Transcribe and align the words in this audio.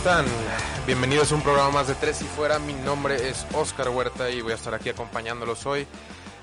Están? 0.00 0.24
Bienvenidos 0.86 1.30
a 1.30 1.34
un 1.34 1.42
programa 1.42 1.68
más 1.72 1.86
de 1.88 1.94
Tres 1.94 2.22
y 2.22 2.24
Fuera. 2.24 2.58
Mi 2.58 2.72
nombre 2.72 3.28
es 3.28 3.46
Oscar 3.52 3.90
Huerta 3.90 4.30
y 4.30 4.40
voy 4.40 4.52
a 4.52 4.54
estar 4.54 4.72
aquí 4.72 4.88
acompañándolos 4.88 5.66
hoy. 5.66 5.86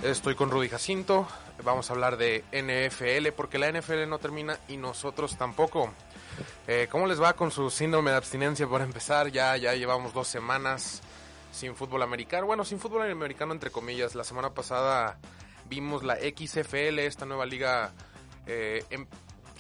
Estoy 0.04 0.36
con 0.36 0.52
Rudy 0.52 0.70
Jacinto. 0.70 1.28
Vamos 1.64 1.90
a 1.90 1.94
hablar 1.94 2.18
de 2.18 2.44
NFL 2.52 3.32
porque 3.36 3.58
la 3.58 3.72
NFL 3.72 4.08
no 4.08 4.20
termina 4.20 4.60
y 4.68 4.78
nosotros 4.78 5.38
tampoco. 5.38 5.92
Eh, 6.68 6.88
¿Cómo 6.92 7.08
les 7.08 7.20
va 7.20 7.34
con 7.34 7.50
su 7.50 7.72
síndrome 7.72 8.12
de 8.12 8.18
abstinencia 8.18 8.68
por 8.68 8.82
empezar? 8.82 9.32
Ya, 9.32 9.58
ya 9.58 9.74
llevamos 9.74 10.14
dos 10.14 10.28
semanas 10.28 11.02
sin 11.52 11.76
fútbol 11.76 12.04
americano. 12.04 12.46
Bueno, 12.46 12.64
sin 12.64 12.80
fútbol 12.80 13.10
americano 13.10 13.54
entre 13.54 13.72
comillas. 13.72 14.14
La 14.14 14.24
semana 14.24 14.52
pasada 14.54 15.18
vimos 15.68 16.04
la 16.04 16.18
XFL, 16.18 17.00
esta 17.00 17.26
nueva 17.26 17.48
liga 17.48 17.92
eh, 18.46 18.86
em- 18.92 19.08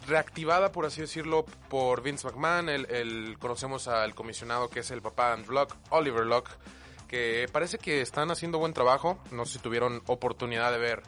reactivada, 0.07 0.71
por 0.71 0.85
así 0.85 1.01
decirlo, 1.01 1.45
por 1.69 2.01
Vince 2.01 2.27
McMahon. 2.27 2.69
El, 2.69 3.37
conocemos 3.39 3.87
al 3.87 4.15
comisionado 4.15 4.69
que 4.69 4.79
es 4.79 4.91
el 4.91 5.01
papá 5.01 5.35
de 5.35 5.45
Locke, 5.47 5.75
Oliver 5.89 6.25
Locke, 6.25 6.51
que 7.07 7.47
parece 7.51 7.77
que 7.77 8.01
están 8.01 8.31
haciendo 8.31 8.59
buen 8.59 8.73
trabajo. 8.73 9.19
No 9.31 9.45
sé 9.45 9.53
si 9.53 9.59
tuvieron 9.59 10.01
oportunidad 10.07 10.71
de 10.71 10.77
ver 10.77 11.03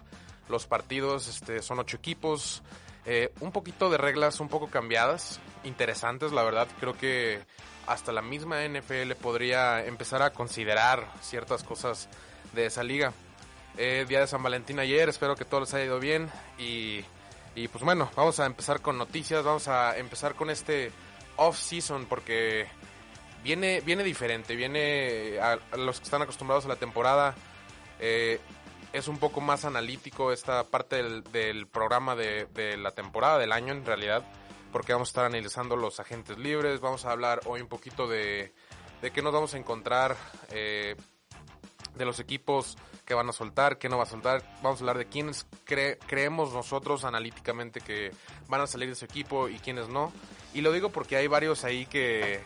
los 0.50 0.68
partidos. 0.68 1.28
Este, 1.28 1.62
son 1.62 1.80
ocho 1.80 1.98
equipos. 1.98 2.62
Eh, 3.06 3.32
un 3.40 3.52
poquito 3.52 3.90
de 3.90 3.98
reglas 3.98 4.40
un 4.40 4.50
poco 4.50 4.68
cambiadas, 4.68 5.40
interesantes, 5.64 6.32
la 6.32 6.44
verdad. 6.44 6.68
Creo 6.80 6.98
que 6.98 7.42
hasta 7.88 8.12
la 8.12 8.22
misma 8.22 8.64
NFL 8.68 9.14
podría 9.22 9.84
empezar 9.86 10.22
a 10.22 10.32
considerar 10.32 11.12
ciertas 11.22 11.64
cosas 11.64 12.10
de 12.54 12.68
esa 12.68 12.84
liga. 12.84 13.14
Eh, 13.78 14.06
día 14.08 14.20
de 14.20 14.28
San 14.28 14.44
Valentín 14.44 14.80
ayer, 14.80 15.10
espero 15.10 15.36
que 15.36 15.46
todo 15.46 15.62
les 15.62 15.74
haya 15.74 15.86
ido 15.86 16.00
bien 16.00 16.30
y, 16.58 17.04
y 17.60 17.68
pues 17.68 17.84
bueno, 17.84 18.10
vamos 18.16 18.40
a 18.40 18.46
empezar 18.46 18.82
con 18.82 18.98
noticias, 18.98 19.44
vamos 19.44 19.68
a 19.68 19.98
empezar 19.98 20.34
con 20.36 20.50
este 20.50 20.94
off-season 21.36 22.06
porque 22.06 22.68
viene, 23.44 23.82
viene 23.82 24.02
diferente, 24.02 24.56
viene 24.56 25.40
a, 25.42 25.60
los 25.76 26.00
que 26.00 26.06
están 26.06 26.22
acostumbrados 26.22 26.64
a 26.64 26.70
la 26.70 26.78
temporada, 26.78 27.36
eh, 28.00 28.40
es 28.94 29.10
un 29.10 29.18
poco 29.18 29.42
más 29.42 29.66
analítico 29.66 30.32
esta 30.32 30.64
parte 30.64 31.04
del, 31.04 31.68
programa 31.68 32.16
de, 32.16 32.46
de 32.54 32.78
la 32.78 32.92
temporada, 32.92 33.38
del 33.38 33.52
año 33.52 33.74
en 33.74 33.86
realidad, 33.86 34.24
porque 34.72 34.94
vamos 34.94 35.10
a 35.10 35.12
estar 35.12 35.26
analizando 35.26 35.76
los 35.76 36.00
agentes 36.00 36.38
libres, 36.38 36.80
vamos 36.80 37.04
a 37.04 37.12
hablar 37.12 37.42
hoy 37.44 37.60
un 37.60 37.68
poquito 37.68 38.08
de, 38.08 38.54
de 39.02 39.12
qué 39.12 39.22
nos 39.22 39.34
vamos 39.34 39.54
a 39.54 39.58
encontrar. 39.58 40.16
Eh, 40.52 40.96
de 42.00 42.06
los 42.06 42.20
equipos 42.20 42.78
que 43.06 43.14
van 43.14 43.30
a 43.30 43.34
soltar, 43.34 43.78
que 43.78 43.90
no 43.90 43.98
va 43.98 44.04
a 44.04 44.08
soltar. 44.08 44.42
Vamos 44.64 44.80
a 44.80 44.82
hablar 44.82 44.98
de 44.98 45.06
quiénes 45.06 45.46
cre- 45.68 46.00
creemos 46.08 46.52
nosotros 46.54 47.04
analíticamente 47.04 47.82
que 47.82 48.12
van 48.48 48.62
a 48.62 48.68
salir 48.68 48.88
de 48.88 48.94
ese 48.94 49.06
equipo 49.06 49.48
y 49.50 49.60
quiénes 49.60 49.88
no. 49.90 50.12
Y 50.56 50.62
lo 50.62 50.72
digo 50.72 50.90
porque 50.90 51.16
hay 51.18 51.28
varios 51.28 51.64
ahí 51.64 51.86
que, 51.86 52.42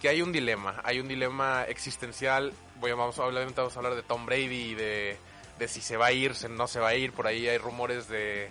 que 0.00 0.08
hay 0.08 0.22
un 0.22 0.30
dilema. 0.30 0.80
Hay 0.84 1.00
un 1.00 1.08
dilema 1.08 1.64
existencial. 1.64 2.52
Vamos, 2.80 3.18
obviamente 3.18 3.60
vamos 3.60 3.74
a 3.74 3.78
hablar 3.80 3.94
de 3.96 4.02
Tom 4.02 4.24
Brady 4.26 4.74
de, 4.74 5.16
de 5.58 5.68
si 5.68 5.80
se 5.80 5.96
va 5.96 6.06
a 6.06 6.12
ir, 6.12 6.34
si 6.36 6.48
no 6.48 6.68
se 6.68 6.78
va 6.78 6.88
a 6.88 6.94
ir. 6.94 7.12
Por 7.12 7.26
ahí 7.26 7.48
hay 7.48 7.58
rumores 7.58 8.08
de, 8.08 8.50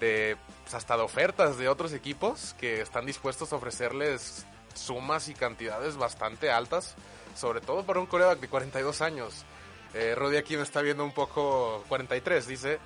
de 0.00 0.36
pues, 0.62 0.74
hasta 0.74 0.96
de 0.96 1.02
ofertas 1.02 1.58
de 1.58 1.68
otros 1.68 1.92
equipos 1.92 2.54
que 2.58 2.80
están 2.80 3.06
dispuestos 3.06 3.52
a 3.52 3.56
ofrecerles 3.56 4.46
sumas 4.74 5.28
y 5.28 5.34
cantidades 5.34 5.96
bastante 5.96 6.50
altas, 6.50 6.96
sobre 7.34 7.60
todo 7.60 7.84
para 7.84 8.00
un 8.00 8.06
coreback 8.06 8.40
de 8.40 8.48
42 8.48 9.00
años. 9.02 9.44
Eh, 9.94 10.14
Rudy 10.16 10.36
aquí 10.36 10.56
me 10.56 10.62
está 10.62 10.80
viendo 10.82 11.04
un 11.04 11.12
poco, 11.12 11.84
43 11.88 12.46
dice, 12.46 12.78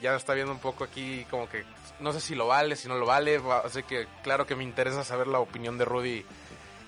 ya 0.00 0.12
me 0.12 0.16
está 0.16 0.34
viendo 0.34 0.52
un 0.52 0.58
poco 0.60 0.84
aquí 0.84 1.24
como 1.30 1.48
que 1.48 1.64
no 2.00 2.12
sé 2.12 2.20
si 2.20 2.34
lo 2.34 2.46
vale, 2.46 2.76
si 2.76 2.88
no 2.88 2.96
lo 2.96 3.06
vale, 3.06 3.38
va- 3.38 3.60
así 3.60 3.82
que 3.82 4.06
claro 4.22 4.46
que 4.46 4.54
me 4.56 4.64
interesa 4.64 5.02
saber 5.04 5.26
la 5.26 5.38
opinión 5.40 5.78
de 5.78 5.84
Rudy 5.84 6.24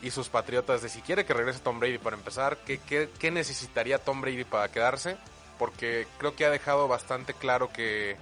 y 0.02 0.10
sus 0.10 0.28
patriotas 0.28 0.82
de 0.82 0.88
si 0.88 1.00
quiere 1.02 1.24
que 1.24 1.32
regrese 1.34 1.60
Tom 1.60 1.80
Brady 1.80 1.98
para 1.98 2.16
empezar, 2.16 2.58
qué, 2.66 2.78
qué, 2.78 3.08
qué 3.18 3.30
necesitaría 3.30 3.98
Tom 3.98 4.20
Brady 4.20 4.44
para 4.44 4.68
quedarse, 4.70 5.16
porque 5.58 6.06
creo 6.18 6.34
que 6.36 6.44
ha 6.44 6.50
dejado 6.50 6.86
bastante 6.88 7.32
claro 7.34 7.72
que 7.72 8.16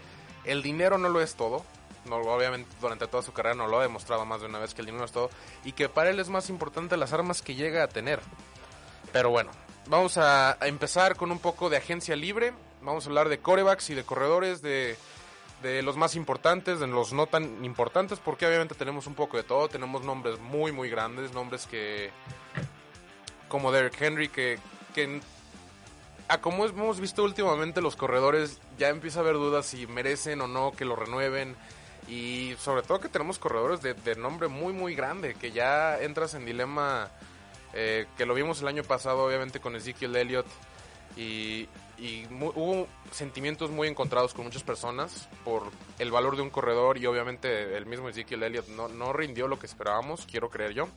el 0.45 0.63
dinero 0.63 0.97
no 0.99 1.09
lo 1.09 1.21
es 1.21 1.35
todo, 1.35 1.65
no, 2.05 2.17
obviamente 2.17 2.69
durante 2.81 3.07
toda 3.09 3.23
su 3.23 3.33
carrera 3.33 3.55
no 3.55 3.67
lo 3.69 3.79
ha 3.79 3.83
demostrado 3.83 4.25
más 4.25 4.41
de 4.41 4.47
una 4.47 4.59
vez 4.59 4.75
que 4.75 4.81
el 4.83 4.87
dinero 4.87 5.05
es 5.05 5.13
todo, 5.13 5.29
y 5.65 5.73
que 5.73 5.89
para 5.89 6.11
él 6.11 6.21
es 6.21 6.29
más 6.29 6.51
importante 6.51 6.97
las 6.97 7.13
armas 7.13 7.43
que 7.43 7.55
llega 7.55 7.83
a 7.83 7.89
tener. 7.89 8.21
Pero 9.13 9.31
bueno, 9.31 9.51
vamos 9.87 10.17
a, 10.17 10.57
empezar 10.63 11.17
con 11.17 11.31
un 11.31 11.39
poco 11.39 11.69
de 11.69 11.77
agencia 11.77 12.17
libre, 12.17 12.53
vamos 12.81 13.05
a 13.05 13.09
hablar 13.09 13.29
de 13.29 13.39
corebacks 13.39 13.91
y 13.91 13.95
de 13.95 14.05
corredores, 14.05 14.63
de, 14.63 14.97
de 15.63 15.83
los 15.83 15.97
más 15.97 16.17
importantes, 16.17 16.81
de 16.81 16.87
los 16.87 17.13
no 17.13 17.27
tan 17.27 17.65
importantes, 17.65 18.19
porque 18.19 18.47
obviamente 18.47 18.75
tenemos 18.75 19.07
un 19.07 19.15
poco 19.15 19.37
de 19.37 19.43
todo, 19.43 19.69
tenemos 19.69 20.03
nombres 20.03 20.39
muy 20.41 20.73
muy 20.73 20.89
grandes, 20.89 21.33
nombres 21.33 21.67
que 21.67 22.11
como 23.49 23.71
Derrick 23.71 24.01
Henry 24.01 24.29
que, 24.29 24.59
que 24.95 25.21
a 26.29 26.41
como 26.41 26.65
hemos 26.65 27.01
visto 27.01 27.23
últimamente 27.23 27.83
los 27.83 27.97
corredores 27.97 28.59
ya 28.79 28.89
empieza 28.89 29.19
a 29.19 29.23
haber 29.23 29.35
dudas 29.35 29.67
si 29.67 29.87
merecen 29.87 30.41
o 30.41 30.49
no 30.49 30.73
que 30.73 30.87
lo 30.87 30.97
renueven. 30.97 31.55
Y 32.09 32.57
sobre 32.59 32.83
todo 32.83 32.99
que 32.99 33.09
tenemos 33.09 33.39
corredores 33.39 33.81
de, 33.81 33.95
de 33.95 34.17
nombre 34.17 34.49
muy 34.49 34.73
muy 34.73 34.95
grande 34.95 35.35
que 35.35 35.53
ya 35.53 36.01
entras 36.01 36.35
en 36.35 36.45
dilema 36.45 37.11
eh, 37.75 38.07
que 38.17 38.27
lo 38.27 38.35
vimos 38.35 38.61
el 38.61 38.69
año 38.69 38.83
pasado 38.83 39.25
obviamente 39.25 39.61
con 39.61 39.77
Ezekiel 39.77 40.17
Elliott 40.17 40.47
y, 41.17 41.69
y 41.99 42.27
hubo 42.31 42.87
sentimientos 43.11 43.71
muy 43.71 43.89
encontrados 43.89 44.35
con 44.35 44.45
muchas 44.45 44.63
personas 44.63 45.29
por 45.45 45.71
el 45.99 46.11
valor 46.11 46.37
de 46.37 46.43
un 46.43 46.51
corredor 46.51 46.99
y 46.99 47.07
obviamente 47.07 47.77
el 47.77 47.87
mismo 47.87 48.09
Ezekiel 48.09 48.43
Elliott 48.43 48.69
no, 48.69 48.89
no 48.89 49.13
rindió 49.13 49.49
lo 49.49 49.59
que 49.59 49.67
esperábamos, 49.67 50.27
quiero 50.27 50.51
creer 50.51 50.73
yo. 50.73 50.89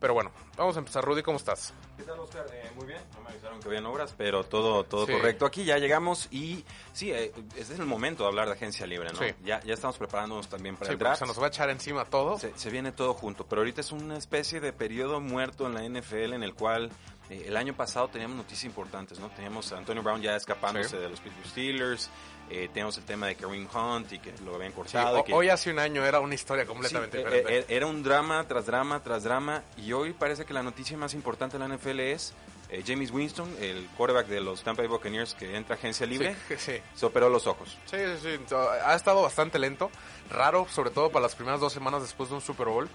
Pero 0.00 0.14
bueno, 0.14 0.30
vamos 0.56 0.76
a 0.76 0.78
empezar. 0.78 1.04
Rudy, 1.04 1.22
¿cómo 1.22 1.38
estás? 1.38 1.74
¿Qué 1.96 2.04
tal, 2.04 2.20
Oscar? 2.20 2.46
Eh, 2.52 2.70
muy 2.76 2.86
bien. 2.86 3.00
No 3.14 3.20
me 3.22 3.30
avisaron 3.30 3.58
que 3.60 3.66
habían 3.68 3.84
obras, 3.86 4.14
pero 4.16 4.44
todo, 4.44 4.84
todo 4.84 5.06
Sí. 5.06 5.12
correcto. 5.12 5.44
Aquí 5.44 5.64
ya 5.64 5.78
llegamos 5.78 6.28
y 6.30 6.64
sí, 6.92 7.10
eh, 7.10 7.32
este 7.56 7.74
es 7.74 7.80
el 7.80 7.86
momento 7.86 8.22
de 8.22 8.28
hablar 8.28 8.46
de 8.46 8.52
agencia 8.54 8.86
libre, 8.86 9.10
¿no? 9.12 9.18
Sí. 9.18 9.34
Ya, 9.44 9.60
ya 9.64 9.74
estamos 9.74 9.98
preparándonos 9.98 10.48
también 10.48 10.76
para 10.76 10.86
Sí, 10.86 10.92
el 10.92 10.98
porque 10.98 11.08
draft. 11.08 11.20
se 11.20 11.26
nos 11.26 11.40
va 11.40 11.46
a 11.46 11.48
echar 11.48 11.68
encima 11.70 12.04
todo. 12.04 12.38
Se, 12.38 12.56
se 12.56 12.70
viene 12.70 12.92
todo 12.92 13.12
junto, 13.14 13.44
pero 13.46 13.60
ahorita 13.62 13.80
es 13.80 13.90
una 13.90 14.16
especie 14.16 14.60
de 14.60 14.72
periodo 14.72 15.20
muerto 15.20 15.66
en 15.66 15.74
la 15.74 15.82
NFL 15.82 16.32
en 16.34 16.44
el 16.44 16.54
cual 16.54 16.92
eh, 17.28 17.44
el 17.46 17.56
año 17.56 17.74
pasado 17.74 18.06
teníamos 18.08 18.36
noticias 18.36 18.64
importantes, 18.64 19.18
¿no? 19.18 19.30
Teníamos 19.30 19.72
a 19.72 19.78
Antonio 19.78 20.02
Brown 20.04 20.22
ya 20.22 20.36
escapándose 20.36 20.90
Sí. 20.90 20.96
de 20.96 21.08
los 21.10 21.18
Pittsburgh 21.20 21.46
Steelers, 21.48 22.08
eh, 22.50 22.68
teníamos 22.72 22.96
el 22.98 23.04
tema 23.04 23.26
de 23.26 23.34
Kareem 23.36 23.66
Hunt 23.72 24.12
y 24.12 24.18
que 24.18 24.32
lo 24.44 24.54
habían 24.54 24.70
Sí, 24.72 24.76
cortado. 24.76 25.20
ho- 25.20 25.24
que- 25.24 25.32
hoy 25.34 25.48
hace 25.48 25.70
un 25.70 25.78
año 25.78 26.04
era 26.04 26.20
una 26.20 26.34
historia 26.34 26.64
completamente 26.66 27.18
Sí, 27.18 27.22
eh, 27.22 27.26
diferente. 27.36 27.58
eh, 27.72 27.76
era 27.76 27.86
un 27.86 28.02
drama 28.02 28.46
tras 28.48 28.66
drama 28.66 29.02
tras 29.02 29.22
drama 29.24 29.62
y 29.76 29.92
hoy 29.92 30.12
parece 30.12 30.44
que 30.44 30.54
la 30.54 30.62
noticia 30.62 30.96
más 30.96 31.14
importante 31.14 31.58
de 31.58 31.66
la 31.68 31.74
NFL 31.74 32.00
es 32.12 32.32
eh, 32.70 32.82
James 32.86 33.10
Winston, 33.10 33.48
el 33.60 33.88
quarterback 33.96 34.26
de 34.26 34.42
los 34.42 34.62
Tampa 34.62 34.82
Bay 34.82 34.88
Buccaneers 34.90 35.32
que 35.34 35.56
entra 35.56 35.74
a 35.74 35.78
agencia 35.78 36.04
libre, 36.06 36.36
Sí, 36.48 36.54
sí. 36.58 36.72
se 36.94 37.06
operó 37.06 37.30
los 37.30 37.46
ojos. 37.46 37.78
Sí, 37.86 37.96
sí, 38.22 38.36
sí. 38.48 38.54
Ha 38.84 38.94
estado 38.94 39.22
bastante 39.22 39.58
lento. 39.58 39.90
Raro, 40.28 40.66
sobre 40.68 40.90
todo 40.90 41.08
para 41.10 41.22
las 41.22 41.34
primeras 41.34 41.60
dos 41.60 41.72
semanas 41.72 42.02
después 42.02 42.28
de 42.28 42.34
un 42.34 42.42
Super 42.42 42.66
Bowl. 42.68 42.86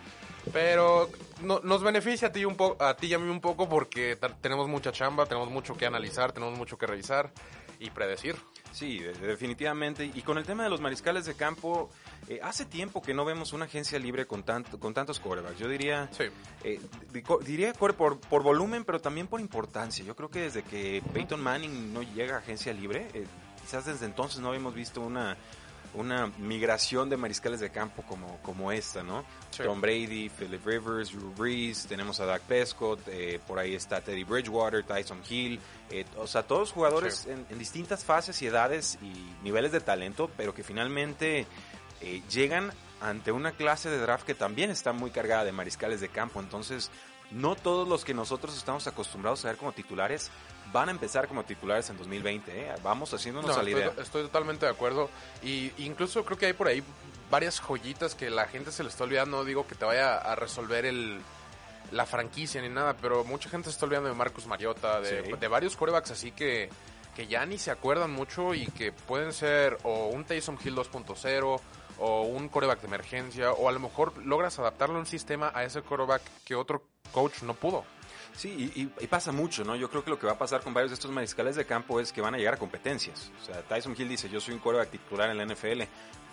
Pero 0.52 1.10
no- 1.42 1.60
nos 1.64 1.82
beneficia 1.82 2.28
a 2.28 2.32
ti, 2.32 2.46
un 2.46 2.56
po- 2.56 2.76
a 2.80 2.96
ti 2.96 3.08
y 3.08 3.14
a 3.14 3.20
mí 3.20 3.30
un 3.30 3.42
poco 3.42 3.68
porque 3.68 4.18
tenemos 4.42 4.68
mucha 4.68 4.92
chamba, 4.92 5.26
tenemos 5.26 5.50
mucho 5.50 5.76
que 5.76 5.86
analizar, 5.86 6.34
tenemos 6.34 6.56
mucho 6.58 6.78
que 6.78 6.86
revisar 6.86 7.32
y 7.80 7.90
predecir. 7.90 8.36
Sí, 8.74 9.00
de- 9.00 9.14
definitivamente. 9.14 10.04
Y 10.14 10.22
con 10.24 10.38
el 10.38 10.44
tema 10.44 10.64
de 10.64 10.70
los 10.70 10.82
mariscales 10.82 11.26
de 11.26 11.36
campo, 11.36 11.90
Eh, 12.30 12.40
hace 12.42 12.64
tiempo 12.64 13.02
que 13.02 13.14
no 13.14 13.26
vemos 13.26 13.52
una 13.52 13.66
agencia 13.66 14.00
libre 14.00 14.26
con, 14.26 14.44
tanto, 14.44 14.80
con 14.80 14.94
tantos 14.94 15.20
quarterbacks. 15.20 15.60
Yo 15.60 15.68
diría, 15.68 16.08
Sí. 16.14 16.24
eh, 16.64 16.80
diría 17.46 17.74
por, 17.74 17.96
por 17.96 18.44
volumen, 18.44 18.86
pero 18.86 19.02
también 19.02 19.28
por 19.28 19.42
importancia. 19.42 20.06
Yo 20.06 20.16
creo 20.16 20.30
que 20.30 20.40
desde 20.40 20.64
que 20.64 21.04
Peyton 21.14 21.42
Manning 21.42 21.94
no 21.94 22.02
llega 22.02 22.36
a 22.36 22.40
agencia 22.40 22.72
libre, 22.72 23.10
eh, 23.14 23.26
quizás 23.62 23.84
desde 23.86 24.06
entonces 24.06 24.40
no 24.40 24.48
habíamos 24.48 24.74
visto 24.74 25.02
una, 25.02 25.36
una 25.96 26.28
migración 26.38 27.10
de 27.10 27.18
mariscales 27.18 27.60
de 27.60 27.70
campo 27.70 28.04
como, 28.04 28.38
como 28.42 28.72
esta, 28.72 29.04
¿no? 29.04 29.24
Sí. 29.52 29.64
Tom 29.64 29.80
Brady, 29.82 30.30
Philip 30.30 30.66
Rivers, 30.66 31.12
Drew 31.12 31.32
Brees, 31.36 31.86
tenemos 31.88 32.20
a 32.20 32.26
Dak 32.26 32.42
Prescott, 32.44 33.00
eh, 33.08 33.40
por 33.48 33.60
ahí 33.60 33.76
está 33.76 34.02
Teddy 34.02 34.24
Bridgewater, 34.24 34.84
Tyson 34.84 35.22
Hill, 35.30 35.60
eh, 35.92 36.06
o 36.18 36.26
sea, 36.28 36.44
todos 36.44 36.72
jugadores 36.72 37.16
Sí. 37.26 37.30
en, 37.30 37.46
en 37.50 37.60
distintas 37.60 38.04
fases 38.04 38.42
y 38.42 38.48
edades 38.48 38.98
y 39.02 39.14
niveles 39.44 39.72
de 39.72 39.82
talento, 39.82 40.30
pero 40.36 40.54
que 40.54 40.64
finalmente 40.64 41.46
eh, 42.02 42.22
llegan 42.30 42.72
ante 43.02 43.32
una 43.32 43.52
clase 43.52 43.90
de 43.90 43.98
draft 44.00 44.26
que 44.26 44.34
también 44.36 44.72
está 44.72 44.94
muy 44.94 45.12
cargada 45.12 45.44
de 45.44 45.52
mariscales 45.52 46.02
de 46.02 46.10
campo, 46.10 46.40
entonces 46.40 46.90
no 47.32 47.56
todos 47.56 47.88
los 47.88 48.06
que 48.06 48.14
nosotros 48.14 48.56
estamos 48.56 48.88
acostumbrados 48.88 49.44
a 49.46 49.50
ver 49.50 49.58
como 49.58 49.72
titulares 49.74 50.32
van 50.74 50.90
a 50.90 50.92
empezar 50.92 51.28
como 51.28 51.44
titulares 51.44 51.90
en 51.92 51.98
2020, 51.98 52.52
¿eh? 52.52 52.74
vamos 52.84 53.14
haciéndonos 53.14 53.50
No, 53.52 53.54
a 53.54 53.64
la 53.64 53.70
estoy, 53.70 53.82
idea. 53.84 53.94
estoy 54.04 54.24
totalmente 54.24 54.66
de 54.66 54.72
acuerdo. 54.72 55.10
Y 55.44 55.72
incluso 55.78 56.26
creo 56.26 56.38
que 56.38 56.48
hay 56.48 56.54
por 56.54 56.68
ahí 56.68 56.84
varias 57.32 57.60
joyitas 57.62 58.16
que 58.16 58.30
la 58.30 58.46
gente 58.48 58.72
se 58.72 58.84
le 58.84 58.90
está 58.90 59.04
olvidando. 59.06 59.38
No 59.38 59.44
digo 59.46 59.66
que 59.68 59.76
te 59.76 59.86
vaya 59.86 60.18
a 60.18 60.36
resolver 60.36 60.86
el 60.86 61.22
la 61.92 62.08
franquicia 62.08 62.60
ni 62.60 62.70
nada, 62.70 62.96
pero 63.00 63.24
mucha 63.24 63.50
gente 63.52 63.66
se 63.70 63.74
está 63.76 63.86
olvidando 63.86 64.10
de 64.10 64.16
Marcus 64.16 64.48
Mariota, 64.48 65.00
de, 65.00 65.24
Sí. 65.26 65.32
de 65.40 65.48
varios 65.48 65.76
corebacks 65.76 66.10
así 66.10 66.32
que, 66.32 66.68
que 67.16 67.28
ya 67.28 67.46
ni 67.46 67.60
se 67.60 67.70
acuerdan 67.70 68.10
mucho 68.10 68.56
y 68.56 68.66
que 68.66 68.92
pueden 68.92 69.32
ser 69.32 69.78
o 69.84 70.08
un 70.08 70.24
Taysom 70.24 70.58
Hill 70.64 70.76
2.0 70.76 71.60
o 72.00 72.22
un 72.24 72.50
coreback 72.50 72.82
de 72.82 72.88
emergencia 72.88 73.52
o 73.52 73.70
a 73.70 73.72
lo 73.72 73.80
mejor 73.80 74.18
logras 74.26 74.58
adaptarlo 74.58 74.96
a 74.96 75.00
un 75.00 75.06
sistema 75.06 75.52
a 75.54 75.64
ese 75.66 75.84
coreback 75.84 76.24
que 76.44 76.56
otro 76.56 76.82
coach 77.12 77.44
no 77.44 77.54
pudo. 77.54 77.86
Sí, 78.36 78.72
y, 78.76 78.82
y- 78.82 78.92
y 79.00 79.08
pasa 79.08 79.32
mucho, 79.32 79.64
¿no? 79.64 79.76
Yo 79.76 79.90
creo 79.90 80.04
que 80.04 80.10
lo 80.10 80.18
que 80.20 80.26
va 80.26 80.34
a 80.34 80.38
pasar 80.38 80.62
con 80.62 80.74
varios 80.74 80.92
de 80.92 80.96
estos 80.96 81.12
mariscales 81.12 81.56
de 81.56 81.66
campo 81.66 82.00
es 82.00 82.12
que 82.12 82.20
van 82.22 82.34
a 82.34 82.38
llegar 82.38 82.56
a 82.56 82.58
competencias. 82.58 83.32
O 83.42 83.46
sea, 83.46 83.62
Tyson 83.62 83.96
Hill 83.98 84.10
dice, 84.10 84.30
yo 84.30 84.40
soy 84.42 84.54
un 84.56 84.60
quarterback 84.60 84.90
titular 84.92 85.30
en 85.30 85.38
la 85.38 85.44
NFL. 85.46 85.84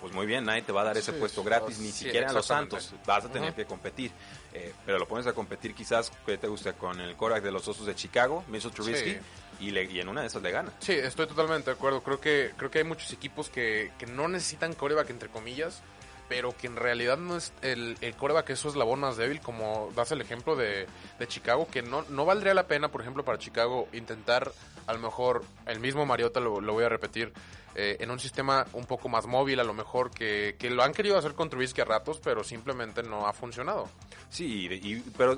Pues 0.00 0.14
muy 0.14 0.24
bien, 0.24 0.46
nadie 0.46 0.62
te 0.62 0.72
va 0.72 0.80
a 0.80 0.84
dar 0.84 0.96
ese 0.96 1.12
Sí, 1.12 1.18
puesto 1.18 1.44
gratis, 1.44 1.76
sí, 1.76 1.82
ni 1.82 1.92
siquiera 1.92 2.30
a 2.30 2.32
los. 2.32 2.46
Santos. 2.46 2.94
Vas 3.04 3.26
a 3.26 3.28
tener 3.30 3.52
que 3.54 3.66
competir. 3.66 4.10
Eh, 4.54 4.72
pero 4.86 4.98
lo 4.98 5.06
pones 5.06 5.26
a 5.26 5.34
competir 5.34 5.74
quizás, 5.74 6.10
¿qué 6.24 6.38
te 6.38 6.46
gusta? 6.48 6.72
Con 6.72 6.98
el 7.02 7.16
quarterback 7.16 7.44
de 7.44 7.50
los 7.52 7.68
Osos 7.68 7.84
de 7.84 7.94
Chicago, 7.94 8.42
Mitchell 8.48 8.70
Trubisky, 8.72 9.18
y, 9.60 9.70
le- 9.70 9.84
y 9.84 10.00
en 10.00 10.08
una 10.08 10.22
de 10.22 10.28
esas 10.28 10.40
le 10.40 10.50
gana. 10.52 10.72
Sí, 10.78 10.92
estoy 10.92 11.26
totalmente 11.26 11.68
de 11.70 11.76
acuerdo. 11.76 12.02
Creo 12.02 12.18
que, 12.18 12.52
creo 12.56 12.70
que 12.70 12.78
hay 12.78 12.84
muchos 12.84 13.12
equipos 13.12 13.50
que, 13.50 13.92
que 13.98 14.06
no 14.06 14.26
necesitan 14.26 14.72
coreback, 14.72 15.10
entre 15.10 15.28
comillas, 15.28 15.82
pero 16.30 16.56
que 16.56 16.68
en 16.68 16.76
realidad 16.76 17.18
no 17.18 17.36
es 17.36 17.52
el, 17.60 17.98
el 18.00 18.14
coreback 18.14 18.50
es 18.50 18.60
su 18.60 18.68
eslabón 18.68 19.00
más 19.00 19.16
débil, 19.16 19.40
como 19.40 19.90
das 19.96 20.12
el 20.12 20.20
ejemplo 20.20 20.54
de, 20.54 20.86
de 21.18 21.26
Chicago, 21.26 21.66
que 21.68 21.82
no, 21.82 22.04
no 22.08 22.24
valdría 22.24 22.54
la 22.54 22.68
pena, 22.68 22.88
por 22.88 23.00
ejemplo, 23.00 23.24
para 23.24 23.36
Chicago 23.36 23.88
intentar, 23.92 24.52
a 24.86 24.92
lo 24.92 25.00
mejor, 25.00 25.42
el 25.66 25.80
mismo 25.80 26.06
Mariota, 26.06 26.38
lo, 26.38 26.60
lo 26.60 26.72
voy 26.72 26.84
a 26.84 26.88
repetir, 26.88 27.32
eh, 27.74 27.96
en 27.98 28.12
un 28.12 28.20
sistema 28.20 28.64
un 28.74 28.84
poco 28.86 29.08
más 29.08 29.26
móvil, 29.26 29.58
a 29.58 29.64
lo 29.64 29.74
mejor, 29.74 30.12
que, 30.12 30.54
que 30.56 30.70
lo 30.70 30.84
han 30.84 30.92
querido 30.92 31.18
hacer 31.18 31.34
con 31.34 31.50
Trubisky 31.50 31.80
a 31.80 31.84
ratos, 31.84 32.20
pero 32.22 32.44
simplemente 32.44 33.02
no 33.02 33.26
ha 33.26 33.32
funcionado. 33.32 33.88
Sí, 34.30 34.68
y- 34.70 35.00
pero 35.18 35.36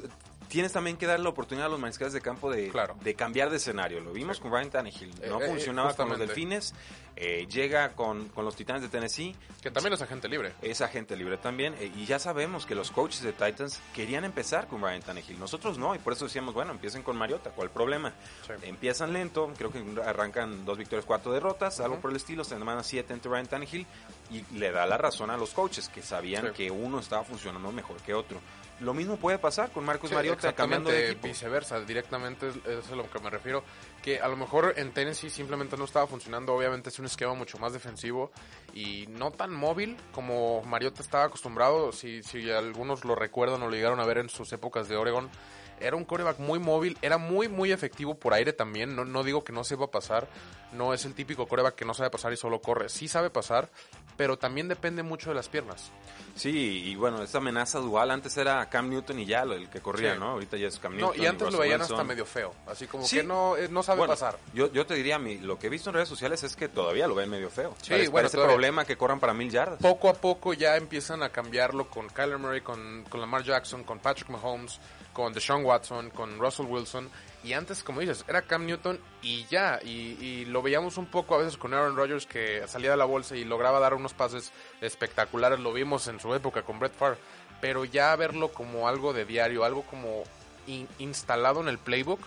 tienes 0.52 0.70
también 0.70 0.98
que 0.98 1.06
darle 1.06 1.24
la 1.24 1.30
oportunidad 1.30 1.66
a 1.68 1.70
los 1.70 1.80
mariscales 1.80 2.12
de 2.12 2.20
campo 2.20 2.50
de, 2.50 2.68
Claro. 2.68 2.94
de 3.00 3.14
cambiar 3.14 3.48
de 3.48 3.56
escenario. 3.56 4.00
Lo 4.00 4.12
vimos 4.12 4.38
con 4.38 4.52
Ryan 4.52 4.68
Tannehill. 4.70 5.10
No 5.26 5.40
Eh, 5.40 5.46
eh, 5.46 5.48
funcionaba 5.48 5.94
con 5.94 6.10
los. 6.10 6.18
Delfines. 6.18 6.74
eh, 7.16 7.46
llega 7.46 7.90
con, 7.92 8.28
con 8.30 8.44
los 8.44 8.56
Titanes 8.56 8.80
de 8.82 8.88
Tennessee. 8.88 9.34
Que 9.62 9.70
también 9.70 9.92
es 9.94 10.00
agente 10.02 10.28
libre. 10.28 10.52
es 10.62 10.80
agente 10.80 11.14
libre 11.16 11.36
también. 11.38 11.74
eh, 11.78 11.90
y 11.96 12.04
ya 12.06 12.18
sabemos 12.18 12.64
que 12.66 12.74
los 12.74 12.90
coaches 12.90 13.22
de 13.22 13.32
Titans 13.32 13.80
querían 13.94 14.24
empezar 14.24 14.66
con 14.66 14.80
Ryan 14.82 15.00
Tannehill. 15.02 15.38
Nosotros 15.38 15.76
no, 15.78 15.94
y 15.94 15.98
por 15.98 16.12
eso 16.14 16.24
decíamos, 16.26 16.52
bueno, 16.54 16.72
empiecen 16.72 17.02
con 17.02 17.16
Mariota, 17.16 17.50
¿cuál 17.50 17.70
problema? 17.70 18.12
Sí. 18.46 18.52
Empiezan 18.62 19.12
lento, 19.12 19.52
creo 19.56 19.70
que 19.70 19.82
arrancan 20.04 20.64
dos 20.64 20.76
victorias, 20.78 21.04
cuatro 21.06 21.32
derrotas, 21.32 21.80
algo 21.80 21.98
por 22.00 22.10
el 22.10 22.16
estilo, 22.16 22.44
semana 22.44 22.82
siete 22.82 23.12
entre 23.14 23.30
Ryan 23.30 23.46
Tannehill, 23.46 23.86
y 24.30 24.44
le 24.58 24.70
da 24.70 24.84
la 24.86 24.96
razón 24.98 25.30
a 25.30 25.36
los 25.36 25.50
coaches 25.50 25.88
que 25.88 26.02
sabían 26.02 26.46
Sí. 26.48 26.52
que 26.54 26.70
uno 26.70 26.98
estaba 26.98 27.24
funcionando 27.24 27.70
mejor 27.72 27.96
que 27.98 28.14
otro. 28.14 28.40
Lo 28.82 28.94
mismo 28.94 29.16
puede 29.16 29.38
pasar 29.38 29.70
con 29.70 29.84
Marcus 29.84 30.10
Sí, 30.10 30.14
Mariota 30.14 30.52
cambiando 30.52 30.90
de 30.90 31.10
equipo. 31.10 31.28
viceversa, 31.28 31.80
directamente 31.80 32.48
es, 32.48 32.56
es 32.66 32.90
a 32.90 32.96
lo 32.96 33.08
que 33.08 33.18
me 33.20 33.30
refiero, 33.30 33.62
que 34.02 34.20
a 34.20 34.28
lo 34.28 34.36
mejor 34.36 34.74
en 34.76 34.92
Tennessee 34.92 35.30
simplemente 35.30 35.76
no 35.76 35.84
estaba 35.84 36.06
funcionando, 36.06 36.52
obviamente 36.54 36.88
es 36.88 36.98
un 36.98 37.06
esquema 37.06 37.34
mucho 37.34 37.58
más 37.58 37.72
defensivo 37.72 38.32
y 38.74 39.06
no 39.08 39.30
tan 39.30 39.52
móvil 39.52 39.96
como 40.12 40.62
Mariota 40.62 41.02
estaba 41.02 41.24
acostumbrado, 41.24 41.92
si, 41.92 42.22
si 42.22 42.50
algunos 42.50 43.04
lo 43.04 43.14
recuerdan 43.14 43.62
o 43.62 43.68
lo 43.68 43.74
llegaron 43.74 44.00
a 44.00 44.04
ver 44.04 44.18
en 44.18 44.28
sus 44.28 44.52
épocas 44.52 44.88
de 44.88 44.96
Oregon, 44.96 45.30
era 45.80 45.96
un 45.96 46.04
coreback 46.04 46.38
muy 46.38 46.58
móvil, 46.58 46.96
era 47.02 47.18
muy 47.18 47.48
muy 47.48 47.72
efectivo 47.72 48.14
por 48.14 48.34
aire 48.34 48.52
también, 48.52 48.94
no, 48.96 49.04
no 49.04 49.22
digo 49.24 49.42
que 49.44 49.52
no 49.52 49.64
sepa 49.64 49.90
pasar, 49.90 50.28
no 50.72 50.94
es 50.94 51.04
el 51.04 51.14
típico 51.14 51.46
coreback 51.46 51.74
que 51.74 51.84
no 51.84 51.94
sabe 51.94 52.10
pasar 52.10 52.32
y 52.32 52.36
solo 52.36 52.60
corre, 52.60 52.88
sí 52.88 53.08
sabe 53.08 53.30
pasar, 53.30 53.70
pero 54.16 54.38
también 54.38 54.68
depende 54.68 55.02
mucho 55.02 55.30
de 55.30 55.34
las 55.36 55.48
piernas. 55.48 55.90
Sí, 56.34 56.82
y 56.86 56.94
bueno, 56.94 57.22
esta 57.22 57.38
amenaza 57.38 57.78
dual 57.78 58.10
antes 58.10 58.34
era 58.38 58.66
Cam 58.70 58.88
Newton 58.88 59.18
y 59.18 59.26
ya 59.26 59.42
el 59.42 59.68
que 59.68 59.80
corría, 59.80 60.14
Sí. 60.14 60.18
¿no? 60.20 60.30
Ahorita 60.30 60.56
ya 60.56 60.68
es 60.68 60.78
Cam 60.78 60.92
No, 60.96 61.08
Newton. 61.08 61.22
y 61.22 61.26
antes 61.26 61.52
lo 61.52 61.58
veían 61.58 61.80
Wilson. 61.80 61.96
hasta 61.96 62.08
medio 62.08 62.24
feo, 62.24 62.54
así 62.66 62.86
como 62.86 63.04
Sí. 63.04 63.16
que 63.16 63.22
no, 63.22 63.54
eh, 63.56 63.68
no 63.68 63.82
sabe 63.82 63.98
Bueno, 63.98 64.12
pasar. 64.14 64.38
Yo, 64.54 64.72
yo 64.72 64.86
te 64.86 64.94
diría, 64.94 65.18
mi, 65.18 65.36
lo 65.38 65.58
que 65.58 65.66
he 65.66 65.70
visto 65.70 65.90
en 65.90 65.94
redes 65.94 66.08
sociales 66.08 66.42
es 66.42 66.56
que 66.56 66.68
todavía 66.68 67.06
lo 67.06 67.14
ven 67.14 67.28
medio 67.28 67.50
feo. 67.50 67.74
Sí, 67.82 67.90
Parece- 67.90 68.08
bueno, 68.10 68.28
parece 68.30 68.38
problema 68.48 68.84
que 68.86 68.96
corran 68.96 69.20
para 69.20 69.34
mil 69.34 69.50
yardas. 69.50 69.78
poco 69.80 70.08
a 70.08 70.14
poco 70.14 70.54
ya 70.54 70.76
empiezan 70.76 71.22
a 71.22 71.28
cambiarlo 71.28 71.90
con 71.90 72.08
Kyler 72.08 72.38
Murray, 72.38 72.62
con, 72.62 73.04
con 73.10 73.20
Lamar 73.20 73.42
Jackson, 73.42 73.84
con 73.84 73.98
Patrick 73.98 74.30
Mahomes, 74.30 74.80
con 75.12 75.32
Deshaun 75.32 75.64
Watson, 75.64 76.10
con 76.10 76.38
Russell 76.38 76.66
Wilson. 76.66 77.10
Y 77.44 77.54
antes, 77.54 77.82
como 77.82 78.00
dices, 78.00 78.24
era 78.28 78.42
Cam 78.42 78.66
Newton 78.66 79.00
y 79.20 79.44
ya. 79.46 79.80
Y, 79.82 80.44
lo 80.46 80.62
veíamos 80.62 80.96
un 80.96 81.06
poco 81.06 81.34
a 81.34 81.38
veces 81.38 81.56
con 81.56 81.74
Aaron 81.74 81.96
Rodgers 81.96 82.26
que 82.26 82.66
salía 82.68 82.92
de 82.92 82.96
la 82.96 83.04
bolsa 83.04 83.34
y 83.36 83.44
lograba 83.44 83.80
dar 83.80 83.94
unos 83.94 84.14
pases 84.14 84.52
espectaculares. 84.80 85.58
Lo 85.58 85.72
vimos 85.72 86.06
en 86.08 86.20
su 86.20 86.34
época 86.34 86.62
con 86.62 86.78
Brett 86.78 86.94
Favre. 86.94 87.18
Pero 87.60 87.84
ya 87.84 88.14
verlo 88.16 88.52
como 88.52 88.88
algo 88.88 89.12
de 89.12 89.24
diario, 89.24 89.64
algo 89.64 89.82
como 89.82 90.24
in- 90.66 90.88
instalado 90.98 91.60
en 91.60 91.68
el 91.68 91.78
playbook, 91.78 92.20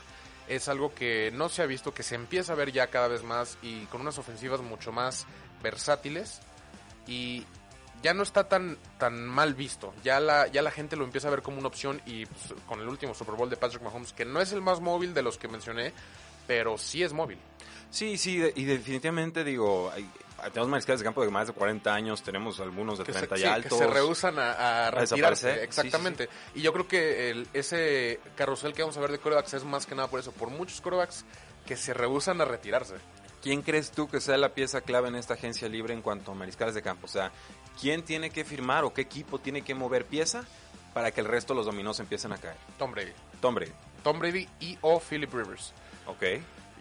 es 0.47 0.69
algo 0.69 0.93
que 0.93 1.31
no 1.33 1.49
se 1.49 1.61
ha 1.61 1.65
visto, 1.65 1.93
que 1.93 2.03
se 2.03 2.15
empieza 2.15 2.53
a 2.53 2.55
ver 2.55 2.71
ya 2.71 2.87
cada 2.87 3.07
vez 3.07 3.23
más 3.23 3.57
y 3.61 3.85
con 3.85 4.01
unas 4.01 4.17
ofensivas 4.17 4.61
mucho 4.61 4.91
más 4.91 5.25
versátiles 5.63 6.39
y 7.07 7.45
ya 8.03 8.13
no 8.13 8.23
está 8.23 8.47
tan 8.47 8.77
tan 8.99 9.25
mal 9.25 9.53
visto. 9.55 9.93
Ya 10.03 10.19
la 10.19 10.47
ya 10.47 10.61
la 10.61 10.71
gente 10.71 10.95
lo 10.95 11.03
empieza 11.05 11.27
a 11.27 11.31
ver 11.31 11.41
como 11.41 11.57
una 11.59 11.67
opción 11.67 12.01
y 12.05 12.25
pues, 12.25 12.53
con 12.67 12.79
el 12.79 12.87
último 12.87 13.13
Super 13.13 13.35
Bowl 13.35 13.49
de 13.49 13.57
Patrick 13.57 13.81
Mahomes, 13.81 14.13
que 14.13 14.25
no 14.25 14.41
es 14.41 14.51
el 14.51 14.61
más 14.61 14.79
móvil 14.81 15.13
de 15.13 15.21
los 15.23 15.37
que 15.37 15.47
mencioné, 15.47 15.93
pero 16.47 16.77
sí 16.77 17.01
es 17.03 17.13
móvil. 17.13 17.37
Sí, 17.89 18.17
sí, 18.17 18.43
y 18.55 18.63
definitivamente 18.65 19.43
digo, 19.43 19.91
hay- 19.91 20.09
tenemos 20.51 20.67
mariscales 20.69 20.99
de 20.99 21.05
campo 21.05 21.23
de 21.23 21.29
más 21.31 21.47
de 21.47 21.53
40 21.53 21.93
años, 21.93 22.21
tenemos 22.21 22.59
algunos 22.59 22.97
de 22.99 23.05
Que 23.05 23.13
30 23.13 23.35
se, 23.35 23.41
y 23.41 23.43
sí, 23.43 23.47
que 23.47 23.53
altos. 23.53 23.77
se 23.79 23.87
rehusan 23.87 24.37
a, 24.37 24.87
a 24.87 24.91
retirarse. 24.91 25.63
Exactamente. 25.63 26.27
Y 26.53 26.61
yo 26.61 26.73
creo 26.73 26.87
que 26.87 27.29
el- 27.31 27.47
ese 27.53 28.19
carrusel 28.35 28.73
que 28.73 28.81
vamos 28.83 28.97
a 28.97 28.99
ver 28.99 29.11
de 29.11 29.19
corebacks 29.19 29.53
es 29.53 29.63
más 29.63 29.85
que 29.85 29.95
nada 29.95 30.09
por 30.09 30.19
eso, 30.19 30.31
por 30.33 30.49
muchos 30.49 30.81
corebacks 30.81 31.23
que 31.65 31.77
se 31.77 31.93
rehusan 31.93 32.41
a 32.41 32.45
retirarse. 32.45 32.95
¿Quién 33.41 33.61
crees 33.61 33.91
tú 33.91 34.09
que 34.09 34.19
sea 34.19 34.37
la 34.37 34.49
pieza 34.49 34.81
clave 34.81 35.07
en 35.07 35.15
esta 35.15 35.35
agencia 35.35 35.69
libre 35.69 35.93
en 35.93 36.01
cuanto 36.01 36.31
a 36.31 36.35
mariscales 36.35 36.75
de 36.75 36.81
campo? 36.81 37.05
O 37.05 37.09
sea, 37.09 37.31
¿quién 37.79 38.03
tiene 38.03 38.29
que 38.29 38.43
firmar 38.43 38.83
o 38.83 38.93
qué 38.93 39.01
equipo 39.01 39.39
tiene 39.39 39.61
que 39.61 39.75
mover 39.75 40.05
pieza 40.05 40.43
para 40.93 41.11
que 41.11 41.21
el 41.21 41.27
resto 41.27 41.53
de 41.53 41.57
los 41.57 41.65
dominos 41.65 41.99
empiecen 41.99 42.31
a 42.33 42.37
caer? 42.37 42.57
Tom 42.77 42.91
Brady. 42.91 43.11
Tom 43.41 43.55
Brady, 43.55 43.71
Tom 44.03 44.19
Brady 44.19 44.47
y 44.59 44.77
o 44.81 44.99
Philip 44.99 45.33
Rivers. 45.33 45.73
ok. 46.07 46.23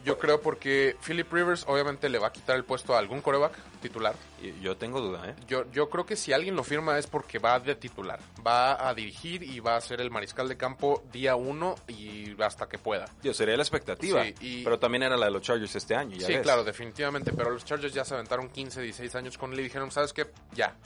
Yo 0.04 0.18
creo 0.18 0.40
porque 0.40 0.96
Philip 1.04 1.32
Rivers 1.32 1.64
obviamente 1.66 2.08
le 2.08 2.18
va 2.18 2.28
a 2.28 2.32
quitar 2.32 2.56
el 2.56 2.64
puesto 2.64 2.94
a 2.94 2.98
algún 2.98 3.22
coreback 3.22 3.52
titular. 3.80 4.14
Yo 4.60 4.76
tengo 4.76 5.00
duda, 5.00 5.30
¿eh? 5.30 5.34
Yo, 5.48 5.64
yo 5.72 5.88
creo 5.88 6.04
que 6.04 6.14
si 6.16 6.32
alguien 6.32 6.54
lo 6.56 6.62
firma 6.62 6.98
es 6.98 7.06
porque 7.06 7.38
va 7.38 7.58
de 7.58 7.74
titular. 7.74 8.20
Va 8.46 8.86
a 8.88 8.92
dirigir 8.94 9.42
y 9.42 9.60
va 9.60 9.76
a 9.76 9.80
ser 9.80 10.00
el 10.02 10.10
mariscal 10.10 10.48
de 10.48 10.56
campo 10.58 11.02
día 11.12 11.36
uno 11.36 11.74
y 11.88 12.34
hasta 12.42 12.68
que 12.68 12.76
pueda. 12.78 13.06
Yo 13.22 13.32
sería 13.32 13.56
la 13.56 13.62
expectativa, 13.62 14.22
Sí, 14.24 14.34
y- 14.40 14.64
pero 14.64 14.78
también 14.78 15.04
era 15.04 15.16
la 15.16 15.26
de 15.26 15.32
los 15.32 15.42
Chargers 15.42 15.74
este 15.74 15.94
año, 15.94 16.16
ya 16.16 16.26
sí, 16.26 16.34
ves. 16.34 16.42
claro, 16.42 16.64
definitivamente. 16.64 17.32
Pero 17.32 17.50
los 17.50 17.64
Chargers 17.64 17.94
ya 17.94 18.04
se 18.04 18.12
aventaron 18.14 18.50
15, 18.50 18.82
16 18.82 19.14
años 19.14 19.38
con 19.38 19.52
él 19.54 19.60
y 19.60 19.62
dijeron, 19.64 19.90
¿sabes 19.90 20.12
qué? 20.12 20.26
Ya. 20.52 20.76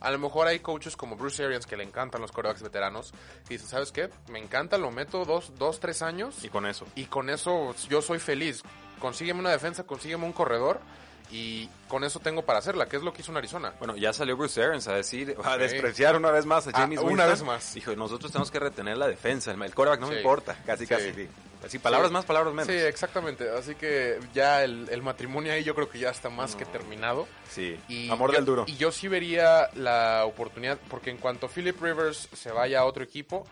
A 0.00 0.10
lo 0.10 0.18
mejor 0.18 0.46
hay 0.46 0.60
coaches 0.60 0.96
como 0.96 1.16
Bruce 1.16 1.44
Arians 1.44 1.66
que 1.66 1.76
le 1.76 1.84
encantan 1.84 2.20
los 2.20 2.32
corebacks 2.32 2.62
veteranos. 2.62 3.12
Dicen, 3.48 3.66
¿sabes 3.68 3.92
qué? 3.92 4.10
Me 4.28 4.38
encanta, 4.38 4.78
lo 4.78 4.90
meto 4.90 5.24
dos, 5.24 5.52
dos 5.58 5.80
tres 5.80 6.02
años. 6.02 6.44
Y 6.44 6.48
con 6.48 6.66
eso. 6.66 6.86
Y 6.94 7.06
con 7.06 7.30
eso 7.30 7.74
yo 7.88 8.02
soy 8.02 8.18
feliz. 8.18 8.62
Consígueme 9.00 9.40
una 9.40 9.50
defensa, 9.50 9.84
consígueme 9.84 10.24
un 10.24 10.32
corredor. 10.32 10.80
Y 11.28 11.68
con 11.88 12.04
eso 12.04 12.20
tengo 12.20 12.42
para 12.42 12.60
hacerla, 12.60 12.86
que 12.86 12.96
es 12.96 13.02
lo 13.02 13.12
que 13.12 13.20
hizo 13.22 13.32
en 13.32 13.38
Arizona. 13.38 13.72
Bueno, 13.80 13.96
ya 13.96 14.12
salió 14.12 14.36
Bruce 14.36 14.62
Arians 14.62 14.86
a 14.86 14.94
decir, 14.94 15.36
a 15.42 15.54
Sí. 15.54 15.58
despreciar 15.58 16.14
una 16.14 16.30
vez 16.30 16.46
más 16.46 16.68
a 16.68 16.70
Ah, 16.70 16.80
James 16.82 17.00
una 17.00 17.08
Winston. 17.08 17.30
vez 17.30 17.42
más. 17.42 17.74
Dijo, 17.74 17.96
nosotros 17.96 18.30
tenemos 18.30 18.52
que 18.52 18.60
retener 18.60 18.96
la 18.96 19.08
defensa, 19.08 19.50
el, 19.50 19.58
quarterback 19.74 20.00
no 20.00 20.06
me 20.06 20.18
importa, 20.18 20.56
casi 20.64 20.86
Sí. 20.86 20.94
casi. 20.94 21.28
Sí. 21.60 21.66
Así, 21.66 21.78
palabras 21.78 22.08
Sí. 22.10 22.12
más, 22.14 22.24
palabras 22.24 22.52
menos. 22.54 22.66
Sí, 22.68 22.74
exactamente. 22.74 23.48
Así 23.50 23.74
que 23.74 24.18
ya 24.34 24.62
el, 24.64 24.88
el 24.90 25.02
matrimonio 25.02 25.52
ahí 25.52 25.64
yo 25.64 25.74
creo 25.74 25.88
que 25.88 25.98
ya 25.98 26.10
está 26.10 26.28
más 26.30 26.54
que 26.56 26.64
terminado. 26.64 27.26
Sí, 27.50 27.78
Y 27.88 28.08
amor 28.10 28.30
yo, 28.30 28.36
del 28.36 28.44
duro. 28.44 28.64
Y 28.66 28.76
yo 28.76 28.92
sí 28.92 29.08
vería 29.08 29.70
la 29.74 30.24
oportunidad, 30.26 30.78
porque 30.88 31.10
en 31.10 31.16
cuanto 31.18 31.48
Philip 31.48 31.80
Rivers 31.80 32.28
se 32.32 32.50
vaya 32.52 32.80
a 32.80 32.84
otro 32.84 33.02
equipo, 33.04 33.46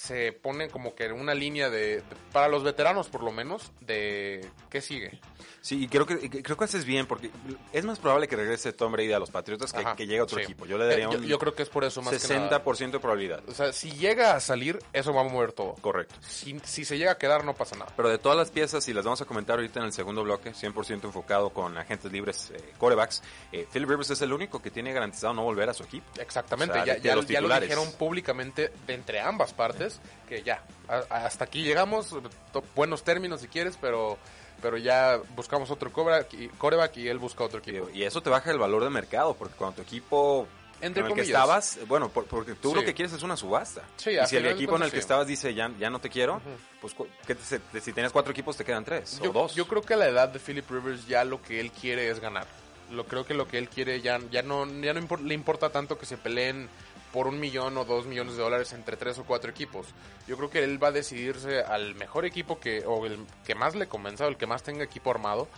se 0.00 0.32
pone 0.32 0.70
como 0.70 0.94
que 0.94 1.04
en 1.04 1.12
una 1.12 1.34
línea 1.34 1.68
de, 1.68 1.96
de- 1.96 2.02
para 2.32 2.48
los 2.48 2.62
veteranos 2.62 3.08
por 3.08 3.22
lo 3.22 3.32
menos, 3.32 3.70
de 3.82 4.48
qué 4.70 4.80
sigue. 4.80 5.20
Sí, 5.60 5.84
y 5.84 5.88
creo 5.88 6.06
que, 6.06 6.14
y 6.22 6.28
creo 6.30 6.56
que 6.56 6.64
haces 6.64 6.86
bien, 6.86 7.04
porque 7.04 7.30
es 7.74 7.84
más 7.84 7.98
probable 7.98 8.26
que 8.26 8.34
regrese 8.34 8.72
Tom 8.72 8.92
Brady 8.92 9.12
a 9.12 9.18
los 9.18 9.30
Patriotas 9.30 9.74
que, 9.74 9.80
Ajá, 9.80 9.94
que 9.96 10.06
llegue 10.06 10.20
a 10.20 10.22
otro 10.24 10.38
sí. 10.38 10.44
equipo. 10.44 10.64
Yo 10.64 10.78
le 10.78 10.86
daría 10.86 11.04
Eh, 11.04 11.08
un 11.08 11.22
yo 11.26 11.38
creo 11.38 11.54
que 11.54 11.62
es 11.62 11.68
por 11.68 11.84
eso 11.84 12.00
más 12.00 12.14
que 12.26 12.34
nada. 12.34 12.64
60% 12.64 12.90
de 12.92 12.98
probabilidad. 12.98 13.42
O 13.46 13.52
sea, 13.52 13.74
si 13.74 13.90
llega 13.92 14.34
a 14.34 14.40
salir, 14.40 14.78
eso 14.94 15.12
va 15.12 15.20
a 15.20 15.24
mover 15.24 15.52
todo. 15.52 15.74
Correcto. 15.82 16.14
Si, 16.26 16.58
si 16.64 16.86
se 16.86 16.96
llega 16.96 17.12
a 17.12 17.18
quedar, 17.18 17.44
no 17.44 17.52
pasa 17.54 17.76
nada. 17.76 17.92
Pero 17.94 18.08
de 18.08 18.16
todas 18.16 18.38
las 18.38 18.50
piezas, 18.50 18.88
y 18.88 18.94
las 18.94 19.04
vamos 19.04 19.20
a 19.20 19.26
comentar 19.26 19.56
ahorita 19.56 19.80
en 19.80 19.86
el 19.86 19.92
segundo 19.92 20.22
bloque, 20.22 20.52
100% 20.54 21.04
enfocado 21.04 21.50
con 21.50 21.76
agentes 21.76 22.10
libres, 22.10 22.50
eh, 22.54 22.72
corebacks, 22.78 23.22
eh, 23.52 23.66
Philip 23.70 23.90
Rivers 23.90 24.08
es 24.10 24.22
el 24.22 24.32
único 24.32 24.62
que 24.62 24.70
tiene 24.70 24.94
garantizado 24.94 25.34
no 25.34 25.42
volver 25.44 25.68
a 25.68 25.74
su 25.74 25.82
equipo. 25.82 26.06
Exactamente, 26.18 26.72
O 26.78 26.84
sea, 26.84 26.96
ya, 26.96 27.02
ya- 27.02 27.40
lo 27.42 27.50
dijeron 27.60 27.92
públicamente 27.98 28.72
de 28.86 28.94
entre 28.94 29.20
ambas 29.20 29.52
partes, 29.52 29.89
que 30.28 30.42
ya, 30.42 30.62
a- 30.88 31.24
hasta 31.24 31.44
aquí 31.44 31.62
llegamos, 31.62 32.10
to- 32.52 32.62
buenos 32.76 33.02
términos 33.02 33.40
si 33.40 33.48
quieres, 33.48 33.76
pero, 33.80 34.18
pero 34.62 34.76
ya 34.76 35.18
buscamos 35.34 35.70
otro 35.70 35.90
coreback 35.92 36.96
y, 36.96 37.08
él 37.08 37.18
busca 37.18 37.44
otro 37.44 37.58
equipo. 37.60 37.88
Y 37.92 38.02
eso 38.04 38.22
te 38.22 38.30
baja 38.30 38.50
el 38.50 38.58
valor 38.58 38.84
de 38.84 38.90
mercado, 38.90 39.34
porque 39.34 39.54
cuando 39.56 39.76
tu 39.76 39.82
equipo 39.82 40.46
Entre 40.82 41.02
en 41.02 41.08
el 41.08 41.14
que 41.14 41.22
estabas, 41.22 41.78
bueno, 41.88 42.08
por- 42.08 42.24
porque 42.26 42.54
tú 42.54 42.74
lo 42.74 42.82
que 42.82 42.94
quieres 42.94 43.12
es 43.12 43.22
una 43.22 43.36
subasta. 43.36 43.82
Sí, 43.96 44.10
y 44.10 44.26
si 44.26 44.36
el 44.36 44.46
equipo 44.46 44.76
en 44.76 44.82
el 44.82 44.90
que 44.90 44.96
sí. 44.96 45.00
estabas 45.00 45.26
dice 45.26 45.52
ya, 45.54 45.70
ya 45.78 45.90
no 45.90 45.98
te 46.00 46.08
quiero, 46.08 46.40
pues 46.80 46.94
cu- 46.94 47.06
¿qué 47.26 47.34
te- 47.34 47.42
se- 47.44 47.80
si 47.80 47.92
tenías 47.92 48.12
cuatro 48.12 48.32
equipos 48.32 48.56
te 48.56 48.64
quedan 48.64 48.84
tres 48.84 49.20
yo, 49.22 49.30
o 49.30 49.32
dos. 49.32 49.54
yo 49.54 49.66
creo 49.68 49.82
que 49.82 49.94
a 49.94 49.96
la 49.98 50.08
edad 50.08 50.28
de 50.28 50.38
Philip 50.38 50.68
Rivers 50.70 51.06
ya 51.06 51.24
lo 51.24 51.42
que 51.42 51.60
él 51.60 51.70
quiere 51.72 52.08
es 52.10 52.18
ganar. 52.20 52.46
Lo 52.90 53.04
creo 53.06 53.24
que 53.24 53.34
lo 53.34 53.46
que 53.46 53.56
él 53.58 53.68
quiere 53.68 54.00
ya, 54.00 54.18
ya 54.32 54.42
no, 54.42 54.66
ya 54.80 54.92
no 54.92 55.16
le 55.22 55.34
importa 55.34 55.70
tanto 55.70 55.96
que 55.98 56.06
se 56.06 56.16
peleen 56.16 56.68
por 57.12 57.26
un 57.26 57.40
millón 57.40 57.76
o 57.76 57.84
dos 57.84 58.06
millones 58.06 58.36
de 58.36 58.42
dólares 58.42 58.72
entre 58.72 58.96
tres 58.96 59.18
o 59.18 59.24
cuatro 59.24 59.50
equipos. 59.50 59.88
Yo 60.26 60.36
creo 60.36 60.50
que 60.50 60.62
él 60.62 60.82
va 60.82 60.88
a 60.88 60.92
decidirse 60.92 61.60
al 61.60 61.94
mejor 61.94 62.24
equipo 62.24 62.60
que, 62.60 62.84
o 62.86 63.04
el 63.06 63.18
que 63.44 63.54
más 63.54 63.74
le 63.74 63.88
convenza, 63.88 64.26
o 64.26 64.28
el 64.28 64.36
que 64.36 64.46
más 64.46 64.62
tenga 64.62 64.84
equipo 64.84 65.10
armado, 65.10 65.48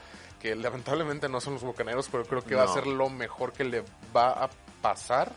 que 0.41 0.57
lamentablemente 0.57 1.29
no 1.29 1.41
son 1.41 1.55
los 1.55 1.63
bucaneros, 1.63 2.09
pero 2.11 2.25
creo 2.25 2.43
que 2.43 2.55
va 2.55 2.65
a 2.65 2.69
ser 2.69 2.87
lo 2.87 3.09
mejor 3.11 3.53
que 3.53 3.65
le 3.65 3.85
va 4.15 4.45
a 4.45 4.51
pasar. 4.81 5.33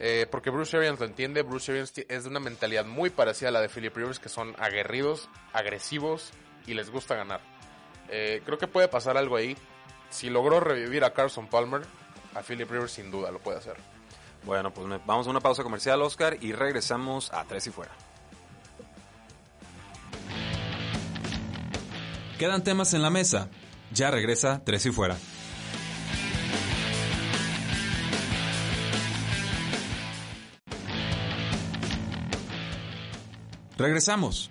Eh, 0.00 0.26
porque 0.28 0.50
Bruce 0.50 0.76
Arians 0.76 0.98
lo 0.98 1.06
entiende, 1.06 1.42
Bruce 1.42 1.70
Arians 1.70 1.92
es 1.96 2.24
de 2.24 2.28
una 2.28 2.40
mentalidad 2.40 2.84
muy 2.84 3.10
parecida 3.10 3.50
a 3.50 3.52
la 3.52 3.60
de 3.60 3.68
Philip 3.68 3.96
Rivers, 3.96 4.18
que 4.18 4.28
son 4.28 4.56
aguerridos, 4.58 5.28
agresivos 5.52 6.32
y 6.66 6.74
les 6.74 6.90
gusta 6.90 7.14
ganar. 7.14 7.40
Eh, 8.08 8.42
creo 8.44 8.58
que 8.58 8.66
puede 8.66 8.88
pasar 8.88 9.16
algo 9.16 9.36
ahí. 9.36 9.56
Si 10.10 10.30
logró 10.30 10.60
revivir 10.60 11.04
a 11.04 11.12
Carson 11.12 11.46
Palmer, 11.46 11.82
a 12.34 12.42
Philip 12.42 12.70
Rivers 12.70 12.92
sin 12.92 13.10
duda 13.10 13.30
lo 13.30 13.38
puede 13.38 13.58
hacer. 13.58 13.76
Bueno, 14.44 14.72
pues 14.72 14.86
vamos 15.06 15.26
a 15.26 15.30
una 15.30 15.40
pausa 15.40 15.62
comercial, 15.62 16.02
Oscar, 16.02 16.36
y 16.40 16.52
regresamos 16.52 17.32
a 17.32 17.44
Tres 17.44 17.66
y 17.66 17.70
Fuera. 17.70 17.92
Quedan 22.38 22.62
temas 22.62 22.92
en 22.94 23.02
la 23.02 23.10
mesa. 23.10 23.48
Ya 23.92 24.10
regresa 24.10 24.62
Tres 24.64 24.84
y 24.86 24.90
Fuera. 24.90 25.16
Regresamos. 33.78 34.50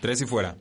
Tres 0.00 0.20
y 0.22 0.26
Fuera. 0.26 0.56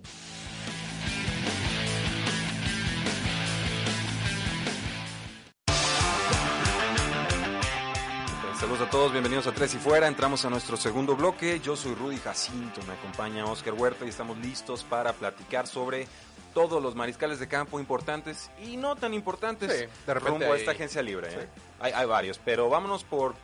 A 8.89 8.91
todos, 8.91 9.11
bienvenidos 9.11 9.45
a 9.47 9.51
Tres 9.51 9.73
y 9.75 9.77
Fuera. 9.77 10.07
Entramos 10.07 10.45
a 10.45 10.49
nuestro 10.49 10.75
segundo 10.77 11.15
bloque. 11.15 11.59
Yo 11.59 11.75
soy 11.75 11.93
Rudy 11.95 12.17
Jacinto, 12.17 12.81
me 12.87 12.93
acompaña 12.93 13.45
Oscar 13.45 13.73
Huerta 13.73 14.05
y 14.05 14.09
estamos 14.09 14.37
listos 14.39 14.83
para 14.83 15.13
platicar 15.13 15.67
sobre 15.67 16.07
todos 16.53 16.81
los 16.81 16.95
mariscales 16.95 17.39
de 17.39 17.47
campo 17.47 17.79
importantes 17.79 18.49
y 18.63 18.77
no 18.77 18.95
tan 18.95 19.13
importantes 19.13 19.71
Sí, 19.71 19.85
de 20.07 20.13
repente 20.13 20.29
rumbo 20.29 20.53
a 20.53 20.57
esta 20.57 20.71
agencia 20.71 21.01
libre. 21.03 21.27
¿eh? 21.31 21.47
Hay, 21.79 21.91
hay 21.93 22.05
varios, 22.07 22.39
pero 22.43 22.69
vámonos 22.69 23.03
por, 23.03 23.35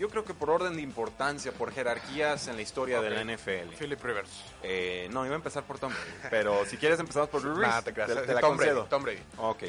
yo 0.00 0.08
creo 0.08 0.24
que 0.24 0.34
por 0.34 0.50
orden 0.50 0.74
de 0.74 0.82
importancia, 0.82 1.52
por 1.52 1.72
jerarquías 1.72 2.48
en 2.48 2.56
la 2.56 2.62
historia 2.62 3.00
de 3.00 3.10
la. 3.10 3.22
NFL. 3.22 3.74
Philip 3.78 4.02
Rivers. 4.02 4.30
Eh, 4.64 5.08
no, 5.12 5.24
iba 5.24 5.34
a 5.34 5.36
empezar 5.36 5.62
por 5.64 5.78
Tom 5.78 5.92
Brady, 5.92 6.28
pero 6.30 6.64
si 6.66 6.76
quieres 6.76 6.98
empezamos 6.98 7.28
por 7.28 7.42
Brees. 7.54 7.68
Nah, 7.70 7.82
te 7.82 7.92
te- 7.92 8.04
te 8.06 8.34
la 8.34 8.40
Tom 8.40 8.56
Brady. 8.56 8.80
Tom 8.90 9.02
Brady. 9.04 9.20
Ok. 9.38 9.62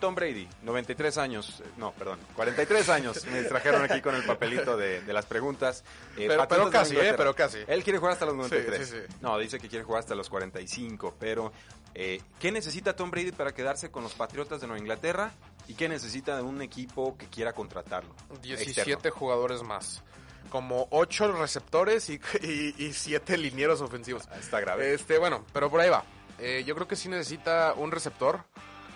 Tom 0.00 0.14
Brady, 0.14 0.48
93 0.62 1.18
años, 1.18 1.62
no, 1.76 1.92
perdón, 1.92 2.18
43 2.34 2.88
años. 2.88 3.24
Me 3.26 3.40
distrajeron 3.40 3.82
aquí 3.82 4.00
con 4.00 4.14
el 4.16 4.24
papelito 4.24 4.76
de, 4.76 5.02
de 5.02 5.12
las 5.12 5.26
preguntas. 5.26 5.84
Eh, 6.16 6.26
Pero- 6.26 6.70
casi, 6.70 6.96
eh, 6.96 7.14
pero 7.16 7.34
casi. 7.34 7.58
Él 7.68 7.84
quiere 7.84 7.98
jugar 7.98 8.14
hasta 8.14 8.26
los 8.26 8.34
93. 8.34 8.88
Sí, 8.88 8.94
sí, 8.96 9.02
sí. 9.08 9.16
No, 9.20 9.38
dice 9.38 9.60
que 9.60 9.68
quiere 9.68 9.84
jugar 9.84 10.00
hasta 10.00 10.14
los 10.14 10.28
45, 10.28 11.14
pero 11.20 11.52
eh, 11.94 12.20
¿qué 12.40 12.50
necesita 12.50 12.96
Tom 12.96 13.10
Brady 13.10 13.32
para 13.32 13.52
quedarse 13.52 13.90
con 13.90 14.02
los 14.02 14.14
Patriotas 14.14 14.60
de 14.60 14.66
Nueva 14.66 14.80
Inglaterra? 14.80 15.32
¿Y 15.68 15.74
qué 15.74 15.88
necesita 15.88 16.36
de 16.36 16.42
un 16.42 16.62
equipo 16.62 17.16
que 17.16 17.26
quiera 17.26 17.52
contratarlo? 17.52 18.12
17 18.42 18.80
Externo. 18.80 19.16
jugadores 19.16 19.62
más. 19.62 20.02
Como 20.48 20.88
8 20.90 21.32
receptores 21.32 22.10
y, 22.10 22.20
y, 22.42 22.92
7 22.92 23.38
linieros 23.38 23.80
ofensivos. 23.80 24.24
Ah, 24.32 24.38
Está 24.40 24.58
grave. 24.58 24.94
Este, 24.94 25.18
bueno, 25.18 25.44
pero 25.52 25.70
por 25.70 25.80
ahí 25.80 25.88
va. 25.90 26.02
Eh, 26.40 26.64
yo 26.66 26.74
creo 26.74 26.88
que 26.88 26.96
sí 26.96 27.08
necesita 27.08 27.74
un 27.74 27.92
receptor 27.92 28.42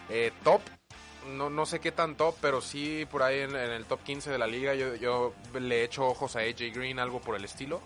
eh, 0.08 0.32
top. 0.42 0.62
No, 1.32 1.50
no 1.50 1.66
sé 1.66 1.80
qué 1.80 1.92
tan 1.92 2.16
top, 2.16 2.36
pero 2.40 2.60
sí 2.60 3.06
por 3.10 3.22
ahí 3.22 3.40
en, 3.40 3.56
el 3.56 3.84
top 3.86 4.02
15 4.02 4.30
de 4.30 4.38
la 4.38 4.46
liga. 4.46 4.74
Yo, 4.74 4.94
yo 4.94 5.34
le 5.58 5.84
echo 5.84 6.06
ojos 6.06 6.36
a 6.36 6.40
AJ 6.40 6.74
Green, 6.74 6.98
algo 6.98 7.20
por 7.20 7.36
el 7.36 7.44
estilo. 7.44 7.80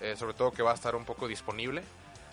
Eh, 0.00 0.14
sobre 0.16 0.34
todo 0.34 0.50
que 0.50 0.62
va 0.62 0.72
a 0.72 0.74
estar 0.74 0.94
un 0.94 1.04
poco 1.04 1.26
disponible. 1.26 1.82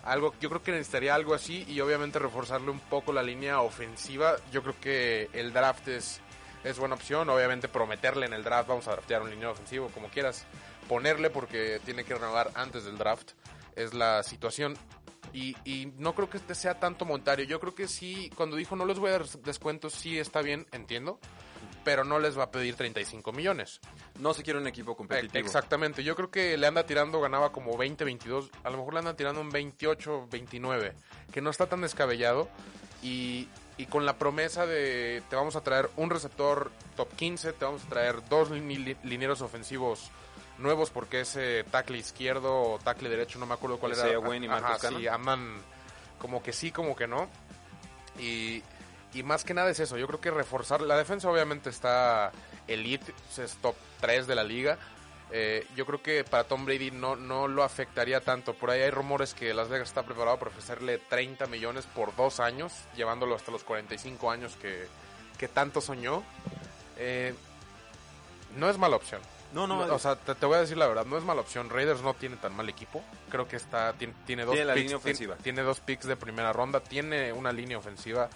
Algo, 0.04 0.34
yo 0.38 0.50
creo 0.50 0.62
que 0.62 0.72
necesitaría 0.72 1.14
algo 1.14 1.32
así 1.32 1.64
y 1.66 1.80
obviamente 1.80 2.18
reforzarle 2.18 2.70
un 2.70 2.78
poco 2.78 3.12
la 3.12 3.22
línea 3.22 3.60
ofensiva. 3.60 4.36
Yo 4.52 4.62
creo 4.62 4.74
que 4.78 5.30
el 5.32 5.52
draft 5.52 5.88
es, 5.88 6.20
es 6.62 6.78
buena 6.78 6.94
opción. 6.94 7.28
Obviamente 7.30 7.68
prometerle 7.68 8.26
en 8.26 8.34
el 8.34 8.44
draft, 8.44 8.68
vamos 8.68 8.86
a 8.86 8.92
draftear 8.92 9.22
un 9.22 9.30
línea 9.30 9.48
ofensivo, 9.48 9.88
como 9.88 10.08
quieras. 10.08 10.44
Ponerle 10.88 11.30
porque 11.30 11.80
tiene 11.86 12.04
que 12.04 12.14
renovar 12.14 12.50
antes 12.54 12.84
del 12.84 12.98
draft. 12.98 13.30
Es 13.76 13.94
la 13.94 14.22
situación. 14.22 14.76
Y, 15.34 15.56
y 15.64 15.92
no 15.98 16.14
creo 16.14 16.30
que 16.30 16.36
este 16.38 16.54
sea 16.54 16.78
tanto 16.80 17.04
monetario. 17.04 17.44
Yo 17.44 17.60
creo 17.60 17.74
que 17.74 17.88
sí, 17.88 18.30
cuando 18.36 18.56
dijo 18.56 18.76
no 18.76 18.86
les 18.86 18.98
voy 18.98 19.10
a 19.10 19.18
dar 19.18 19.26
descuentos, 19.42 19.92
sí 19.92 20.18
está 20.18 20.40
bien, 20.40 20.66
entiendo. 20.72 21.18
Pero 21.84 22.02
no 22.04 22.18
les 22.18 22.38
va 22.38 22.44
a 22.44 22.50
pedir 22.50 22.76
35 22.76 23.30
millones. 23.32 23.80
No 24.18 24.32
se 24.32 24.42
quiere 24.42 24.58
un 24.58 24.66
equipo 24.66 24.96
competitivo. 24.96 25.32
Exactamente, 25.44 26.02
yo 26.02 26.16
creo 26.16 26.30
que 26.30 26.56
le 26.56 26.66
anda 26.66 26.86
tirando, 26.86 27.20
ganaba 27.20 27.52
como 27.52 27.76
20, 27.76 28.04
22, 28.04 28.50
a 28.62 28.70
lo 28.70 28.78
mejor 28.78 28.94
le 28.94 29.00
anda 29.00 29.16
tirando 29.16 29.42
un 29.42 29.50
28, 29.50 30.28
29, 30.30 30.94
que 31.30 31.42
no 31.42 31.50
está 31.50 31.66
tan 31.66 31.82
descabellado 31.82 32.48
y, 33.02 33.48
y 33.76 33.84
con 33.86 34.06
la 34.06 34.16
promesa 34.16 34.64
de 34.64 35.22
te 35.28 35.36
vamos 35.36 35.56
a 35.56 35.60
traer 35.62 35.90
un 35.96 36.08
receptor 36.08 36.70
top 36.96 37.12
15, 37.16 37.52
te 37.52 37.64
vamos 37.66 37.84
a 37.84 37.88
traer 37.90 38.26
dos 38.30 38.50
lin- 38.50 38.96
linieros 39.02 39.42
ofensivos 39.42 40.10
nuevos 40.58 40.90
porque 40.90 41.20
ese 41.20 41.64
tackle 41.64 41.98
izquierdo 41.98 42.54
o 42.72 42.78
tackle 42.78 43.08
derecho, 43.08 43.38
no 43.38 43.46
me 43.46 43.54
acuerdo 43.54 43.78
cuál 43.78 43.92
Isaiah 43.92 44.10
era. 44.10 44.18
Wayne 44.20 44.46
y 44.46 44.48
Ajá, 44.48 44.60
Marcus 44.60 44.82
Cannon. 44.82 45.00
sí, 45.00 45.08
andan 45.08 45.58
como 46.18 46.42
que 46.42 46.52
sí, 46.52 46.70
como 46.70 46.94
que 46.96 47.06
no. 47.06 47.28
Y, 48.18 48.62
y 49.12 49.22
más 49.22 49.44
que 49.44 49.54
nada 49.54 49.70
es 49.70 49.80
eso, 49.80 49.96
yo 49.96 50.06
creo 50.06 50.20
que 50.20 50.30
reforzar, 50.30 50.80
la 50.80 50.96
defensa 50.96 51.28
obviamente 51.28 51.70
está 51.70 52.32
elite, 52.68 53.12
es 53.36 53.56
top 53.56 53.74
3 54.00 54.26
de 54.26 54.34
la 54.34 54.44
liga. 54.44 54.78
Eh, 55.30 55.66
yo 55.74 55.84
creo 55.84 56.00
que 56.00 56.22
para 56.22 56.44
Tom 56.44 56.64
Brady 56.64 56.92
no, 56.92 57.16
no 57.16 57.48
lo 57.48 57.64
afectaría 57.64 58.20
tanto. 58.20 58.54
Por 58.54 58.70
ahí 58.70 58.82
hay 58.82 58.90
rumores 58.90 59.34
que 59.34 59.52
Las 59.52 59.68
Vegas 59.68 59.88
está 59.88 60.04
preparado 60.04 60.38
para 60.38 60.50
ofrecerle 60.50 60.98
30 60.98 61.46
millones 61.46 61.86
por 61.86 62.14
dos 62.14 62.38
años, 62.38 62.72
llevándolo 62.94 63.34
hasta 63.34 63.50
los 63.50 63.64
45 63.64 64.30
años 64.30 64.54
que, 64.56 64.86
que 65.36 65.48
tanto 65.48 65.80
soñó. 65.80 66.22
Eh, 66.98 67.34
no 68.56 68.70
es 68.70 68.78
mala 68.78 68.94
opción. 68.96 69.20
No, 69.54 69.68
no, 69.68 69.78
o 69.78 69.98
sea, 70.00 70.16
te, 70.16 70.34
te 70.34 70.46
voy 70.46 70.56
a 70.56 70.60
decir 70.60 70.76
la 70.76 70.88
verdad, 70.88 71.06
no 71.06 71.16
es 71.16 71.22
mala 71.22 71.40
opción. 71.40 71.70
Raiders 71.70 72.02
no 72.02 72.14
tiene 72.14 72.36
tan 72.36 72.54
mal 72.56 72.68
equipo. 72.68 73.02
Creo 73.30 73.46
que 73.46 73.56
está 73.56 73.92
tiene, 73.92 74.12
tiene 74.26 74.44
dos 74.44 74.54
Tiene 74.54 74.66
la 74.66 74.74
picks, 74.74 74.84
línea 74.84 74.96
ofensiva. 74.96 75.34
Tiene, 75.36 75.42
tiene 75.44 75.62
dos 75.62 75.80
picks 75.80 76.06
de 76.06 76.16
primera 76.16 76.52
ronda, 76.52 76.80
tiene 76.80 77.32
una 77.32 77.52
línea 77.52 77.78
ofensiva, 77.78 78.28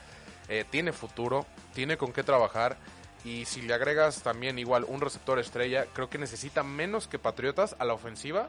eh, 0.48 0.64
tiene 0.70 0.92
futuro, 0.92 1.44
tiene 1.74 1.96
con 1.96 2.12
qué 2.12 2.22
trabajar. 2.22 2.76
Y 3.24 3.44
si 3.46 3.62
le 3.62 3.74
agregas 3.74 4.22
también 4.22 4.60
igual 4.60 4.84
un 4.84 5.00
receptor 5.00 5.40
estrella, 5.40 5.86
creo 5.92 6.08
que 6.08 6.18
necesita 6.18 6.62
menos 6.62 7.08
que 7.08 7.18
Patriotas 7.18 7.74
a 7.80 7.84
la 7.84 7.94
ofensiva 7.94 8.48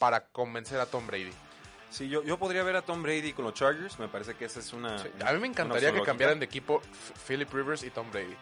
para 0.00 0.26
convencer 0.26 0.80
a 0.80 0.86
Tom 0.86 1.06
Brady. 1.06 1.32
Sí, 1.88 2.08
yo, 2.08 2.24
yo 2.24 2.36
podría 2.36 2.64
ver 2.64 2.76
a 2.76 2.82
Tom 2.82 3.02
Brady 3.02 3.32
con 3.32 3.44
los 3.44 3.54
Chargers. 3.54 3.98
Me 4.00 4.08
parece 4.08 4.34
que 4.34 4.46
esa 4.46 4.58
es 4.58 4.72
una. 4.72 4.98
Sí, 4.98 5.08
a 5.24 5.32
mí 5.32 5.38
me 5.38 5.46
encantaría 5.46 5.92
que 5.92 6.02
cambiaran 6.02 6.40
de 6.40 6.46
equipo 6.46 6.82
Philip 7.26 7.52
Rivers 7.52 7.84
y 7.84 7.90
Tom 7.90 8.10
Brady. 8.10 8.36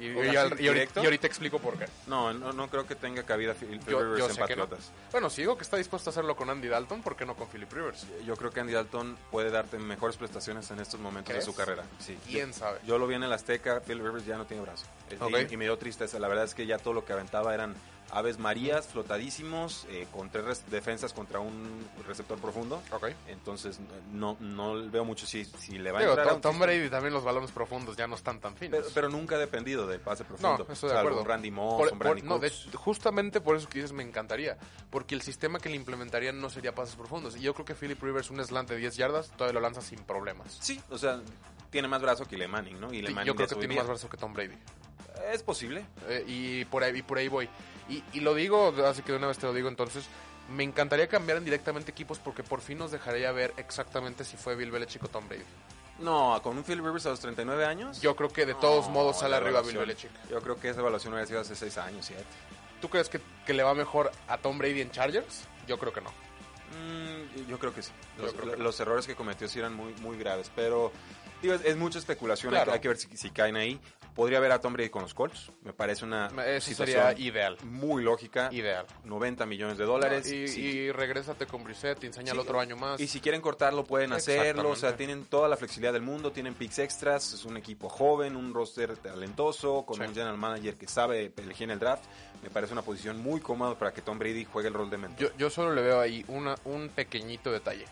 Y, 0.00 0.14
¿O 0.14 0.24
y- 0.24 0.28
y- 0.30 0.36
así, 0.36 0.54
y- 0.54 0.56
directo? 0.58 1.02
y 1.02 1.04
ahorita 1.06 1.26
explico 1.26 1.58
por 1.58 1.78
qué. 1.78 1.86
No, 2.06 2.32
no, 2.32 2.52
no 2.52 2.68
creo 2.68 2.86
que 2.86 2.94
tenga 2.94 3.22
cabida 3.24 3.54
Philip 3.54 3.86
Yo, 3.88 4.00
Rivers 4.00 4.18
yo 4.18 4.26
en 4.28 4.34
sé 4.34 4.42
que 4.46 4.56
no. 4.56 4.62
Patriotas. 4.64 4.90
Bueno, 5.12 5.28
si 5.30 5.42
digo 5.42 5.56
que 5.56 5.62
está 5.64 5.76
dispuesto 5.76 6.10
a 6.10 6.12
hacerlo 6.12 6.36
con 6.36 6.50
Andy 6.50 6.68
Dalton, 6.68 7.02
¿por 7.02 7.16
qué 7.16 7.26
no 7.26 7.34
con 7.34 7.48
Philip 7.48 7.72
Rivers? 7.72 8.06
Yo 8.24 8.36
creo 8.36 8.50
que 8.50 8.60
Andy 8.60 8.72
Dalton 8.72 9.16
puede 9.30 9.50
darte 9.50 9.78
mejores 9.78 10.16
prestaciones 10.16 10.70
en 10.70 10.80
estos 10.80 11.00
momentos 11.00 11.30
¿Crees? 11.32 11.44
de 11.46 11.50
su 11.52 11.56
carrera. 11.56 11.84
Sí. 11.98 12.18
¿Quién 12.26 12.52
sabe? 12.54 12.78
Yo 12.86 12.98
lo 12.98 13.06
vi 13.06 13.16
en 13.16 13.22
el 13.24 13.32
Azteca, 13.32 13.80
Phil 13.80 13.98
Rivers 13.98 14.24
ya 14.26 14.36
no 14.36 14.44
tiene 14.46 14.62
brazo. 14.62 14.86
Eh, 15.10 15.48
y 15.50 15.56
me 15.56 15.64
dio 15.64 15.76
tristeza. 15.78 16.18
La 16.18 16.28
verdad 16.28 16.44
es 16.44 16.54
que 16.54 16.66
ya 16.66 16.78
todo 16.78 16.94
lo 16.94 17.04
que 17.04 17.12
aventaba 17.12 17.54
eran 17.54 17.74
aves 18.10 18.38
marías, 18.38 18.86
flotadísimos, 18.86 19.86
eh, 19.90 20.06
con 20.12 20.30
tres 20.30 20.44
res- 20.44 20.70
defensas 20.70 21.12
contra 21.12 21.40
un 21.40 21.86
receptor 22.06 22.38
profundo. 22.38 22.82
Entonces 23.26 23.78
no, 24.12 24.36
no 24.40 24.88
veo 24.90 25.04
mucho 25.04 25.26
si, 25.26 25.44
si 25.44 25.78
le 25.78 25.92
va 25.92 25.98
a 25.98 26.02
Digo, 26.02 26.12
entrar 26.12 26.26
a 26.26 26.30
Tom, 26.30 26.36
un 26.36 26.42
Tom. 26.42 26.58
Brady 26.60 26.88
también 26.88 27.12
los 27.12 27.24
balones 27.24 27.50
profundos 27.50 27.96
ya 27.96 28.06
no 28.06 28.14
están 28.14 28.40
tan 28.40 28.56
finos. 28.56 28.78
Pero, 28.80 28.90
pero 28.94 29.08
nunca 29.08 29.36
ha 29.36 29.38
dependido 29.38 29.86
del 29.86 30.00
pase 30.00 30.24
profundo. 30.24 30.64
No, 30.66 30.72
estoy 30.72 30.90
de 30.90 30.98
acuerdo. 30.98 31.24
Randy 31.24 31.50
Moss, 31.50 31.78
Por- 31.78 31.88
por- 31.90 31.98
Brandon 31.98 32.26
no, 32.28 32.38
de- 32.38 32.52
justamente 32.74 33.40
por 33.40 33.56
eso 33.56 33.68
que 33.68 33.78
dices 33.78 33.92
me 33.92 34.02
encantaría. 34.02 34.56
Porque 34.90 35.14
el 35.14 35.22
sistema 35.22 35.58
que 35.58 35.68
le 35.68 35.76
implementarían 35.76 36.40
no 36.40 36.48
sería 36.50 36.74
pases 36.74 36.96
profundos. 36.96 37.36
Y 37.36 37.40
yo 37.40 37.52
creo 37.54 37.66
que 37.66 37.74
Philip 37.74 38.02
Rivers, 38.02 38.30
un 38.30 38.42
slant 38.44 38.68
de 38.70 38.76
10 38.76 38.96
yardas, 38.96 39.30
todavía 39.36 39.54
lo 39.54 39.60
lanza 39.60 39.80
sin 39.82 39.98
problemas. 40.00 40.56
Sí, 40.60 40.80
o 40.90 40.96
sea, 40.98 41.20
tiene 41.70 41.88
más 41.88 42.00
brazo 42.00 42.24
que 42.26 42.36
Ile 42.36 42.48
Manning, 42.48 42.80
¿no? 42.80 42.92
Y 42.92 43.06
Sí, 43.06 43.14
yo 43.24 43.34
creo 43.34 43.48
que 43.48 43.54
tiene 43.56 43.74
más 43.76 43.86
brazo 43.86 44.08
que 44.08 44.16
Tom 44.16 44.32
Brady. 44.32 44.56
Es 45.32 45.42
posible. 45.42 45.84
Eh, 46.08 46.24
y, 46.26 46.64
por 46.66 46.82
ahí, 46.84 46.96
y 46.98 47.02
por 47.02 47.18
ahí 47.18 47.28
voy. 47.28 47.48
Y, 47.88 48.02
y 48.12 48.20
lo 48.20 48.34
digo, 48.34 48.74
así 48.86 49.02
que 49.02 49.12
de 49.12 49.18
una 49.18 49.26
vez 49.28 49.38
te 49.38 49.46
lo 49.46 49.52
digo 49.52 49.68
entonces. 49.68 50.04
Me 50.50 50.64
encantaría 50.64 51.08
cambiar 51.08 51.42
directamente 51.42 51.90
equipos 51.90 52.18
porque 52.18 52.42
por 52.42 52.62
fin 52.62 52.78
nos 52.78 52.90
dejaría 52.90 53.30
ver 53.32 53.52
exactamente 53.58 54.24
si 54.24 54.36
fue 54.38 54.54
Bill 54.56 54.70
Belichick 54.70 55.04
o 55.04 55.08
Tom 55.08 55.28
Brady. 55.28 55.44
No, 55.98 56.40
con 56.42 56.56
un 56.56 56.64
Phil 56.64 56.78
Rivers 56.82 57.04
a 57.06 57.10
los 57.10 57.20
39 57.20 57.64
años. 57.66 58.00
Yo 58.00 58.14
creo 58.16 58.30
que 58.30 58.46
de 58.46 58.54
todos 58.54 58.86
No, 58.86 58.92
modos 58.92 59.18
sale 59.18 59.36
arriba 59.36 59.60
Bill. 59.62 59.76
Belichick. 59.78 60.10
Yo 60.30 60.40
creo 60.40 60.58
que 60.58 60.70
esa 60.70 60.80
evaluación 60.80 61.12
hubiera 61.12 61.26
sido 61.26 61.40
hace 61.40 61.54
6 61.54 61.76
años, 61.78 62.06
7. 62.06 62.22
¿Tú 62.80 62.88
crees 62.88 63.08
que, 63.08 63.20
que 63.44 63.52
le 63.52 63.62
va 63.62 63.74
mejor 63.74 64.10
a 64.28 64.38
Tom 64.38 64.56
Brady 64.56 64.80
en 64.80 64.90
Chargers? 64.90 65.42
Yo 65.66 65.76
creo 65.78 65.92
que 65.92 66.00
no. 66.00 66.10
Mm, 66.10 67.48
yo 67.48 67.58
creo 67.58 67.74
que 67.74 67.82
sí. 67.82 67.90
Yo 68.16 68.24
Los, 68.24 68.32
creo 68.32 68.50
que 68.52 68.56
no. 68.56 68.62
los 68.62 68.80
errores 68.80 69.06
que 69.06 69.16
cometió 69.16 69.48
sí 69.48 69.58
eran 69.58 69.74
muy, 69.74 69.92
muy 69.94 70.16
graves, 70.16 70.50
pero 70.54 70.92
digo, 71.42 71.54
es, 71.54 71.64
es 71.64 71.76
mucha 71.76 71.98
especulación. 71.98 72.52
hay 72.52 72.58
que- 72.60 72.64
Claro. 72.64 72.72
Hay, 72.74 72.80
que 72.80 72.88
ver 72.88 72.96
si, 72.98 73.16
si 73.16 73.30
caen 73.30 73.56
ahí. 73.56 73.80
Podría 74.14 74.40
ver 74.40 74.50
a 74.50 74.60
Tom 74.60 74.72
Brady 74.72 74.90
con 74.90 75.02
los 75.02 75.14
Colts. 75.14 75.52
Me 75.62 75.72
parece 75.72 76.04
una 76.04 76.26
Eso 76.44 76.70
situación 76.70 77.02
sería 77.06 77.24
ideal. 77.24 77.56
muy 77.62 78.02
lógica. 78.02 78.48
Ideal. 78.50 78.84
90 79.04 79.46
millones 79.46 79.78
de 79.78 79.84
dólares. 79.84 80.26
Y, 80.32 80.48
Sí. 80.48 80.60
y 80.60 80.90
regrésate 80.90 81.46
con 81.46 81.62
Brissett, 81.62 82.02
enseña 82.02 82.32
Sí, 82.32 82.38
otro 82.38 82.58
año 82.58 82.76
más. 82.76 82.98
Y 83.00 83.06
si 83.06 83.20
quieren 83.20 83.40
cortarlo, 83.40 83.84
pueden 83.84 84.12
hacerlo. 84.12 84.70
O 84.70 84.74
sea, 84.76 84.96
tienen 84.96 85.24
toda 85.24 85.48
la 85.48 85.56
flexibilidad 85.56 85.92
del 85.92 86.02
mundo, 86.02 86.32
tienen 86.32 86.54
picks 86.54 86.80
extras. 86.80 87.32
Es 87.32 87.44
un 87.44 87.56
equipo 87.56 87.88
joven, 87.88 88.34
un 88.34 88.52
roster 88.52 88.96
talentoso, 88.96 89.84
con 89.86 89.96
Sí. 89.98 90.02
un 90.02 90.08
general 90.08 90.36
manager 90.36 90.74
que 90.76 90.88
sabe 90.88 91.32
elegir 91.36 91.64
en 91.64 91.70
el 91.70 91.78
draft. 91.78 92.02
Me 92.42 92.50
parece 92.50 92.72
una 92.72 92.82
posición 92.82 93.22
muy 93.22 93.40
cómoda 93.40 93.78
para 93.78 93.92
que 93.92 94.02
Tom 94.02 94.18
Brady 94.18 94.44
juegue 94.44 94.66
el 94.66 94.74
rol 94.74 94.90
de 94.90 94.98
mentor. 94.98 95.30
yo, 95.30 95.36
yo 95.36 95.48
solo 95.48 95.72
le 95.72 95.82
veo 95.82 96.00
ahí 96.00 96.24
una, 96.26 96.56
un 96.64 96.88
pequeñito 96.88 97.52
detalle. 97.52 97.84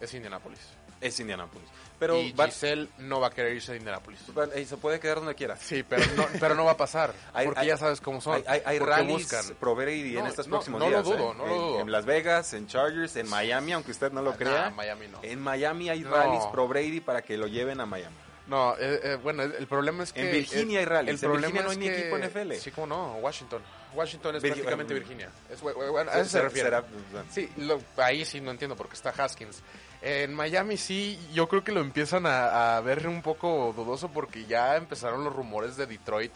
Es 0.00 0.14
Indianapolis. 0.14 0.60
Es 1.00 1.18
Indianapolis. 1.20 1.68
Pero 1.98 2.16
y 2.20 2.32
Giselle 2.32 2.88
no 2.98 3.18
va 3.18 3.26
a 3.26 3.30
querer 3.30 3.54
irse 3.56 3.72
de 3.72 3.78
Indianapolis. 3.78 4.20
eh, 4.54 4.64
se 4.64 4.76
puede 4.76 5.00
quedar 5.00 5.16
donde 5.18 5.34
quiera. 5.34 5.56
Sí, 5.56 5.82
pero 5.82 6.04
no, 6.16 6.26
pero 6.38 6.54
no 6.54 6.64
va 6.64 6.72
a 6.72 6.76
pasar. 6.76 7.12
Hay- 7.34 7.46
porque 7.46 7.60
hay- 7.60 7.66
ya 7.66 7.76
sabes 7.76 8.00
cómo 8.00 8.20
son. 8.20 8.42
Hay, 8.46 8.78
rallies 8.78 9.52
pro 9.58 9.74
Brady 9.74 10.16
en 10.16 10.22
No, 10.24 10.26
estos 10.28 10.46
no, 10.46 10.56
próximos 10.56 10.80
no 10.80 10.88
lo 10.90 11.02
días. 11.02 11.04
dudo, 11.18 11.32
¿eh? 11.32 11.34
no 11.36 11.46
lo 11.46 11.52
en, 11.52 11.58
dudo. 11.58 11.80
en 11.80 11.92
Las 11.92 12.04
Vegas, 12.04 12.52
en 12.54 12.66
Chargers, 12.68 13.16
en 13.16 13.28
Miami, 13.28 13.72
aunque 13.72 13.90
usted 13.90 14.12
no 14.12 14.22
lo 14.22 14.34
crea. 14.36 14.70
Miami 14.70 15.08
no. 15.08 15.18
En 15.22 15.40
Miami 15.40 15.88
hay 15.90 16.00
No. 16.00 16.10
rallies 16.10 16.44
pro 16.52 16.68
Brady 16.68 17.00
para 17.00 17.22
que 17.22 17.36
lo 17.36 17.46
lleven 17.48 17.80
a 17.80 17.86
Miami. 17.86 18.14
No, 18.46 18.74
eh, 18.78 19.00
eh, 19.02 19.18
bueno, 19.22 19.42
el, 19.42 19.52
el 19.56 19.66
problema 19.66 20.04
es 20.04 20.12
que... 20.12 20.22
En 20.24 20.32
Virginia 20.32 20.78
eh, 20.78 20.80
hay 20.80 20.84
rallies. 20.86 21.08
El 21.10 21.14
En 21.16 21.20
problema 21.20 21.46
Virginia 21.60 21.62
no 21.64 21.70
es 21.70 21.76
hay 21.76 21.82
ni 21.82 21.88
equipo 21.88 22.16
NFL. 22.48 22.52
Sí, 22.62 22.70
cómo 22.70 22.86
no, 22.86 23.14
Washington. 23.16 23.62
Washington 23.92 24.36
es 24.36 24.42
Virgi- 24.42 24.48
prácticamente 24.52 24.94
Virginia. 24.94 25.30
Es, 25.50 25.60
bueno, 25.60 26.10
a 26.10 26.20
eso 26.20 26.30
se 26.30 26.40
refiere. 26.40 26.68
será- 26.70 26.84
Sí, 27.30 27.50
lo- 27.58 27.82
ahí 27.98 28.24
sí 28.24 28.40
no 28.40 28.50
entiendo 28.52 28.74
porque 28.76 28.94
está 28.94 29.10
Haskins. 29.10 29.62
En 30.00 30.32
Miami 30.34 30.76
sí, 30.76 31.18
yo 31.32 31.48
creo 31.48 31.64
que 31.64 31.72
lo 31.72 31.80
empiezan 31.80 32.26
a, 32.26 32.76
a 32.76 32.80
ver 32.80 33.08
un 33.08 33.22
poco 33.22 33.72
dudoso 33.76 34.08
porque 34.08 34.44
ya 34.46 34.76
empezaron 34.76 35.24
los 35.24 35.34
rumores 35.34 35.76
de 35.76 35.86
Detroit 35.86 36.32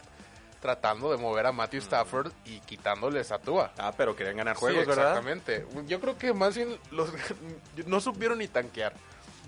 tratando 0.62 1.11
de 1.11 1.19
mover 1.19 1.47
a 1.47 1.52
Matthew 1.52 1.81
Stafford 1.81 2.33
y 2.45 2.61
quitándoles 2.61 3.33
a 3.33 3.38
Tua. 3.38 3.73
Ah, 3.76 3.92
pero 3.97 4.14
querían 4.14 4.37
ganar 4.37 4.54
Sí, 4.57 4.61
juegos, 4.61 4.87
¿verdad? 4.87 5.09
Exactamente. 5.19 5.66
Yo 5.87 6.00
creo 6.00 6.16
que 6.16 6.33
más 6.33 6.57
bien 6.57 6.78
los 6.92 7.11
no 7.87 8.00
supieron 8.00 8.38
ni 8.38 8.49
tanquear. 8.49 8.95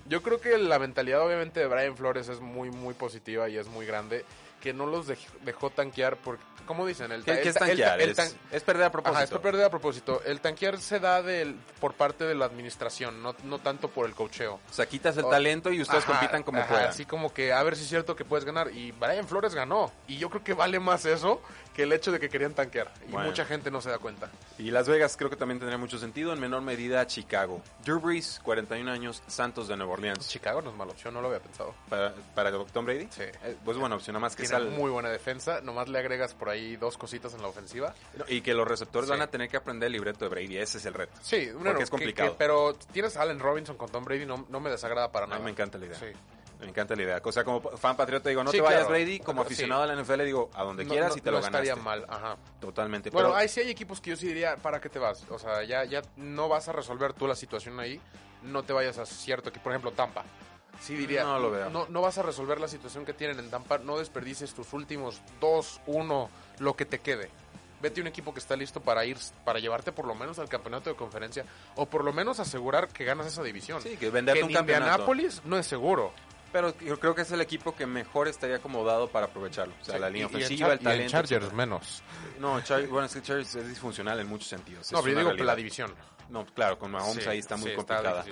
Yo 0.07 0.21
creo 0.21 0.39
que 0.39 0.57
la 0.57 0.77
mentalidad 0.77 1.25
obviamente 1.25 1.61
de 1.61 1.67
Brian 1.67 1.95
Flores 1.95 2.27
es 2.27 2.39
muy 2.41 2.69
muy 2.69 2.93
positiva 2.93 3.49
y 3.49 3.57
es 3.57 3.67
muy 3.67 3.85
grande 3.85 4.23
que 4.65 4.73
no 4.73 4.87
los 4.87 5.07
dej- 5.07 5.19
dejó 5.43 5.69
tanquear 5.69 6.17
porque 6.17 6.43
como 6.65 6.87
dicen 6.87 7.11
el, 7.11 7.23
¿Qué, 7.23 7.39
es 7.47 7.53
tanquear? 7.53 8.01
el 8.01 8.09
Es, 8.09 8.15
tan- 8.17 8.31
es 8.51 8.63
perder 8.63 8.85
a 8.85 8.91
propósito. 8.91 9.15
Ajá, 9.23 9.23
es 9.35 9.39
perder 9.39 9.65
a 9.65 9.69
propósito. 9.69 10.23
El 10.25 10.41
tanquear 10.41 10.79
se 10.79 10.99
da 10.99 11.21
del, 11.21 11.53
por 11.79 11.93
parte 11.93 12.23
de 12.23 12.33
la 12.33 12.45
administración, 12.45 13.21
no, 13.21 13.35
no 13.43 13.59
tanto 13.59 13.89
por 13.89 14.07
el 14.07 14.15
cocheo. 14.15 14.55
O 14.67 14.73
sea, 14.73 14.87
quitas 14.87 15.15
el 15.17 15.25
O- 15.25 15.29
talento 15.29 15.71
y 15.71 15.79
ustedes 15.81 16.03
Ajá, 16.05 16.13
compitan 16.13 16.41
como 16.41 16.57
ajá, 16.61 16.67
puedan. 16.69 16.87
Así 16.89 17.05
como 17.05 17.31
que 17.31 17.53
a 17.53 17.61
ver 17.61 17.75
si 17.75 17.83
es 17.83 17.89
cierto 17.89 18.15
que 18.15 18.25
puedes 18.25 18.45
ganar. 18.45 18.71
Y 18.73 18.91
Brian 18.93 19.27
Flores 19.27 19.53
ganó. 19.53 19.91
Y 20.07 20.17
yo 20.17 20.31
creo 20.31 20.43
que 20.43 20.53
vale 20.55 20.79
más 20.79 21.05
eso 21.05 21.39
que 21.75 21.83
el 21.83 21.91
hecho 21.91 22.11
de 22.11 22.19
que 22.19 22.29
querían 22.29 22.53
tanquear. 22.53 22.91
Y 23.07 23.11
Bueno. 23.11 23.27
mucha 23.27 23.43
gente 23.45 23.69
no 23.69 23.81
se 23.81 23.89
da 23.89 23.97
cuenta. 23.99 24.29
Y 24.57 24.71
Las 24.71 24.87
Vegas 24.87 25.17
creo 25.17 25.29
que 25.29 25.35
también 25.35 25.59
tendría 25.59 25.77
mucho 25.77 25.97
sentido, 25.97 26.31
en 26.33 26.39
menor 26.39 26.61
medida 26.61 27.05
Chicago. 27.05 27.61
Drew 27.83 27.99
Brees, 27.99 28.39
41 28.43 28.89
años, 28.89 29.21
Santos 29.27 29.67
de 29.67 29.75
Nueva 29.75 29.93
Orleans. 29.93 30.27
Chicago 30.29 30.61
no 30.61 30.69
es 30.71 30.75
mala 30.77 30.91
opción, 30.93 31.13
no 31.13 31.21
lo 31.21 31.27
había 31.27 31.39
pensado. 31.41 31.75
¿Para, 31.89 32.13
para 32.33 32.51
Tom 32.71 32.85
Brady? 32.85 33.07
Sí. 33.11 33.23
Eh, 33.23 33.57
pues 33.65 33.77
buena 33.77 33.95
opción, 33.95 34.13
nada 34.13 34.21
más 34.21 34.35
que 34.35 34.43
Tiene 34.43 34.57
sal- 34.57 34.71
muy 34.71 34.89
buena 34.89 35.09
defensa. 35.09 35.59
Nomás 35.61 35.89
le 35.89 35.99
agregas 35.99 36.33
por 36.33 36.49
ahí 36.49 36.75
dos 36.77 36.97
cositas 36.97 37.33
en 37.33 37.41
la 37.41 37.47
ofensiva. 37.49 37.93
Y 38.27 38.41
que 38.41 38.53
los 38.53 38.67
receptores 38.67 39.07
Sí. 39.07 39.11
van 39.11 39.21
a 39.21 39.27
tener 39.27 39.49
que 39.49 39.57
aprender 39.57 39.87
el 39.87 39.93
libreto 39.93 40.25
de 40.25 40.29
Brady, 40.29 40.57
ese 40.57 40.77
es 40.77 40.85
el 40.85 40.93
reto. 40.93 41.13
Sí, 41.21 41.49
Porque 41.61 41.83
es 41.83 41.89
complicado. 41.89 42.35
pero 42.37 42.73
tienes 42.93 43.17
a 43.17 43.23
Allen 43.23 43.39
Robinson 43.39 43.75
con 43.75 43.89
Tom 43.89 44.05
Brady, 44.05 44.25
no, 44.25 44.45
no 44.49 44.59
me 44.61 44.69
desagrada 44.69 45.11
para 45.11 45.25
A 45.25 45.27
nada. 45.29 45.39
mí 45.39 45.45
me 45.45 45.51
encanta 45.51 45.77
la 45.77 45.87
idea. 45.87 45.99
Sí. 45.99 46.05
Me 46.59 46.67
encanta 46.67 46.95
la 46.95 47.03
idea. 47.03 47.21
O 47.23 47.31
sea, 47.31 47.43
como 47.43 47.61
fan 47.61 47.95
patriota 47.97 48.29
digo, 48.29 48.43
no 48.43 48.51
Sí, 48.51 48.57
te 48.57 48.61
vayas 48.61 48.85
claro. 48.85 48.93
Brady, 48.95 49.19
como 49.19 49.41
Sí. 49.43 49.47
aficionado 49.47 49.83
a 49.83 49.85
la 49.87 49.93
NFL 50.01 50.23
digo, 50.25 50.49
a 50.53 50.63
donde 50.63 50.83
No- 50.85 50.91
quieras 50.91 51.09
no- 51.11 51.17
y 51.17 51.21
te 51.21 51.29
no 51.31 51.37
lo 51.37 51.43
ganaste. 51.43 51.67
estaría 51.69 51.83
mal, 51.83 52.05
ajá. 52.09 52.37
Totalmente. 52.59 53.09
Bueno, 53.09 53.29
pero 53.29 53.37
hay, 53.37 53.47
sí 53.49 53.59
hay 53.59 53.69
equipos 53.69 53.99
que 54.01 54.11
yo 54.11 54.15
sí 54.15 54.27
diría, 54.27 54.55
¿para 54.57 54.79
qué 54.79 54.89
te 54.89 54.99
vas? 54.99 55.23
O 55.29 55.37
sea, 55.39 55.63
ya, 55.63 55.83
ya 55.85 56.01
no 56.17 56.47
vas 56.49 56.67
a 56.67 56.71
resolver 56.71 57.13
tú 57.13 57.27
la 57.27 57.35
situación 57.35 57.79
ahí, 57.79 57.99
no 58.43 58.63
te 58.63 58.73
vayas 58.73 58.97
a 58.97 59.05
cierto 59.05 59.49
equipo, 59.49 59.63
por 59.63 59.73
ejemplo, 59.73 59.91
Tampa. 59.91 60.23
Sí 60.81 60.93
diría, 60.95 61.23
No 61.23 61.39
lo 61.39 61.51
veo. 61.51 61.69
No, 61.69 61.85
no 61.89 62.01
vas 62.01 62.17
a 62.17 62.21
resolver 62.21 62.59
la 62.59 62.67
situación 62.67 63.05
que 63.05 63.13
tienen 63.13 63.39
en 63.39 63.49
Tampa, 63.49 63.77
no 63.77 63.97
desperdices 63.97 64.53
tus 64.53 64.73
últimos 64.73 65.21
dos, 65.39 65.79
uno, 65.85 66.29
lo 66.59 66.75
que 66.75 66.85
te 66.85 66.99
quede. 66.99 67.29
Vete 67.81 67.99
a 67.99 68.03
un 68.03 68.07
equipo 68.07 68.33
que 68.33 68.39
está 68.39 68.55
listo 68.55 68.81
para 68.81 69.05
ir, 69.05 69.17
para 69.43 69.59
llevarte 69.59 69.91
por 69.91 70.05
lo 70.05 70.15
menos 70.15 70.39
al 70.39 70.49
campeonato 70.49 70.89
de 70.89 70.95
conferencia, 70.95 71.45
o 71.75 71.85
por 71.85 72.03
lo 72.03 72.11
menos 72.13 72.39
asegurar 72.39 72.87
que 72.87 73.03
ganas 73.05 73.27
esa 73.27 73.43
división. 73.43 73.81
Sí, 73.81 73.95
que 73.97 74.09
venderte 74.09 74.39
en 74.39 74.47
un 74.47 74.53
campeonato. 74.53 74.85
Indianápolis 74.85 75.41
no 75.45 75.57
es 75.57 75.65
seguro. 75.67 76.11
Pero 76.55 76.73
yo 76.79 76.97
creo 76.97 77.13
que 77.13 77.23
es 77.23 77.31
el 77.31 77.41
equipo 77.41 77.75
que 77.75 77.85
mejor 77.85 78.29
estaría 78.29 78.55
acomodado 78.55 79.09
para 79.09 79.25
aprovecharlo. 79.25 79.73
O 79.81 79.83
sea, 79.83 79.95
Sí, 79.95 79.99
la 79.99 80.09
línea 80.09 80.27
y- 80.27 80.31
y 80.31 80.35
en 80.37 80.43
ofensiva, 80.45 80.67
el 80.69 80.73
y 80.73 80.77
en 80.77 80.83
talento. 80.85 81.11
Chargers 81.11 81.31
etcétera. 81.31 81.57
menos. 81.57 82.03
No, 82.39 82.61
Char- 82.61 82.87
bueno, 82.87 83.07
es 83.07 83.13
que 83.13 83.21
Chargers 83.21 83.55
es 83.55 83.67
disfuncional 83.67 84.17
en 84.21 84.27
muchos 84.27 84.47
sentidos. 84.47 84.89
No, 84.93 84.99
pero 85.01 85.11
yo 85.11 85.17
digo 85.19 85.29
realidad. 85.31 85.45
la 85.47 85.55
división. 85.57 85.93
No, 86.29 86.45
claro, 86.45 86.79
con 86.79 86.91
Mahomes 86.91 87.23
Sí, 87.25 87.29
ahí 87.29 87.39
está 87.39 87.57
muy 87.57 87.71
sí, 87.71 87.75
complicada. 87.75 88.23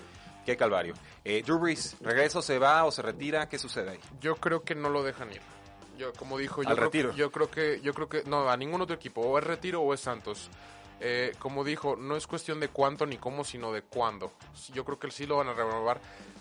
Qué 0.46 0.56
calvario. 0.56 0.94
Eh, 1.26 1.44
Drew 1.46 1.60
Brees, 1.60 1.98
¿regresa 2.00 2.40
o 2.40 2.42
se 2.42 2.60
va 2.60 2.86
o 2.86 2.92
se 2.92 3.02
retira? 3.02 3.50
¿Qué 3.50 3.60
sucede 3.60 3.90
ahí? 3.92 4.00
Yo 4.22 4.38
creo 4.38 4.64
que 4.64 4.74
no 4.74 4.88
lo 4.90 5.04
dejan 5.04 5.30
ir. 5.34 5.42
Yo, 5.98 6.14
como 6.14 6.38
dijo, 6.38 6.64
yo 6.64 6.70
Al 6.70 6.76
creo, 6.76 6.86
retiro. 6.88 7.14
yo 7.16 7.30
creo 7.30 7.52
que, 7.52 7.82
yo 7.82 7.94
creo 7.94 8.08
que, 8.08 8.24
no, 8.24 8.50
a 8.50 8.56
ningún 8.56 8.80
otro 8.82 8.96
equipo, 8.96 9.20
o 9.20 9.38
es 9.38 9.44
retiro 9.44 9.82
o 9.82 9.94
es 9.94 10.00
Santos. 10.00 10.50
Eh, 11.00 11.34
como 11.40 11.64
dijo, 11.64 11.96
no 11.96 12.16
es 12.16 12.28
cuestión 12.28 12.60
de 12.60 12.70
cuánto 12.70 13.06
ni 13.06 13.18
cómo, 13.18 13.44
sino 13.44 13.72
de 13.74 13.82
cuándo. 13.82 14.32
Yo 14.74 14.86
creo 14.86 15.00
que 15.00 15.12
sí 15.12 15.26
lo 15.26 15.38
van 15.38 15.50
a 15.50 15.54
renovar. 15.54 16.00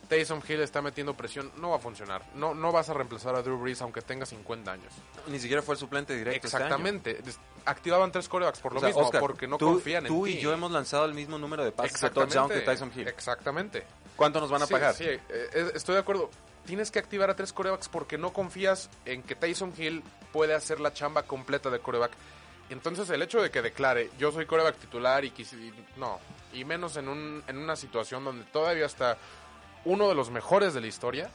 Taysom 0.09 0.41
Hill 0.47 0.61
está 0.61 0.83
metiendo 0.83 1.15
presión, 1.15 1.51
no 1.57 1.71
va 1.71 1.77
a 1.77 1.79
funcionar. 1.79 2.23
No, 2.35 2.55
no 2.55 2.71
vas 2.71 2.89
a 2.91 2.95
reemplazar 2.95 3.35
a 3.35 3.43
Drew 3.43 3.59
Brees 3.59 3.81
aunque 3.81 4.03
tenga 4.03 4.27
50 4.27 4.71
años. 4.71 4.93
Ni 5.29 5.39
siquiera 5.39 5.63
fue 5.63 5.75
el 5.75 5.79
suplente 5.79 6.15
directo. 6.15 6.47
este 6.47 6.57
año. 6.59 6.67
Exactamente. 6.67 7.23
Activaban 7.65 8.13
tres 8.13 8.29
corebacks 8.29 8.61
por 8.61 8.73
lo 8.73 8.79
O 8.79 8.81
sea, 8.81 8.89
mismo, 8.89 9.03
Oscar, 9.05 9.21
porque 9.21 9.47
no 9.47 9.57
tú, 9.57 9.67
confían 9.67 10.05
en 10.07 10.13
Tú 10.13 10.25
ti. 10.27 10.33
y 10.33 10.41
yo 10.41 10.53
hemos 10.53 10.71
lanzado 10.71 11.07
el 11.07 11.15
mismo 11.15 11.39
número 11.39 11.65
de 11.65 11.73
pases 11.73 11.93
de 11.93 11.97
Exactamente. 12.09 12.35
touchdown 12.35 12.61
que 12.61 12.67
Tyson 12.67 12.93
Hill. 12.95 13.09
Exactamente. 13.09 13.85
¿Cuánto 14.17 14.41
nos 14.41 14.51
van 14.51 14.63
a 14.63 14.67
Sí, 14.67 14.73
pagar? 14.73 14.95
Sí, 14.95 15.05
eh, 15.05 15.21
eh, 15.31 15.73
estoy 15.75 15.95
de 15.95 16.01
acuerdo. 16.03 16.29
Tienes 16.67 16.91
que 16.91 16.99
activar 16.99 17.31
a 17.31 17.35
tres 17.35 17.53
corebacks 17.53 17.89
porque 17.89 18.19
no 18.19 18.33
confías 18.33 18.91
en 19.07 19.23
que 19.23 19.35
Tyson 19.35 19.73
Hill 19.77 20.03
puede 20.33 20.55
hacer 20.55 20.79
la 20.79 20.93
chamba 20.93 21.23
completa 21.23 21.71
de 21.71 21.79
coreback. 21.81 22.13
Entonces 22.73 23.09
el 23.11 23.23
hecho 23.23 23.41
de 23.43 23.51
que 23.51 23.63
declare 23.63 24.11
yo 24.19 24.33
soy 24.33 24.47
coreback 24.47 24.77
titular 24.77 25.25
y 25.25 25.31
quisi- 25.31 25.69
y 25.69 25.99
no, 25.99 26.19
y 26.53 26.65
menos 26.65 26.97
en, 26.97 27.09
un, 27.09 27.43
en 27.47 27.59
una 27.59 27.77
situación 27.77 28.25
donde 28.25 28.45
todavía 28.45 28.87
está 28.87 29.17
uno 29.85 30.09
de 30.09 30.15
los 30.15 30.31
mejores 30.31 30.75
de 30.75 30.81
la 30.81 30.87
historia, 30.87 31.31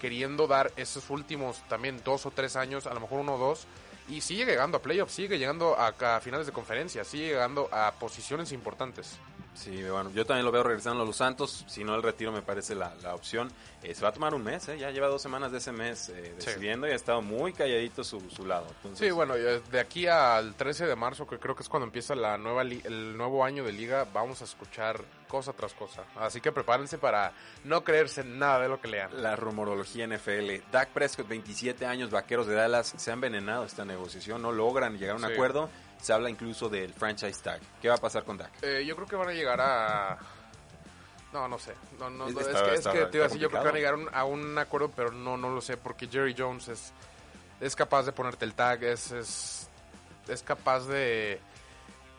queriendo 0.00 0.46
dar 0.46 0.72
esos 0.76 1.10
últimos 1.10 1.58
también 1.68 2.00
dos 2.04 2.24
o 2.26 2.30
tres 2.30 2.56
años, 2.56 2.86
a 2.86 2.94
lo 2.94 3.00
mejor 3.00 3.20
uno 3.20 3.34
o 3.34 3.38
dos, 3.38 3.66
y 4.08 4.20
sigue 4.20 4.44
llegando 4.46 4.78
a 4.78 4.82
playoffs, 4.82 5.12
sigue 5.12 5.38
llegando 5.38 5.76
a, 5.78 5.88
a 6.16 6.20
finales 6.20 6.46
de 6.46 6.52
conferencia, 6.52 7.04
sigue 7.04 7.28
llegando 7.28 7.68
a 7.72 7.92
posiciones 7.92 8.52
importantes. 8.52 9.18
Sí, 9.56 9.82
bueno, 9.88 10.10
yo 10.10 10.24
también 10.26 10.44
lo 10.44 10.52
veo 10.52 10.62
regresando 10.62 11.02
a 11.02 11.06
los 11.06 11.16
Santos. 11.16 11.64
Si 11.66 11.82
no, 11.82 11.94
el 11.96 12.02
retiro 12.02 12.30
me 12.30 12.42
parece 12.42 12.74
la, 12.74 12.94
la 13.02 13.14
opción. 13.14 13.50
Eh, 13.82 13.94
se 13.94 14.02
va 14.02 14.08
a 14.10 14.12
tomar 14.12 14.34
un 14.34 14.42
mes, 14.44 14.68
¿eh? 14.68 14.78
ya 14.78 14.90
lleva 14.90 15.06
dos 15.08 15.22
semanas 15.22 15.50
de 15.52 15.58
ese 15.58 15.72
mes 15.72 16.08
eh, 16.10 16.34
Sí. 16.38 16.46
decidiendo 16.46 16.86
y 16.86 16.90
ha 16.90 16.94
estado 16.94 17.22
muy 17.22 17.52
calladito 17.52 18.04
su, 18.04 18.20
su 18.30 18.44
lado. 18.46 18.66
Entonces, 18.76 18.98
Sí, 19.06 19.10
bueno, 19.12 19.34
eh, 19.34 19.62
de 19.70 19.80
aquí 19.80 20.06
al 20.06 20.54
13 20.54 20.86
de 20.86 20.94
marzo, 20.96 21.26
que 21.26 21.38
creo 21.38 21.54
que 21.56 21.62
es 21.62 21.68
cuando 21.68 21.86
empieza 21.86 22.14
la 22.14 22.36
nueva 22.36 22.64
li- 22.64 22.82
el 22.84 23.16
nuevo 23.16 23.44
año 23.44 23.64
de 23.64 23.72
liga, 23.72 24.06
vamos 24.12 24.40
a 24.42 24.44
escuchar 24.44 25.02
cosa 25.28 25.52
tras 25.52 25.72
cosa. 25.74 26.04
Así 26.16 26.40
que 26.40 26.52
prepárense 26.52 26.98
para 26.98 27.32
no 27.64 27.82
creerse 27.82 28.24
nada 28.24 28.60
de 28.60 28.68
lo 28.68 28.80
que 28.80 28.88
lean. 28.88 29.22
La 29.22 29.36
rumorología 29.36 30.04
NFL. 30.06 30.62
Dak 30.70 30.90
Prescott, 30.90 31.26
27 31.28 31.86
años, 31.86 32.10
vaqueros 32.10 32.46
de 32.46 32.54
Dallas, 32.54 32.92
se 32.96 33.10
ha 33.10 33.14
envenenado 33.14 33.64
esta 33.64 33.84
negociación, 33.84 34.42
no 34.42 34.52
logran 34.52 34.98
llegar 34.98 35.14
a 35.16 35.18
un 35.18 35.26
Sí. 35.26 35.32
acuerdo. 35.32 35.70
Se 36.06 36.12
habla 36.12 36.30
incluso 36.30 36.68
del 36.68 36.94
franchise 36.94 37.42
tag. 37.42 37.60
¿Qué 37.82 37.88
va 37.88 37.96
a 37.96 37.98
pasar 37.98 38.22
con 38.22 38.36
Dak? 38.38 38.52
Eh, 38.62 38.84
yo 38.86 38.94
creo 38.94 39.08
que 39.08 39.16
van 39.16 39.28
a 39.28 39.32
llegar 39.32 39.60
a... 39.60 40.16
No, 41.32 41.48
no 41.48 41.58
sé. 41.58 41.74
No, 41.98 42.08
no, 42.08 42.28
Es- 42.28 42.34
no, 42.34 42.40
es, 42.42 42.46
está- 42.46 42.62
que, 42.64 42.70
es 42.74 42.78
está- 42.78 42.92
que 42.92 43.06
te 43.06 43.16
iba 43.16 43.24
a 43.24 43.26
está 43.26 43.34
decir, 43.34 43.40
yo 43.40 43.50
creo 43.50 43.60
que 43.62 43.66
van 43.66 43.74
a 43.74 43.78
llegar 43.78 43.94
a 43.94 43.96
un, 43.96 44.08
a 44.14 44.24
un 44.24 44.56
acuerdo, 44.56 44.88
pero 44.94 45.10
no, 45.10 45.36
no 45.36 45.50
lo 45.50 45.60
sé, 45.60 45.76
porque 45.76 46.06
Jerry 46.06 46.32
Jones 46.38 46.68
es, 46.68 46.92
es 47.60 47.74
capaz 47.74 48.04
de 48.04 48.12
ponerte 48.12 48.44
el 48.44 48.54
tag, 48.54 48.84
es, 48.84 49.10
es, 49.10 49.68
es 50.28 50.42
capaz 50.44 50.86
de... 50.86 51.40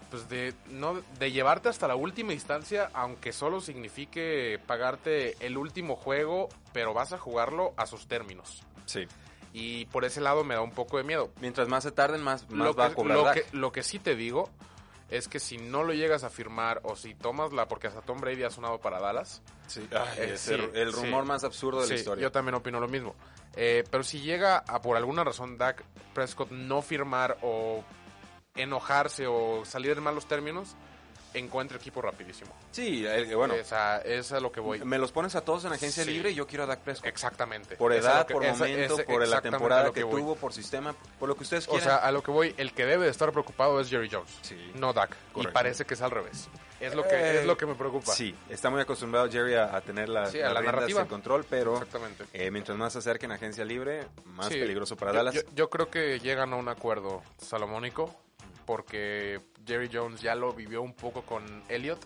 Pues 0.09 0.27
de, 0.27 0.53
no, 0.67 1.01
de 1.17 1.31
llevarte 1.31 1.69
hasta 1.69 1.87
la 1.87 1.95
última 1.95 2.33
instancia, 2.33 2.89
aunque 2.93 3.31
solo 3.31 3.61
signifique 3.61 4.59
pagarte 4.67 5.37
el 5.45 5.57
último 5.57 5.95
juego, 5.95 6.49
pero 6.73 6.93
vas 6.93 7.13
a 7.13 7.17
jugarlo 7.17 7.73
a 7.77 7.85
sus 7.87 8.05
términos. 8.07 8.63
Sí. 8.85 9.07
Y 9.53 9.85
por 9.87 10.05
ese 10.05 10.21
lado 10.21 10.43
me 10.43 10.55
da 10.55 10.61
un 10.61 10.71
poco 10.71 10.97
de 10.97 11.03
miedo. 11.03 11.31
Mientras 11.41 11.67
más 11.67 11.83
se 11.83 11.91
tarden, 11.91 12.21
más, 12.21 12.49
más 12.49 12.67
Lo 12.67 12.73
va 12.73 12.87
que, 12.87 12.91
a 12.91 12.95
cobrar 12.95 13.17
lo, 13.17 13.31
que, 13.31 13.45
lo 13.53 13.71
que 13.71 13.83
sí 13.83 13.99
te 13.99 14.15
digo 14.15 14.49
es 15.09 15.27
que 15.27 15.39
si 15.39 15.57
no 15.57 15.83
lo 15.83 15.93
llegas 15.93 16.23
a 16.23 16.29
firmar 16.29 16.81
o 16.83 16.95
si 16.95 17.15
tomas 17.15 17.53
la, 17.53 17.67
porque 17.67 17.87
hasta 17.87 18.01
Tom 18.01 18.19
Brady 18.19 18.43
ha 18.43 18.49
sonado 18.49 18.79
para 18.79 18.99
Dallas, 18.99 19.41
Sí. 19.67 19.87
Eh, 20.17 20.31
es 20.33 20.41
sí, 20.41 20.53
el, 20.53 20.75
el 20.75 20.93
rumor 20.93 21.23
sí. 21.23 21.27
más 21.27 21.43
absurdo 21.43 21.81
de 21.81 21.87
la 21.89 21.95
historia. 21.95 22.23
yo 22.23 22.31
también 22.31 22.55
opino 22.55 22.79
lo 22.79 22.87
mismo. 22.87 23.15
Eh, 23.55 23.83
pero 23.89 24.03
si 24.03 24.21
llega 24.21 24.57
a 24.57 24.81
por 24.81 24.97
alguna 24.97 25.23
razón 25.23 25.57
Dak 25.57 25.83
Prescott 26.13 26.51
no 26.51 26.81
firmar 26.81 27.37
o 27.41 27.83
enojarse 28.55 29.27
o 29.27 29.65
salir 29.65 29.91
en 29.91 30.03
malos 30.03 30.27
términos, 30.27 30.75
encuentra 31.33 31.77
equipo 31.77 32.01
rapidísimo. 32.01 32.51
Sí, 32.71 33.05
el- 33.05 33.35
bueno, 33.35 33.53
o 33.59 33.63
sea, 33.63 33.97
es 33.97 34.31
a 34.31 34.39
lo 34.39 34.51
que 34.51 34.59
voy. 34.59 34.79
me 34.83 34.97
los 34.97 35.11
pones 35.11 35.35
a 35.35 35.41
todos 35.41 35.65
en 35.65 35.73
agencia 35.73 36.03
Sí. 36.03 36.11
libre 36.11 36.31
y 36.31 36.35
yo 36.35 36.47
quiero 36.47 36.63
a 36.63 36.67
Dak 36.67 36.79
Prescott. 36.79 37.07
Exactamente. 37.07 37.75
Por 37.77 37.93
edad, 37.93 38.25
que- 38.25 38.33
por 38.33 38.43
momento, 38.45 38.97
por 39.05 39.27
la 39.27 39.41
temporada 39.41 39.83
lo 39.85 39.93
que, 39.93 40.03
voy. 40.03 40.21
tuvo, 40.21 40.35
por 40.35 40.53
sistema, 40.53 40.95
por 41.19 41.29
lo 41.29 41.35
que 41.35 41.43
ustedes 41.43 41.67
O 41.67 41.71
quieran. 41.71 41.87
sea, 41.89 41.97
a 41.97 42.11
lo 42.11 42.23
que 42.23 42.31
voy, 42.31 42.53
el 42.57 42.73
que 42.73 42.85
debe 42.85 43.05
de 43.05 43.11
estar 43.11 43.31
preocupado 43.31 43.79
es 43.79 43.89
Jerry 43.89 44.09
Jones, 44.11 44.31
Sí. 44.41 44.71
no 44.75 44.93
Dak. 44.93 45.15
Y 45.35 45.47
parece 45.47 45.85
que 45.85 45.93
es 45.93 46.01
al 46.01 46.11
revés. 46.11 46.49
Es 46.79 46.93
lo 46.93 47.03
que, 47.07 47.15
Eh, 47.15 47.39
es 47.39 47.45
lo 47.47 47.57
que 47.57 47.65
me 47.65 47.73
preocupa. 47.73 48.11
Sí, 48.13 48.35
está 48.49 48.69
muy 48.69 48.79
acostumbrado 48.81 49.27
Jerry 49.31 49.55
a, 49.55 49.75
a 49.75 49.81
tener 49.81 50.09
la, 50.09 50.27
Sí, 50.27 50.39
a 50.39 50.43
las 50.45 50.53
la 50.53 50.59
riendas, 50.59 50.75
narrativa. 50.75 51.01
el 51.01 51.07
control, 51.07 51.43
pero 51.49 51.73
Exactamente. 51.73 52.25
eh, 52.33 52.51
mientras 52.51 52.77
más 52.77 52.93
se 52.93 52.99
acerquen 52.99 53.31
a 53.31 53.35
agencia 53.35 53.65
libre, 53.65 54.05
más 54.25 54.49
peligroso 54.49 54.95
para 54.95 55.11
yo, 55.11 55.17
Dallas. 55.17 55.33
Yo, 55.33 55.41
yo 55.55 55.69
creo 55.71 55.89
que 55.89 56.19
llegan 56.19 56.53
a 56.53 56.55
un 56.55 56.69
acuerdo 56.69 57.23
salomónico 57.39 58.15
porque 58.67 59.39
Jerry 59.65 59.89
Jones 59.91 60.21
ya 60.21 60.35
lo 60.35 60.53
vivió 60.53 60.83
un 60.83 60.93
poco 60.93 61.23
con 61.23 61.63
Elliot 61.69 61.97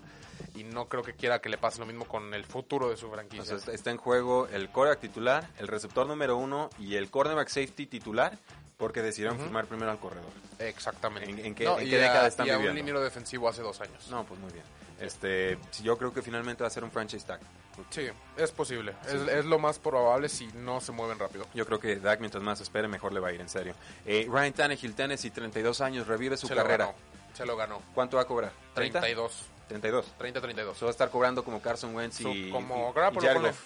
y 0.55 0.63
no 0.63 0.87
creo 0.87 1.03
que 1.03 1.13
quiera 1.13 1.41
que 1.41 1.49
le 1.49 1.57
pase 1.57 1.79
lo 1.79 1.85
mismo 1.85 2.05
con 2.05 2.33
el 2.33 2.45
futuro 2.45 2.89
de 2.89 2.95
su 2.95 3.09
franquicia. 3.09 3.41
Entonces, 3.43 3.73
está- 3.73 3.89
en 3.91 3.97
juego 3.97 4.47
el 4.47 4.69
quarterback 4.69 5.01
titular, 5.01 5.47
el 5.57 5.67
receptor 5.67 6.07
número 6.07 6.37
uno 6.37 6.69
y 6.79 6.95
el 6.95 7.09
cornerback 7.09 7.49
safety 7.49 7.87
titular, 7.87 8.37
porque 8.77 9.01
decidieron 9.01 9.37
firmar 9.39 9.65
primero 9.65 9.91
al 9.91 9.99
corredor. 9.99 10.29
Exactamente. 10.59 11.29
¿En- 11.29 11.45
en 11.45 11.55
qué- 11.55 11.65
No, 11.65 11.79
en 11.79 11.87
y 11.87 11.91
década 11.91 12.23
a- 12.23 12.27
están 12.27 12.47
y 12.47 12.49
a 12.51 12.53
viviendo? 12.53 12.71
un 12.71 12.77
liniero 12.77 13.01
defensivo 13.01 13.49
hace 13.49 13.61
dos 13.61 13.81
años. 13.81 14.07
No, 14.09 14.23
pues 14.23 14.39
muy 14.39 14.51
bien. 14.51 14.63
Este, 15.01 15.57
yo 15.83 15.97
creo 15.97 16.13
que 16.13 16.21
finalmente 16.21 16.63
va 16.63 16.67
a 16.67 16.71
ser 16.71 16.83
un 16.83 16.91
franchise 16.91 17.25
tag. 17.25 17.39
Sí, 17.89 18.07
es 18.37 18.51
posible. 18.51 18.93
Es, 19.05 19.13
es 19.13 19.45
lo 19.45 19.57
más 19.57 19.79
probable 19.79 20.29
si 20.29 20.45
no 20.53 20.79
se 20.81 20.91
mueven 20.91 21.17
rápido. 21.17 21.45
Yo 21.53 21.65
creo 21.65 21.79
que 21.79 21.95
Dak, 21.95 22.19
mientras 22.19 22.43
más 22.43 22.61
espere, 22.61 22.87
mejor 22.87 23.11
le 23.13 23.19
va 23.19 23.29
a 23.29 23.33
ir, 23.33 23.41
en 23.41 23.49
serio. 23.49 23.73
Eh, 24.05 24.27
Ryan 24.29 24.53
Tannehill, 24.53 24.93
Tennessee, 24.93 25.31
32 25.31 25.81
años, 25.81 26.05
revive 26.07 26.37
su 26.37 26.47
se 26.47 26.53
carrera. 26.55 26.85
lo 26.85 26.91
ganó. 26.91 26.97
Se 27.33 27.45
lo 27.45 27.57
ganó. 27.57 27.81
¿Cuánto 27.95 28.17
va 28.17 28.23
a 28.23 28.25
cobrar? 28.27 28.51
¿30? 28.75 28.91
32. 28.91 29.45
32. 29.69 30.05
30-32. 30.19 30.71
Eso 30.73 30.85
va 30.85 30.89
a 30.89 30.91
estar 30.91 31.09
cobrando 31.09 31.43
como 31.43 31.61
Carson 31.61 31.95
Wentz 31.95 32.19
y... 32.19 32.23
Su- 32.23 32.51
como 32.51 32.89
y- 32.91 32.93
Garoppolo, 32.93 33.23
y 33.25 33.27
Jared. 33.27 33.41
Goff. 33.41 33.63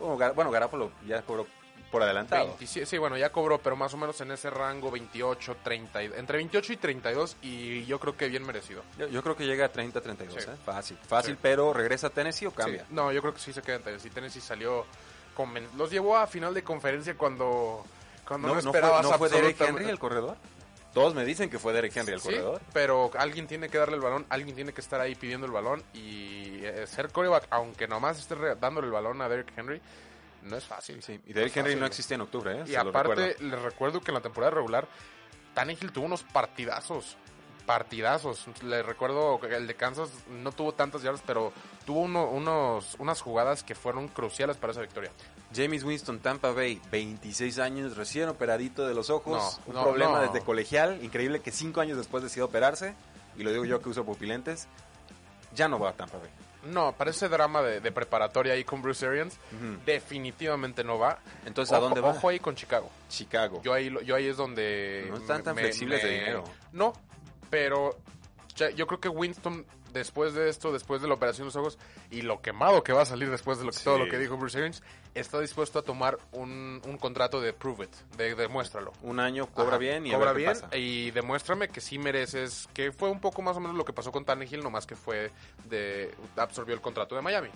Bueno, 0.00 0.18
Gar- 0.18 0.34
bueno, 0.34 0.50
Garapolo 0.50 0.90
ya 1.06 1.22
cobró 1.22 1.46
por 1.92 2.02
adelantado. 2.02 2.46
27, 2.46 2.86
sí, 2.86 2.98
bueno, 2.98 3.16
ya 3.16 3.30
cobró, 3.30 3.58
pero 3.58 3.76
más 3.76 3.94
o 3.94 3.96
menos 3.96 4.20
en 4.22 4.32
ese 4.32 4.50
rango 4.50 4.90
28, 4.90 5.58
30, 5.62 6.02
y- 6.02 6.06
entre 6.16 6.38
28 6.38 6.72
y 6.72 6.76
32 6.78 7.36
y 7.42 7.84
yo 7.84 8.00
creo 8.00 8.16
que 8.16 8.26
bien 8.28 8.44
merecido. 8.44 8.82
Yo, 8.98 9.06
yo 9.06 9.22
creo 9.22 9.36
que 9.36 9.46
llega 9.46 9.66
a 9.66 9.68
30, 9.68 10.00
32, 10.00 10.42
Sí. 10.42 10.50
¿eh? 10.50 10.54
Fácil. 10.64 10.98
Fácil, 11.06 11.34
Sí. 11.34 11.38
pero 11.40 11.72
¿regresa 11.72 12.08
a 12.08 12.10
Tennessee 12.10 12.46
o 12.46 12.50
cambia? 12.50 12.80
Sí, 12.88 12.94
No, 12.94 13.12
yo 13.12 13.20
creo 13.20 13.34
que 13.34 13.40
sí 13.40 13.52
se 13.52 13.62
queda 13.62 13.76
en 13.76 13.82
Tennessee. 13.82 14.10
Tennessee 14.10 14.40
salió, 14.40 14.84
conven- 15.36 15.68
los 15.76 15.90
llevó 15.90 16.16
a 16.16 16.26
final 16.26 16.52
de 16.54 16.64
conferencia 16.64 17.14
cuando, 17.16 17.84
cuando 18.26 18.48
no, 18.48 18.54
¿No, 18.56 18.60
no 18.62 18.70
esperabas 18.70 19.02
fue, 19.02 19.10
¿no 19.12 19.18
fue 19.18 19.28
Derek 19.28 19.60
Henry 19.60 19.84
el 19.88 19.98
corredor? 19.98 20.36
Todos 20.94 21.14
me 21.14 21.24
dicen 21.24 21.48
que 21.48 21.58
fue 21.58 21.72
Derek 21.72 21.96
Henry 21.96 22.12
el 22.14 22.20
Sí, 22.20 22.28
corredor. 22.28 22.60
pero 22.74 23.10
alguien 23.18 23.46
tiene 23.46 23.68
que 23.70 23.78
darle 23.78 23.94
el 23.96 24.02
balón, 24.02 24.26
alguien 24.28 24.54
tiene 24.54 24.72
que 24.74 24.80
estar 24.82 25.00
ahí 25.00 25.14
pidiendo 25.14 25.46
el 25.46 25.52
balón 25.52 25.82
y 25.94 26.60
eh, 26.64 26.86
ser 26.86 27.10
coreback, 27.10 27.46
aunque 27.50 27.88
nomás 27.88 28.18
esté 28.18 28.34
re- 28.34 28.54
dándole 28.56 28.88
el 28.88 28.92
balón 28.92 29.20
a 29.22 29.28
Derek 29.28 29.52
Henry, 29.56 29.80
no 30.42 30.56
es 30.56 30.64
fácil. 30.64 31.02
Sí, 31.02 31.20
y 31.26 31.30
es 31.30 31.36
Henry 31.36 31.50
fácil. 31.72 31.80
no 31.80 31.86
existía 31.86 32.14
en 32.16 32.20
octubre, 32.22 32.60
¿eh? 32.60 32.64
Y 32.66 32.70
Se 32.70 32.76
aparte, 32.78 33.36
les 33.40 33.62
recuerdo 33.62 34.00
que 34.00 34.10
en 34.10 34.14
la 34.14 34.20
temporada 34.20 34.50
regular, 34.50 34.86
Tannehill 35.54 35.92
tuvo 35.92 36.06
unos 36.06 36.22
partidazos. 36.22 37.16
Partidazos. 37.66 38.44
Les 38.64 38.84
recuerdo 38.84 39.38
que 39.38 39.46
el 39.54 39.68
de 39.68 39.74
Kansas 39.76 40.10
no 40.28 40.50
tuvo 40.50 40.72
tantas 40.74 41.02
yardas, 41.02 41.22
pero 41.24 41.52
tuvo 41.86 42.00
uno- 42.00 42.28
unos, 42.28 42.96
unas 42.98 43.20
jugadas 43.22 43.62
que 43.62 43.76
fueron 43.76 44.08
cruciales 44.08 44.56
para 44.56 44.72
esa 44.72 44.80
victoria. 44.80 45.12
James 45.54 45.84
Winston, 45.84 46.18
Tampa 46.18 46.50
Bay, 46.50 46.80
26 46.90 47.60
años, 47.60 47.96
recién 47.96 48.28
operadito 48.28 48.86
de 48.88 48.94
los 48.94 49.10
ojos. 49.10 49.60
No, 49.66 49.70
un 49.70 49.74
no, 49.76 49.82
problema 49.84 50.20
desde 50.20 50.40
colegial. 50.44 50.98
Increíble 51.04 51.40
que 51.40 51.52
cinco 51.52 51.80
años 51.80 51.96
después 51.98 52.24
decidió 52.24 52.46
operarse. 52.46 52.96
Y 53.36 53.44
lo 53.44 53.52
digo 53.52 53.64
yo 53.64 53.80
que 53.80 53.88
uso 53.90 54.04
pupilentes. 54.04 54.66
Ya 55.54 55.68
no 55.68 55.78
va 55.78 55.90
a 55.90 55.92
Tampa 55.92 56.18
Bay. 56.18 56.30
No, 56.64 56.92
para 56.92 57.10
ese 57.10 57.28
drama 57.28 57.60
de, 57.62 57.80
de 57.80 57.92
preparatoria 57.92 58.52
ahí 58.54 58.62
con 58.64 58.82
Bruce 58.82 59.04
Arians, 59.06 59.36
Ujú. 59.52 59.78
definitivamente 59.84 60.84
no 60.84 60.98
va. 60.98 61.18
Entonces, 61.44 61.72
¿a 61.72 61.78
Ojo- 61.78 61.86
dónde 61.86 62.00
va? 62.00 62.10
Ojo 62.10 62.28
ahí 62.28 62.38
con 62.38 62.54
Chicago. 62.54 62.88
Chicago. 63.08 63.60
Yo 63.64 63.72
ahí, 63.72 63.90
lo- 63.90 64.00
yo 64.02 64.14
ahí 64.14 64.26
es 64.28 64.36
donde... 64.36 65.06
No 65.08 65.16
están 65.16 65.42
tan 65.42 65.56
flexibles 65.56 66.02
de 66.02 66.10
dinero. 66.10 66.44
No, 66.72 66.92
pero 67.50 67.96
ya- 68.54 68.70
yo 68.70 68.86
creo 68.86 69.00
que 69.00 69.08
Winston, 69.08 69.66
después 69.92 70.34
de 70.34 70.48
esto, 70.48 70.72
después 70.72 71.02
de 71.02 71.08
la 71.08 71.14
operación 71.14 71.44
de 71.46 71.54
los 71.54 71.56
ojos, 71.56 71.78
y 72.10 72.22
lo 72.22 72.40
quemado 72.40 72.82
que 72.82 72.92
va 72.92 73.02
a 73.02 73.06
salir 73.06 73.30
después 73.30 73.58
de 73.58 73.64
lo 73.64 73.70
que, 73.70 73.78
Sí. 73.78 73.84
todo 73.84 73.98
lo 73.98 74.08
que 74.08 74.18
dijo 74.18 74.36
Bruce 74.36 74.58
Arians, 74.58 74.82
está 75.14 75.38
dispuesto 75.40 75.78
a 75.78 75.82
tomar 75.82 76.18
un, 76.32 76.80
un 76.86 76.96
contrato 76.98 77.40
de 77.40 77.52
prove 77.52 77.84
it, 77.84 77.94
de 78.16 78.34
demuéstralo. 78.34 78.92
Un 79.02 79.20
año 79.20 79.46
cobra 79.46 79.70
Ajá, 79.72 79.78
bien 79.78 80.06
y 80.06 80.14
a 80.14 80.18
qué 80.34 80.44
pasa. 80.44 80.76
y 80.76 81.10
demuéstrame 81.10 81.68
que 81.68 81.80
sí 81.80 81.98
mereces, 81.98 82.68
que 82.74 82.92
fue 82.92 83.10
un 83.10 83.20
poco 83.20 83.42
más 83.42 83.56
o 83.56 83.60
menos 83.60 83.76
lo 83.76 83.84
que 83.84 83.92
pasó 83.92 84.10
con 84.12 84.24
Tannehill, 84.24 84.62
nomás 84.62 84.86
que 84.86 84.96
fue 84.96 85.30
de 85.64 86.14
absorbió 86.36 86.74
el 86.74 86.80
contrato 86.80 87.14
de 87.14 87.22
Miami. 87.22 87.48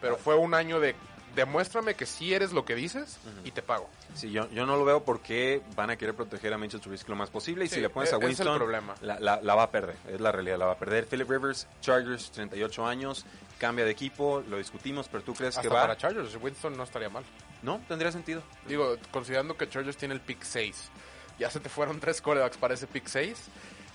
Pero 0.00 0.16
fue 0.16 0.34
un 0.34 0.52
año 0.54 0.80
de 0.80 0.94
demuéstrame 1.34 1.94
que 1.94 2.06
sí 2.06 2.32
eres 2.34 2.52
lo 2.52 2.64
que 2.64 2.74
dices 2.74 3.18
y 3.44 3.50
te 3.50 3.62
pago. 3.62 3.88
Sí, 4.14 4.30
yo, 4.30 4.48
yo 4.50 4.66
no 4.66 4.76
lo 4.76 4.84
veo 4.84 5.04
porque 5.04 5.62
van 5.76 5.90
a 5.90 5.96
querer 5.96 6.14
proteger 6.14 6.52
a 6.52 6.58
Mitchell 6.58 6.80
Trubisky 6.80 7.10
lo 7.10 7.16
más 7.16 7.30
posible 7.30 7.64
y 7.64 7.68
Sí, 7.68 7.76
si 7.76 7.80
le 7.80 7.90
pones 7.90 8.12
e- 8.12 8.14
a 8.14 8.18
es 8.18 8.24
Winston, 8.24 8.48
el 8.48 8.58
problema. 8.58 8.94
La, 9.02 9.18
la- 9.20 9.40
la 9.42 9.54
va 9.54 9.64
a 9.64 9.70
perder, 9.70 9.96
es 10.08 10.20
la 10.20 10.30
realidad, 10.32 10.58
la 10.58 10.66
va 10.66 10.72
a 10.72 10.78
perder. 10.78 11.06
Philip 11.06 11.28
Rivers, 11.28 11.66
Chargers, 11.80 12.30
38 12.30 12.86
años, 12.86 13.24
cambia 13.58 13.84
de 13.84 13.90
equipo, 13.90 14.42
lo 14.48 14.58
discutimos, 14.58 15.08
pero 15.08 15.22
tú 15.24 15.34
crees 15.34 15.56
Hasta 15.56 15.62
que 15.62 15.68
va... 15.74 15.80
para 15.82 15.96
Chargers, 15.96 16.36
Winston 16.40 16.76
no 16.76 16.84
estaría 16.84 17.08
mal. 17.08 17.24
No, 17.62 17.80
tendría 17.88 18.12
sentido. 18.12 18.42
Digo, 18.68 18.96
considerando 19.10 19.56
que 19.56 19.68
Chargers 19.68 19.96
tiene 19.96 20.14
el 20.14 20.20
pick 20.20 20.42
6, 20.42 20.90
ya 21.38 21.50
se 21.50 21.58
te 21.60 21.68
fueron 21.68 21.98
tres 21.98 22.20
corebacks 22.20 22.56
para 22.58 22.74
ese 22.74 22.86
pick 22.86 23.06
6, 23.06 23.36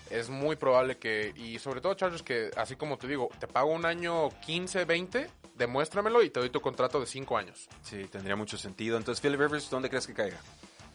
es 0.09 0.29
muy 0.29 0.55
probable 0.55 0.97
que, 0.97 1.33
y 1.35 1.59
sobre 1.59 1.81
todo 1.81 1.93
Chargers 1.93 2.23
que, 2.23 2.51
así 2.57 2.75
como 2.75 2.97
te 2.97 3.07
digo, 3.07 3.29
te 3.39 3.47
pago 3.47 3.71
un 3.71 3.85
año 3.85 4.29
15, 4.45 4.85
20, 4.85 5.29
demuéstramelo 5.55 6.23
y 6.23 6.29
te 6.29 6.39
doy 6.39 6.49
tu 6.49 6.61
contrato 6.61 6.99
de 6.99 7.05
5 7.05 7.37
años. 7.37 7.67
Sí, 7.83 8.05
tendría 8.11 8.35
mucho 8.35 8.57
sentido. 8.57 8.97
Entonces, 8.97 9.21
Philip 9.21 9.39
Rivers, 9.39 9.69
¿dónde 9.69 9.89
crees 9.89 10.07
que 10.07 10.13
caiga? 10.13 10.37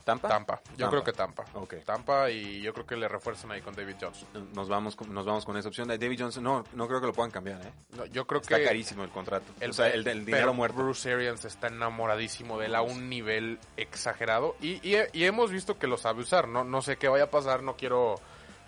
¿Tampa? 0.05 0.29
Tampa, 0.29 0.61
yo 0.73 0.77
Tampa. 0.77 0.91
creo 0.91 1.05
que 1.05 1.13
Tampa. 1.15 1.45
Ok. 1.55 1.75
Tampa 1.83 2.31
y 2.31 2.61
yo 2.61 2.75
creo 2.75 2.85
que 2.85 2.95
le 2.95 3.09
refuerzan 3.09 3.53
ahí 3.53 3.63
con 3.63 3.75
David 3.75 3.95
Johnson. 3.99 4.29
Nos 4.53 4.69
vamos, 4.69 4.97
con, 4.97 5.15
nos 5.15 5.25
vamos 5.25 5.47
con 5.47 5.57
esa 5.57 5.69
opción. 5.69 5.89
David 5.89 6.19
Johnson, 6.21 6.45
no, 6.45 6.63
no 6.75 6.87
creo 6.87 7.01
que 7.01 7.07
lo 7.07 7.15
puedan 7.15 7.31
cambiar, 7.31 7.63
¿eh? 7.65 7.73
No, 7.97 8.05
yo 8.05 8.27
creo 8.27 8.43
Está 8.43 8.59
que 8.59 8.65
carísimo 8.65 9.03
el 9.03 9.09
contrato. 9.09 9.47
el, 9.61 9.71
o 9.71 9.73
sea, 9.73 9.89
el, 9.89 10.05
del 10.05 10.27
dinero 10.27 10.53
muerto. 10.53 10.77
Bruce 10.83 11.11
Arians 11.11 11.47
está 11.47 11.69
enamoradísimo 11.69 12.59
de 12.59 12.67
él 12.67 12.75
a 12.75 12.83
un 12.83 13.09
nivel 13.09 13.59
exagerado 13.79 14.57
y, 14.61 14.73
y- 14.87 14.99
y 15.15 15.25
hemos 15.25 15.51
visto 15.51 15.79
que 15.79 15.87
lo 15.87 15.97
sabe 15.97 16.21
usar. 16.21 16.49
No, 16.49 16.65
no 16.65 16.83
sé 16.83 16.97
qué 16.99 17.09
vaya 17.09 17.25
a 17.25 17.31
pasar, 17.31 17.63
no 17.63 17.75
quiero 17.75 18.17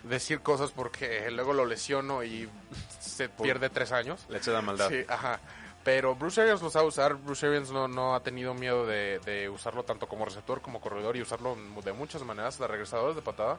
decir 0.07 0.41
cosas 0.41 0.71
porque 0.71 1.29
luego 1.31 1.53
lo 1.53 1.65
lesiono 1.65 2.23
y 2.23 2.49
se 2.99 3.29
pierde 3.29 3.69
tres 3.69 3.91
años. 3.91 4.25
Le 4.29 4.39
la 4.51 4.61
maldad. 4.61 4.89
Sí, 4.89 5.03
ajá. 5.07 5.39
Pero 5.83 6.15
Bruce 6.15 6.41
Arians 6.41 6.61
lo 6.61 6.69
sabe 6.69 6.87
usar. 6.87 7.15
Bruce 7.15 7.45
Arians 7.47 7.71
no, 7.71 7.87
no 7.87 8.13
ha 8.15 8.21
tenido 8.21 8.53
miedo 8.53 8.85
de, 8.85 9.19
de 9.19 9.47
usarlo 9.49 9.83
tanto 9.83 10.07
como 10.07 10.25
receptor 10.25 10.61
como 10.61 10.81
corredor 10.81 11.15
y 11.15 11.21
usarlo 11.21 11.57
de 11.83 11.93
muchas 11.93 12.23
maneras, 12.23 12.59
de 12.59 12.67
regresadores 12.67 13.15
de 13.15 13.21
patada. 13.21 13.57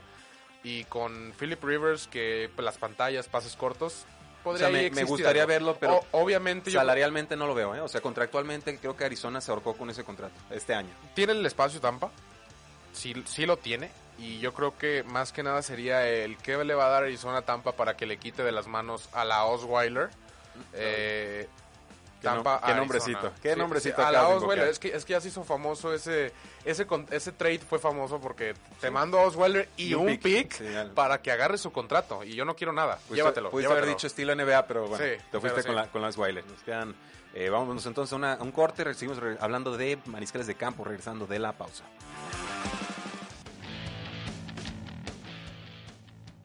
Y 0.63 0.85
con 0.85 1.33
Philip 1.39 1.63
Rivers, 1.65 2.07
que 2.09 2.51
las 2.59 2.77
pantallas, 2.77 3.29
pases 3.29 3.57
cortos, 3.57 4.05
O 4.45 4.57
sea, 4.59 4.69
me- 4.69 4.91
gustaría 5.05 5.43
algo. 5.43 5.53
verlo, 5.53 5.77
pero 5.81 5.97
O- 6.13 6.23
obviamente 6.23 6.71
yo- 6.71 6.81
Salarialmente 6.81 7.37
no 7.37 7.47
lo 7.47 7.55
veo, 7.55 7.75
¿eh? 7.75 7.81
O 7.81 7.89
sea, 7.89 8.01
contractualmente 8.01 8.77
creo 8.79 8.97
que 8.97 9.05
Arizona 9.05 9.41
se 9.41 9.51
ahorcó 9.51 9.75
con 9.75 9.89
ese 9.89 10.05
contrato 10.05 10.35
este 10.51 10.75
año. 10.75 10.91
tiene 11.15 11.33
el 11.33 11.47
espacio 11.47 11.81
Tampa, 11.81 12.11
sí, 12.99 13.15
sí 13.27 13.47
lo 13.47 13.57
tiene, 13.57 13.91
y 14.19 14.39
yo 14.41 14.53
creo 14.53 14.77
que 14.77 15.03
más 15.05 15.33
que 15.33 15.43
nada 15.43 15.63
sería 15.63 16.07
el 16.09 16.37
que 16.39 16.63
le 16.65 16.75
va 16.75 16.87
a 16.87 16.91
dar 16.91 17.05
Arizona 17.05 17.39
a 17.39 17.43
Tampa 17.43 17.73
para 17.73 17.97
que 17.97 18.05
le 18.07 18.17
quite 18.19 18.43
de 18.43 18.53
las 18.53 18.67
manos 18.67 19.09
a 19.13 19.25
la 19.25 19.45
Osweiler. 19.45 20.11
Eh, 20.75 21.49
Qué 22.21 22.25
Tampa, 22.27 22.59
qué 22.59 22.73
Arizona. 22.73 22.79
nombrecito, 22.81 23.33
qué 23.41 23.55
nombrecito 23.55 24.05
a 24.05 24.11
la 24.11 24.27
Osweiler, 24.27 24.67
es 24.67 24.81
que, 24.81 24.89
es 24.89 25.05
que 25.05 25.13
ya 25.13 25.21
se 25.21 25.29
hizo 25.29 25.45
famoso 25.45 25.95
ese, 25.95 26.33
ese, 26.65 26.85
ese 27.13 27.31
trade 27.31 27.61
fue 27.61 27.79
famoso 27.79 28.19
porque 28.21 28.55
te 28.81 28.91
mando 28.91 29.21
a 29.21 29.23
Osweiler 29.23 29.69
y, 29.77 29.91
Y 29.91 29.95
un 29.95 30.07
pick. 30.07 30.23
pick, 30.23 30.53
Sí, 30.55 30.65
ya. 30.65 30.93
para 30.97 31.23
que 31.23 31.31
agarre 31.31 31.59
su 31.59 31.71
contrato, 31.71 32.25
y 32.25 32.35
yo 32.35 32.45
no 32.45 32.57
quiero 32.57 32.73
nada, 32.73 32.99
llévatelo. 33.09 33.51
Pudiste 33.51 33.73
haber 33.73 33.87
dicho 33.87 34.09
estilo 34.09 34.35
NBA, 34.35 34.67
pero 34.67 34.89
bueno, 34.89 34.97
Sí, 35.05 35.13
te 35.31 35.39
fuiste 35.39 35.63
con, 35.63 35.77
la, 35.77 35.87
con 35.87 36.03
las 36.03 36.17
Wiley. 36.19 36.43
Nos 36.43 36.61
quedan, 36.65 36.97
eh, 37.35 37.51
vámonos 37.51 37.87
entonces 37.87 38.13
a, 38.13 38.17
una- 38.17 38.33
a 38.35 38.43
un 38.43 38.51
corte, 38.51 38.83
seguimos 38.95 39.21
hablando 39.39 39.77
de 39.77 39.97
mariscales 40.07 40.49
de 40.49 40.57
campo, 40.57 40.83
regresando 40.83 41.25
de 41.29 41.39
la 41.39 41.53
pausa. 41.53 41.85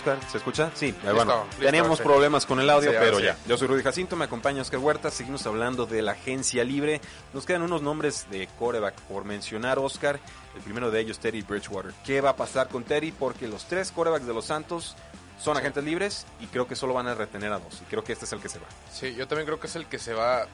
Oscar, 0.00 0.18
¿se 0.30 0.38
escucha? 0.38 0.70
Sí, 0.74 0.86
eh, 0.86 0.92
Listo, 0.92 1.14
bueno, 1.14 1.44
listo, 1.50 1.62
teníamos 1.64 1.98
sí. 1.98 2.04
problemas 2.04 2.46
con 2.46 2.58
el 2.58 2.70
audio, 2.70 2.90
Sí, 2.90 2.96
pero 2.98 3.18
sí. 3.18 3.24
ya. 3.24 3.36
Yo 3.46 3.56
soy 3.58 3.68
Rudy 3.68 3.82
Jacinto, 3.82 4.16
me 4.16 4.24
acompaña 4.24 4.62
Oscar 4.62 4.80
Huerta, 4.80 5.10
seguimos 5.10 5.46
hablando 5.46 5.84
de 5.86 6.00
la 6.02 6.12
agencia 6.12 6.64
libre. 6.64 7.00
Nos 7.34 7.44
quedan 7.44 7.62
unos 7.62 7.82
nombres 7.82 8.26
de 8.30 8.48
coreback 8.58 8.94
por 9.02 9.24
mencionar, 9.24 9.78
Oscar. 9.78 10.18
El 10.56 10.62
primero 10.62 10.90
de 10.90 11.00
ellos, 11.00 11.18
Teddy 11.18 11.42
Bridgewater. 11.42 11.92
¿Qué 12.04 12.20
va 12.20 12.30
a 12.30 12.36
pasar 12.36 12.68
con 12.68 12.84
Teddy? 12.84 13.12
Porque 13.12 13.46
los 13.46 13.66
tres 13.66 13.92
corebacks 13.92 14.26
de 14.26 14.32
los 14.34 14.46
Santos 14.46 14.96
son 15.38 15.56
agentes 15.56 15.84
libres 15.84 16.26
y 16.40 16.46
creo 16.46 16.66
que 16.66 16.76
solo 16.76 16.94
van 16.94 17.06
a 17.06 17.14
retener 17.14 17.52
a 17.52 17.58
dos. 17.58 17.80
Y 17.82 17.84
creo 17.84 18.02
que 18.02 18.12
este 18.14 18.24
es 18.24 18.32
el 18.32 18.40
que 18.40 18.48
se 18.48 18.58
va. 18.58 18.66
Sí, 18.92 19.14
yo 19.14 19.28
también 19.28 19.46
creo 19.46 19.60
que 19.60 19.66
es 19.66 19.76
el 19.76 19.86
que 19.86 19.98
se 19.98 20.14
va. 20.14 20.46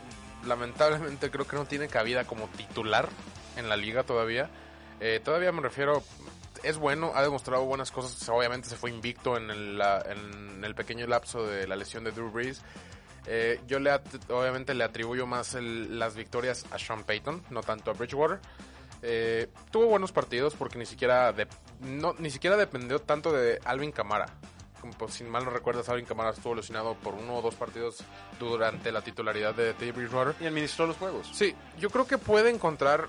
Lamentablemente 0.44 1.30
creo 1.30 1.46
que 1.46 1.56
no 1.56 1.64
tiene 1.66 1.88
cabida 1.88 2.24
como 2.24 2.48
titular 2.48 3.08
en 3.56 3.68
la 3.68 3.76
liga 3.76 4.02
todavía. 4.02 4.50
Eh, 5.00 5.20
todavía 5.24 5.52
me 5.52 5.60
refiero, 5.62 6.02
es 6.62 6.78
bueno, 6.78 7.12
ha 7.14 7.22
demostrado 7.22 7.64
buenas 7.64 7.90
cosas. 7.90 8.28
Obviamente 8.28 8.68
se 8.68 8.76
fue 8.76 8.90
invicto 8.90 9.36
en 9.36 9.50
el, 9.50 9.80
en 9.80 10.64
el 10.64 10.74
pequeño 10.74 11.06
lapso 11.06 11.46
de 11.46 11.66
la 11.66 11.76
lesión 11.76 12.04
de 12.04 12.12
Drew 12.12 12.30
Brees. 12.30 12.62
Eh, 13.26 13.60
yo 13.66 13.78
le 13.80 13.90
obviamente 14.28 14.72
le 14.74 14.84
atribuyo 14.84 15.26
más 15.26 15.54
el- 15.54 15.98
las 15.98 16.14
victorias 16.14 16.64
a 16.70 16.78
Sean 16.78 17.02
Payton, 17.04 17.42
no 17.50 17.62
tanto 17.62 17.90
a 17.90 17.94
Bridgewater. 17.94 18.38
Eh, 19.02 19.48
tuvo 19.70 19.86
buenos 19.86 20.12
partidos 20.12 20.54
porque 20.54 20.78
ni 20.78 20.86
siquiera 20.86 21.32
de- 21.32 21.48
no, 21.80 22.14
ni 22.18 22.30
siquiera 22.30 22.56
dependió 22.56 23.00
tanto 23.00 23.32
de 23.32 23.60
Alvin 23.64 23.92
Kamara. 23.92 24.26
Como, 24.80 24.92
pues, 24.92 25.14
si 25.14 25.24
mal 25.24 25.44
no 25.44 25.50
recuerdas, 25.50 25.88
Alvin 25.88 26.04
Kamara 26.06 26.30
estuvo 26.30 26.54
lesionado 26.54 26.94
por 26.94 27.14
uno 27.14 27.36
o 27.36 27.42
dos 27.42 27.54
partidos 27.56 27.98
durante 28.38 28.92
la 28.92 29.02
titularidad 29.02 29.54
de 29.54 29.74
Teddy 29.74 29.90
Bridgewater. 29.90 30.34
Y 30.40 30.46
administró 30.46 30.86
los 30.86 30.96
juegos. 30.96 31.28
Sí, 31.32 31.54
yo 31.78 31.90
creo 31.90 32.06
que 32.06 32.18
puede 32.18 32.50
encontrar 32.50 33.08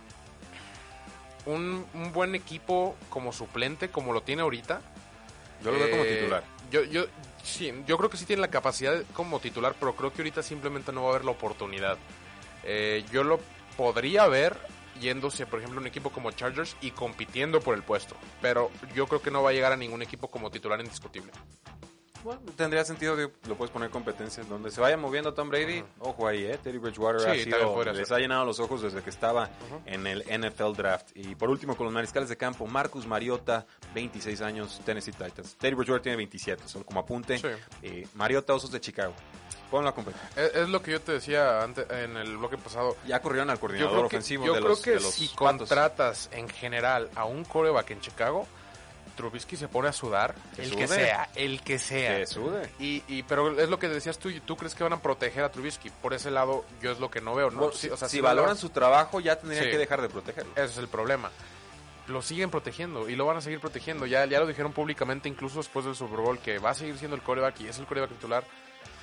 un, 1.47 1.85
un 1.93 2.13
buen 2.13 2.35
equipo 2.35 2.95
como 3.09 3.33
suplente, 3.33 3.89
como 3.89 4.13
lo 4.13 4.21
tiene 4.21 4.43
ahorita. 4.43 4.81
Yo 5.63 5.71
lo 5.71 5.79
veo 5.79 5.89
como 5.89 6.03
Eh, 6.03 6.17
titular. 6.17 6.43
Yo, 6.69 6.83
yo, 6.83 7.05
sí, 7.43 7.73
yo 7.87 7.97
creo 7.97 8.09
que 8.09 8.17
sí 8.17 8.25
tiene 8.25 8.41
la 8.41 8.49
capacidad 8.49 9.01
como 9.13 9.39
titular, 9.39 9.73
pero 9.79 9.95
creo 9.95 10.13
que 10.13 10.21
ahorita 10.21 10.43
simplemente 10.43 10.91
no 10.91 11.03
va 11.03 11.07
a 11.07 11.11
haber 11.11 11.25
la 11.25 11.31
oportunidad. 11.31 11.97
Eh, 12.63 13.03
yo 13.11 13.23
lo 13.23 13.39
podría 13.77 14.27
ver 14.27 14.57
yéndose, 14.99 15.45
por 15.45 15.59
ejemplo, 15.59 15.79
a 15.79 15.81
un 15.81 15.87
equipo 15.87 16.09
como 16.11 16.31
Chargers 16.31 16.75
y 16.81 16.91
compitiendo 16.91 17.61
por 17.61 17.75
el 17.75 17.83
puesto. 17.83 18.15
Pero 18.41 18.69
yo 18.93 19.07
creo 19.07 19.21
que 19.21 19.31
no 19.31 19.43
va 19.43 19.51
a 19.51 19.53
llegar 19.53 19.71
a 19.71 19.77
ningún 19.77 20.01
equipo 20.01 20.27
como 20.27 20.51
titular 20.51 20.79
indiscutible. 20.79 21.31
Bueno, 22.23 22.41
tendría 22.55 22.83
sentido 22.83 23.15
que 23.15 23.31
lo 23.47 23.55
puedes 23.55 23.71
poner 23.71 23.89
competencias 23.89 24.47
donde 24.49 24.71
se 24.71 24.81
vaya 24.81 24.97
moviendo 24.97 25.33
Tom 25.33 25.49
Brady. 25.49 25.83
Ojo 25.99 26.27
ahí, 26.27 26.45
¿eh? 26.45 26.57
Teddy 26.61 26.77
Bridgewater 26.77 27.21
Sí, 27.21 27.27
ha 27.51 27.57
sido, 27.57 27.83
les 27.93 28.11
ha 28.11 28.19
llenado 28.19 28.45
los 28.45 28.59
ojos 28.59 28.81
desde 28.81 29.01
que 29.01 29.09
estaba 29.09 29.49
en 29.85 30.05
el 30.07 30.23
NFL 30.23 30.73
Draft. 30.75 31.09
Y 31.15 31.35
por 31.35 31.49
último, 31.49 31.75
con 31.75 31.85
los 31.85 31.93
mariscales 31.93 32.29
de 32.29 32.37
campo, 32.37 32.65
Marcus 32.67 33.05
Mariota, 33.07 33.65
26 33.93 34.41
años, 34.41 34.81
Tennessee 34.85 35.11
Titans. 35.13 35.55
Teddy 35.57 35.75
Bridgewater 35.75 36.01
tiene 36.03 36.15
27, 36.17 36.63
solo 36.67 36.85
como 36.85 36.99
apunte. 36.99 37.37
Sí. 37.37 37.47
Eh, 37.83 38.07
Mariota, 38.15 38.53
Osos 38.53 38.71
de 38.71 38.81
Chicago. 38.81 39.13
Ponlo 39.71 39.89
a 39.89 39.93
competir. 39.95 40.21
Es, 40.37 40.55
es 40.55 40.69
lo 40.69 40.81
que 40.81 40.91
yo 40.91 41.01
te 41.01 41.11
decía 41.11 41.61
antes 41.61 41.85
en 41.89 42.15
el 42.15 42.37
bloque 42.37 42.57
pasado. 42.57 42.95
Ya 43.05 43.21
corrieron 43.21 43.49
al 43.49 43.57
Yo 43.57 43.61
coordinador 43.61 43.91
creo 43.91 44.01
que, 44.09 44.15
ofensivo 44.15 44.45
yo 44.45 44.53
de 44.53 44.59
creo 44.59 44.69
los, 44.69 44.81
que 44.81 44.91
de 44.91 44.99
los 45.01 45.13
si 45.13 45.27
Patos. 45.27 45.37
contratas 45.37 46.29
en 46.31 46.47
general 46.47 47.09
a 47.15 47.25
un 47.25 47.43
coreback 47.43 47.91
en 47.91 47.99
Chicago, 47.99 48.47
Trubisky 49.17 49.57
se 49.57 49.67
pone 49.67 49.89
a 49.89 49.91
sudar. 49.93 50.33
Que 50.55 50.61
el 50.63 50.69
sude. 50.69 50.77
que 50.79 50.87
sea, 50.87 51.29
el 51.35 51.61
que 51.61 51.77
sea. 51.79 52.17
Que 52.19 52.25
sude. 52.27 52.69
Y, 52.79 53.03
y, 53.09 53.23
pero 53.23 53.59
es 53.59 53.67
lo 53.67 53.77
que 53.77 53.89
decías 53.89 54.17
tú, 54.17 54.29
y 54.29 54.39
tú 54.39 54.55
crees 54.55 54.73
que 54.75 54.83
van 54.85 54.93
a 54.93 55.01
proteger 55.01 55.43
a 55.43 55.51
Trubisky. 55.51 55.89
Por 55.89 56.13
ese 56.13 56.31
lado, 56.31 56.63
yo 56.81 56.91
es 56.91 56.99
lo 57.01 57.11
que 57.11 57.19
no 57.19 57.35
veo. 57.35 57.51
¿no? 57.51 57.57
Bueno, 57.57 57.73
Sí, 57.73 57.87
si 57.87 57.89
o 57.89 57.97
sea, 57.97 58.07
si 58.07 58.21
valoran 58.21 58.55
su 58.55 58.69
trabajo, 58.69 59.19
ya 59.19 59.35
tendrían 59.37 59.65
Sí. 59.65 59.71
que 59.71 59.77
dejar 59.77 60.01
de 60.01 60.07
protegerlo. 60.07 60.53
Ese 60.53 60.63
es 60.65 60.77
el 60.77 60.87
problema. 60.87 61.29
Lo 62.07 62.21
siguen 62.21 62.49
protegiendo 62.49 63.09
y 63.09 63.17
lo 63.17 63.25
van 63.25 63.35
a 63.35 63.41
seguir 63.41 63.59
protegiendo. 63.59 64.05
Ya, 64.05 64.25
ya 64.25 64.39
lo 64.39 64.47
dijeron 64.47 64.71
públicamente, 64.71 65.27
incluso 65.27 65.57
después 65.57 65.83
del 65.83 65.93
Super 65.95 66.19
Bowl, 66.19 66.39
que 66.39 66.57
va 66.57 66.69
a 66.69 66.73
seguir 66.73 66.97
siendo 66.97 67.17
el 67.17 67.21
coreback 67.21 67.59
y 67.59 67.67
es 67.67 67.79
el 67.79 67.85
coreback 67.85 68.11
titular. 68.11 68.45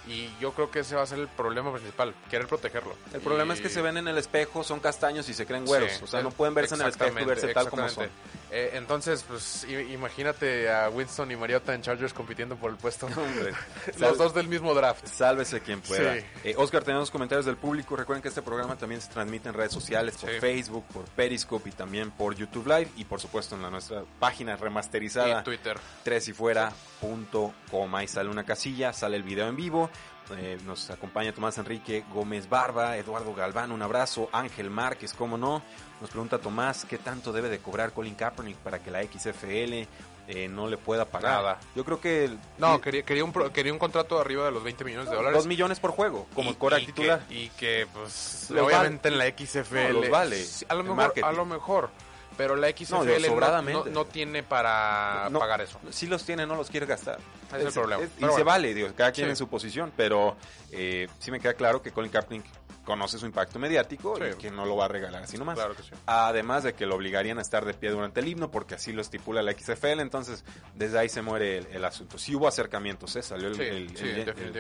Y 0.07 0.31
yo 0.39 0.53
creo 0.53 0.71
que 0.71 0.81
ese 0.81 0.95
va 0.97 1.03
a 1.03 1.07
ser 1.07 1.19
el 1.19 1.29
problema 1.29 1.73
principal, 1.73 2.15
querer 2.31 2.47
protegerlo. 2.47 2.95
El 3.13 3.21
problema 3.23 3.55
Y- 3.55 3.57
es 3.57 3.63
que 3.63 3.69
se 3.71 3.81
ven 3.81 3.97
en 3.97 4.07
el 4.09 4.19
espejo, 4.19 4.63
son 4.63 4.81
castaños 4.81 5.29
y 5.29 5.35
se 5.35 5.47
creen 5.47 5.65
güeros. 5.65 5.93
Sí, 5.93 6.05
o 6.05 6.07
sea, 6.07 6.23
no 6.23 6.29
eh, 6.29 6.33
pueden 6.37 6.53
verse 6.55 6.75
en 6.75 6.83
el 6.83 6.89
espejo 6.89 7.19
y 7.21 7.25
verse 7.25 7.55
tal 7.55 7.71
como 7.71 7.89
son. 7.89 8.09
Eh, 8.51 8.73
entonces, 8.75 9.25
pues 9.27 9.67
imagínate 9.69 10.71
a 10.71 10.89
Winston 10.91 11.31
y 11.33 11.37
Mariota 11.37 11.75
en 11.75 11.83
Chargers 11.83 12.13
compitiendo 12.13 12.55
por 12.57 12.71
el 12.71 12.77
puesto. 12.77 13.07
Hombre, 13.07 13.53
Los 13.99 14.19
dos 14.19 14.33
del 14.35 14.47
mismo 14.47 14.75
draft. 14.75 15.07
Sálvese 15.07 15.61
quien 15.61 15.81
pueda. 15.81 16.15
Sí. 16.17 16.25
Eh, 16.45 16.55
Oscar, 16.57 16.85
tenemos 16.85 17.11
comentarios 17.11 17.47
del 17.47 17.57
público. 17.57 17.97
Recuerden 17.97 18.23
que 18.23 18.29
este 18.29 18.43
programa 18.43 18.77
también 18.77 19.01
se 19.01 19.09
transmite 19.11 19.49
en 19.49 19.55
redes 19.55 19.73
sociales, 19.73 20.17
por 20.19 20.31
Sí. 20.31 20.39
Facebook, 20.39 20.85
por 20.93 21.05
Periscope 21.07 21.69
y 21.71 21.73
también 21.73 22.11
por 22.13 22.35
YouTube 22.37 22.67
Live. 22.67 22.91
Y 22.97 23.05
por 23.07 23.21
supuesto 23.21 23.57
en 23.57 23.63
la 23.63 23.71
nuestra 23.71 24.03
página 24.21 24.55
remasterizada, 24.57 25.41
Y 25.41 25.45
Twitter. 25.45 25.79
tresyfuera.com. 26.05 27.95
Ahí 27.95 28.09
sale 28.09 28.29
una 28.31 28.45
casilla, 28.45 28.93
sale 28.93 29.17
el 29.17 29.23
video 29.23 29.49
en 29.49 29.57
vivo. 29.57 29.91
Eh, 30.37 30.59
nos 30.65 30.89
acompaña 30.91 31.33
Tomás 31.33 31.59
Enrique 31.59 32.03
Gómez 32.13 32.49
Barba, 32.49 32.97
Eduardo 32.97 33.35
Galván, 33.35 33.71
un 33.73 33.83
abrazo, 33.83 34.31
Ángel 34.33 34.71
Márquez, 34.71 35.13
cómo 35.13 35.37
no. 35.37 35.63
Nos 36.01 36.09
pregunta 36.11 36.39
Tomás, 36.39 36.87
¿qué 36.89 36.97
tanto 36.97 37.31
debe 37.33 37.51
de 37.51 37.59
cobrar 37.59 37.93
Colin 37.93 38.15
Kaepernick 38.15 38.57
para 38.57 38.79
que 38.79 38.91
la 38.91 39.03
XFL 39.03 39.87
eh, 40.27 40.49
no 40.49 40.67
le 40.67 40.79
pueda 40.79 41.05
pagar? 41.05 41.43
Nada. 41.43 41.61
Yo 41.77 41.85
creo 41.85 42.01
que... 42.01 42.25
el- 42.25 42.39
No, 42.57 42.81
quería, 42.81 43.03
quería, 43.03 43.23
un, 43.23 43.33
quería 43.53 43.73
un 43.73 43.79
contrato 43.79 44.19
arriba 44.19 44.47
de 44.47 44.51
los 44.53 44.63
20 44.65 44.83
millones 44.85 45.11
de 45.11 45.17
dólares. 45.17 45.37
Dos 45.37 45.47
millones 45.47 45.79
por 45.79 45.91
juego, 45.91 46.27
como 46.35 46.53
Y- 46.53 46.55
Cora 46.55 46.81
y 46.81 46.87
titular. 46.87 47.21
Que, 47.29 47.35
y 47.35 47.49
que, 47.51 47.87
pues, 47.93 48.47
Los 48.51 48.67
obviamente 48.67 49.09
en 49.09 49.19
la 49.19 49.27
XFL. 49.27 49.93
No, 49.93 50.01
los 50.01 50.09
vale. 50.11 50.43
Sí, 50.43 50.65
A 50.71 50.75
lo 50.75 50.85
mejor, 50.85 51.13
a 51.23 51.33
lo 51.33 51.45
mejor. 51.45 51.91
Pero 52.37 52.57
la 52.57 52.69
XFL 52.69 52.93
No, 52.93 53.05
no, 53.05 53.21
sobradamente. 53.27 53.91
no- 53.91 53.95
no 53.95 54.05
tiene 54.07 54.43
para 54.43 55.29
pagar 55.39 55.61
eso. 55.61 55.79
Si 55.91 56.07
los 56.07 56.25
tiene, 56.25 56.47
no 56.47 56.57
los 56.57 56.69
quiere 56.71 56.87
gastar. 56.87 57.19
Ese 57.49 57.59
es 57.59 57.65
el 57.67 57.73
problema. 57.73 58.03
y 58.19 58.25
se 58.35 58.43
vale, 58.43 58.75
digo, 58.75 58.89
cada 58.97 59.13
quien 59.13 59.27
Sí. 59.27 59.31
en 59.31 59.37
su 59.37 59.49
posición, 59.49 59.93
pero 59.97 60.37
eh, 60.73 61.09
sí 61.21 61.31
me 61.31 61.39
queda 61.39 61.55
claro 61.55 61.81
que 61.83 61.93
Colin 61.93 62.11
Kaepernick 62.11 62.45
conoce 62.85 63.19
su 63.19 63.27
impacto 63.27 63.59
mediático 63.59 64.15
y 64.25 64.35
que 64.37 64.51
no 64.51 64.65
lo 64.67 64.77
va 64.77 64.85
a 64.85 64.89
regalar 64.89 65.23
así 65.25 65.37
nomás. 65.39 65.57
Claro 65.57 65.75
que 65.75 65.83
sí. 65.83 65.91
Además 66.07 66.63
de 66.65 66.75
que 66.75 66.87
lo 66.87 66.95
obligarían 66.97 67.39
a 67.39 67.43
estar 67.43 67.65
de 67.65 67.75
pie 67.75 67.91
durante 67.91 68.21
el 68.21 68.29
himno, 68.29 68.51
porque 68.51 68.75
así 68.75 68.93
lo 68.93 69.01
estipula 69.03 69.43
la 69.43 69.53
XFL, 69.53 70.01
entonces 70.01 70.45
desde 70.75 70.99
ahí 70.99 71.09
se 71.09 71.23
muere 71.23 71.59
el, 71.59 71.67
el 71.69 71.85
asunto. 71.85 72.19
Sí 72.19 72.35
hubo 72.35 72.47
acercamientos, 72.49 73.17
¿eh? 73.17 73.23
salió 73.23 73.49
el, 73.49 73.97
Sí, 73.97 74.07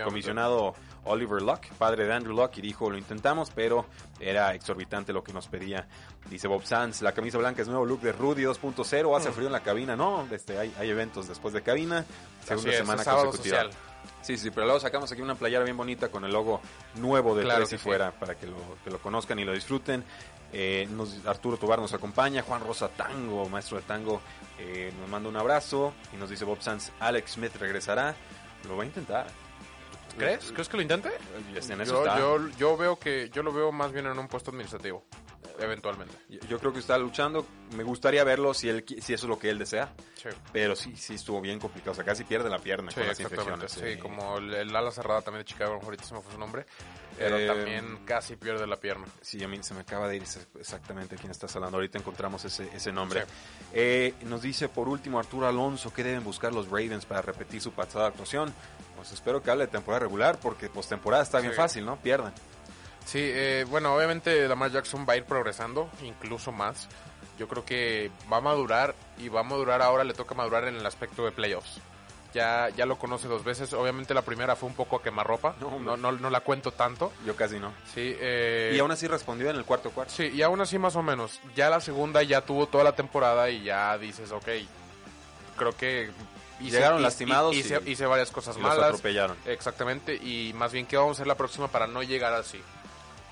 comisionado 0.02 0.74
Oliver 1.04 1.42
Locke, 1.42 1.68
padre 1.78 2.06
de 2.06 2.12
Andrew 2.12 2.34
Locke, 2.34 2.58
y 2.58 2.62
dijo, 2.62 2.90
lo 2.90 2.96
intentamos, 2.98 3.50
pero 3.54 3.86
era 4.20 4.54
exorbitante 4.54 5.12
lo 5.12 5.22
que 5.22 5.32
nos 5.32 5.48
pedía. 5.48 5.86
Dice 6.30 6.48
Bob 6.48 6.64
Sanz, 6.64 7.02
la 7.02 7.12
camisa 7.12 7.38
blanca 7.38 7.62
es 7.62 7.68
nuevo 7.68 7.84
look 7.84 8.00
de 8.00 8.12
Rudy 8.12 8.42
2.0, 8.44 9.16
hace 9.16 9.28
Mm. 9.28 9.32
frío 9.32 9.46
en 9.48 9.52
la 9.52 9.60
cabina, 9.60 9.96
no, 9.96 10.26
este, 10.30 10.58
hay, 10.58 10.74
hay 10.78 10.88
eventos 10.90 11.28
después 11.28 11.52
de 11.52 11.62
cabina, 11.62 12.04
segunda 12.44 12.70
es, 12.70 12.76
semana 12.78 13.04
consecutiva. 13.04 13.62
social. 13.64 13.70
Sí, 14.24 14.36
sí, 14.38 14.50
pero 14.50 14.64
luego 14.66 14.80
sacamos 14.80 15.12
aquí 15.12 15.20
una 15.20 15.34
playera 15.34 15.62
bien 15.64 15.76
bonita 15.76 16.08
con 16.08 16.24
el 16.24 16.32
logo 16.32 16.60
nuevo 16.96 17.34
de 17.36 17.42
Claro 17.44 17.60
Tres 17.60 17.74
y 17.74 17.76
sí. 17.78 17.82
Fuera 17.84 18.10
para 18.10 18.34
que 18.36 18.46
lo, 18.46 18.56
que 18.82 18.90
lo 18.90 18.98
conozcan 18.98 19.38
y 19.38 19.44
lo 19.44 19.52
disfruten. 19.52 20.02
Eh, 20.52 20.88
nos- 20.90 21.26
Arturo 21.26 21.56
Tobar 21.58 21.78
nos 21.80 21.92
acompaña, 21.92 22.42
Juan 22.42 22.62
Rosa 22.62 22.88
Tango, 22.88 23.48
maestro 23.48 23.76
de 23.76 23.82
tango, 23.82 24.20
eh, 24.58 24.92
nos 25.00 25.08
manda 25.10 25.28
un 25.28 25.36
abrazo 25.36 25.92
y 26.12 26.16
nos 26.16 26.30
dice 26.30 26.44
Bob 26.44 26.62
Sanz, 26.62 26.90
Alex 27.00 27.32
Smith 27.32 27.54
regresará. 27.56 28.14
Lo 28.68 28.76
va 28.76 28.84
a 28.84 28.86
intentar. 28.86 29.26
¿Crees? 30.16 30.52
¿Crees 30.52 30.68
que 30.68 30.76
lo 30.76 30.82
intente? 30.82 31.10
En 31.48 31.80
eso 31.80 31.92
Yo, 31.92 32.06
está. 32.06 32.18
yo, 32.18 32.48
yo 32.56 32.76
veo 32.76 32.98
que 32.98 33.30
yo 33.30 33.42
lo 33.42 33.52
veo 33.52 33.72
más 33.72 33.90
bien 33.92 34.06
en 34.06 34.16
un 34.18 34.28
puesto 34.28 34.52
administrativo, 34.52 35.04
eventualmente. 35.58 36.14
Yo- 36.28 36.40
Yo 36.48 36.58
creo 36.58 36.72
que 36.72 36.78
está 36.80 36.96
luchando. 36.98 37.46
Me 37.76 37.82
gustaría 37.84 38.22
verlo 38.24 38.54
si 38.54 38.68
él 38.68 38.84
si 38.86 39.14
eso 39.14 39.26
es 39.26 39.28
lo 39.30 39.38
que 39.38 39.50
él 39.50 39.58
desea. 39.58 39.92
Sí. 40.14 40.28
Pero 40.52 40.74
sí, 40.76 40.96
sí 40.96 41.14
estuvo 41.14 41.40
bien 41.40 41.58
complicado. 41.58 41.92
O 41.92 41.94
sea, 41.94 42.04
casi 42.04 42.24
pierde 42.24 42.48
la 42.50 42.58
pierna 42.58 42.90
Sí, 42.90 42.96
con 43.00 43.08
las 43.08 43.18
exactamente. 43.20 43.54
infecciones. 43.66 43.94
Sí, 43.96 44.00
como 44.00 44.38
el, 44.38 44.54
el 44.54 44.74
ala 44.76 44.90
cerrada 44.90 45.22
también 45.22 45.44
de 45.44 45.50
Chicago, 45.50 45.78
ahorita 45.82 46.04
se 46.04 46.14
me 46.14 46.20
fue 46.22 46.32
su 46.32 46.38
nombre, 46.38 46.64
pero 47.18 47.38
Eh, 47.38 47.46
también 47.46 48.04
casi 48.04 48.36
pierde 48.36 48.66
la 48.66 48.76
pierna. 48.76 49.06
Sí, 49.20 49.42
a 49.44 49.48
mí 49.48 49.58
se 49.62 49.74
me 49.74 49.80
acaba 49.80 50.08
de 50.08 50.16
ir 50.16 50.24
exactamente 50.58 51.16
quién 51.16 51.30
estás 51.30 51.54
hablando. 51.56 51.76
Ahorita 51.76 51.98
encontramos 51.98 52.44
ese, 52.44 52.68
ese 52.74 52.92
nombre. 52.92 53.24
Eh, 53.72 54.14
nos 54.22 54.42
dice 54.42 54.68
por 54.68 54.88
último 54.88 55.18
Arturo 55.18 55.46
Alonso 55.46 55.92
que 55.92 56.02
deben 56.04 56.24
buscar 56.24 56.52
los 56.52 56.66
Ravens 56.68 57.04
para 57.06 57.22
repetir 57.22 57.60
su 57.60 57.72
pasada 57.72 58.08
actuación. 58.08 58.52
Pues 58.96 59.12
espero 59.12 59.42
que 59.42 59.50
hable 59.50 59.66
de 59.66 59.72
temporada 59.72 60.00
regular 60.00 60.38
porque 60.40 60.68
postemporada 60.68 61.22
está 61.22 61.40
bien 61.40 61.52
fácil, 61.52 61.84
¿no? 61.84 61.96
Pierdan. 61.96 62.32
Sí, 63.04 63.20
eh, 63.22 63.64
bueno, 63.68 63.94
obviamente 63.94 64.48
Lamar 64.48 64.70
Jackson 64.72 65.06
va 65.08 65.12
a 65.14 65.16
ir 65.16 65.24
progresando, 65.24 65.88
incluso 66.02 66.52
más. 66.52 66.88
Yo 67.38 67.48
creo 67.48 67.64
que 67.64 68.10
va 68.32 68.38
a 68.38 68.40
madurar 68.40 68.94
y 69.18 69.28
va 69.28 69.40
a 69.40 69.42
madurar 69.42 69.82
ahora, 69.82 70.04
le 70.04 70.14
toca 70.14 70.34
madurar 70.34 70.64
en 70.68 70.76
el 70.76 70.86
aspecto 70.86 71.24
de 71.24 71.32
playoffs. 71.32 71.80
Ya, 72.32 72.68
ya 72.70 72.84
lo 72.86 72.98
conoce 72.98 73.28
dos 73.28 73.44
veces, 73.44 73.72
obviamente 73.74 74.12
la 74.14 74.22
primera 74.22 74.56
fue 74.56 74.68
un 74.68 74.74
poco 74.74 74.96
a 74.96 75.02
quemarropa, 75.02 75.54
No, 75.60 75.78
no, 75.78 75.96
no, 75.96 76.10
no 76.12 76.30
la 76.30 76.40
cuento 76.40 76.72
tanto. 76.72 77.12
Yo 77.24 77.36
casi 77.36 77.60
no. 77.60 77.72
Sí, 77.94 78.16
eh, 78.18 78.72
y 78.74 78.78
aún 78.80 78.90
así 78.90 79.06
respondió 79.06 79.50
en 79.50 79.56
el 79.56 79.64
cuarto 79.64 79.90
cuarto. 79.90 80.12
Sí, 80.12 80.30
y 80.34 80.42
aún 80.42 80.60
así 80.60 80.76
más 80.78 80.96
o 80.96 81.02
menos. 81.02 81.40
Ya 81.54 81.70
la 81.70 81.80
segunda 81.80 82.22
ya 82.24 82.40
tuvo 82.40 82.66
toda 82.66 82.82
la 82.82 82.92
temporada 82.96 83.50
y 83.50 83.62
ya 83.62 83.96
dices, 83.98 84.32
ok, 84.32 84.48
creo 85.56 85.76
que... 85.76 86.10
hice- 86.60 86.72
Llegaron 86.76 86.98
hice- 86.98 87.02
lastimados 87.02 87.54
Hice, 87.54 87.80
y- 87.84 87.90
hice 87.92 88.06
varias 88.06 88.32
cosas 88.32 88.56
Y 88.56 88.60
los 88.60 88.68
malas. 88.68 88.86
atropellaron. 88.86 89.36
Exactamente, 89.44 90.14
y 90.16 90.52
más 90.56 90.72
bien, 90.72 90.86
¿qué 90.86 90.96
vamos 90.96 91.10
a 91.10 91.18
hacer 91.18 91.26
la 91.28 91.36
próxima 91.36 91.68
para 91.68 91.86
no 91.86 92.02
llegar 92.02 92.32
así? 92.34 92.60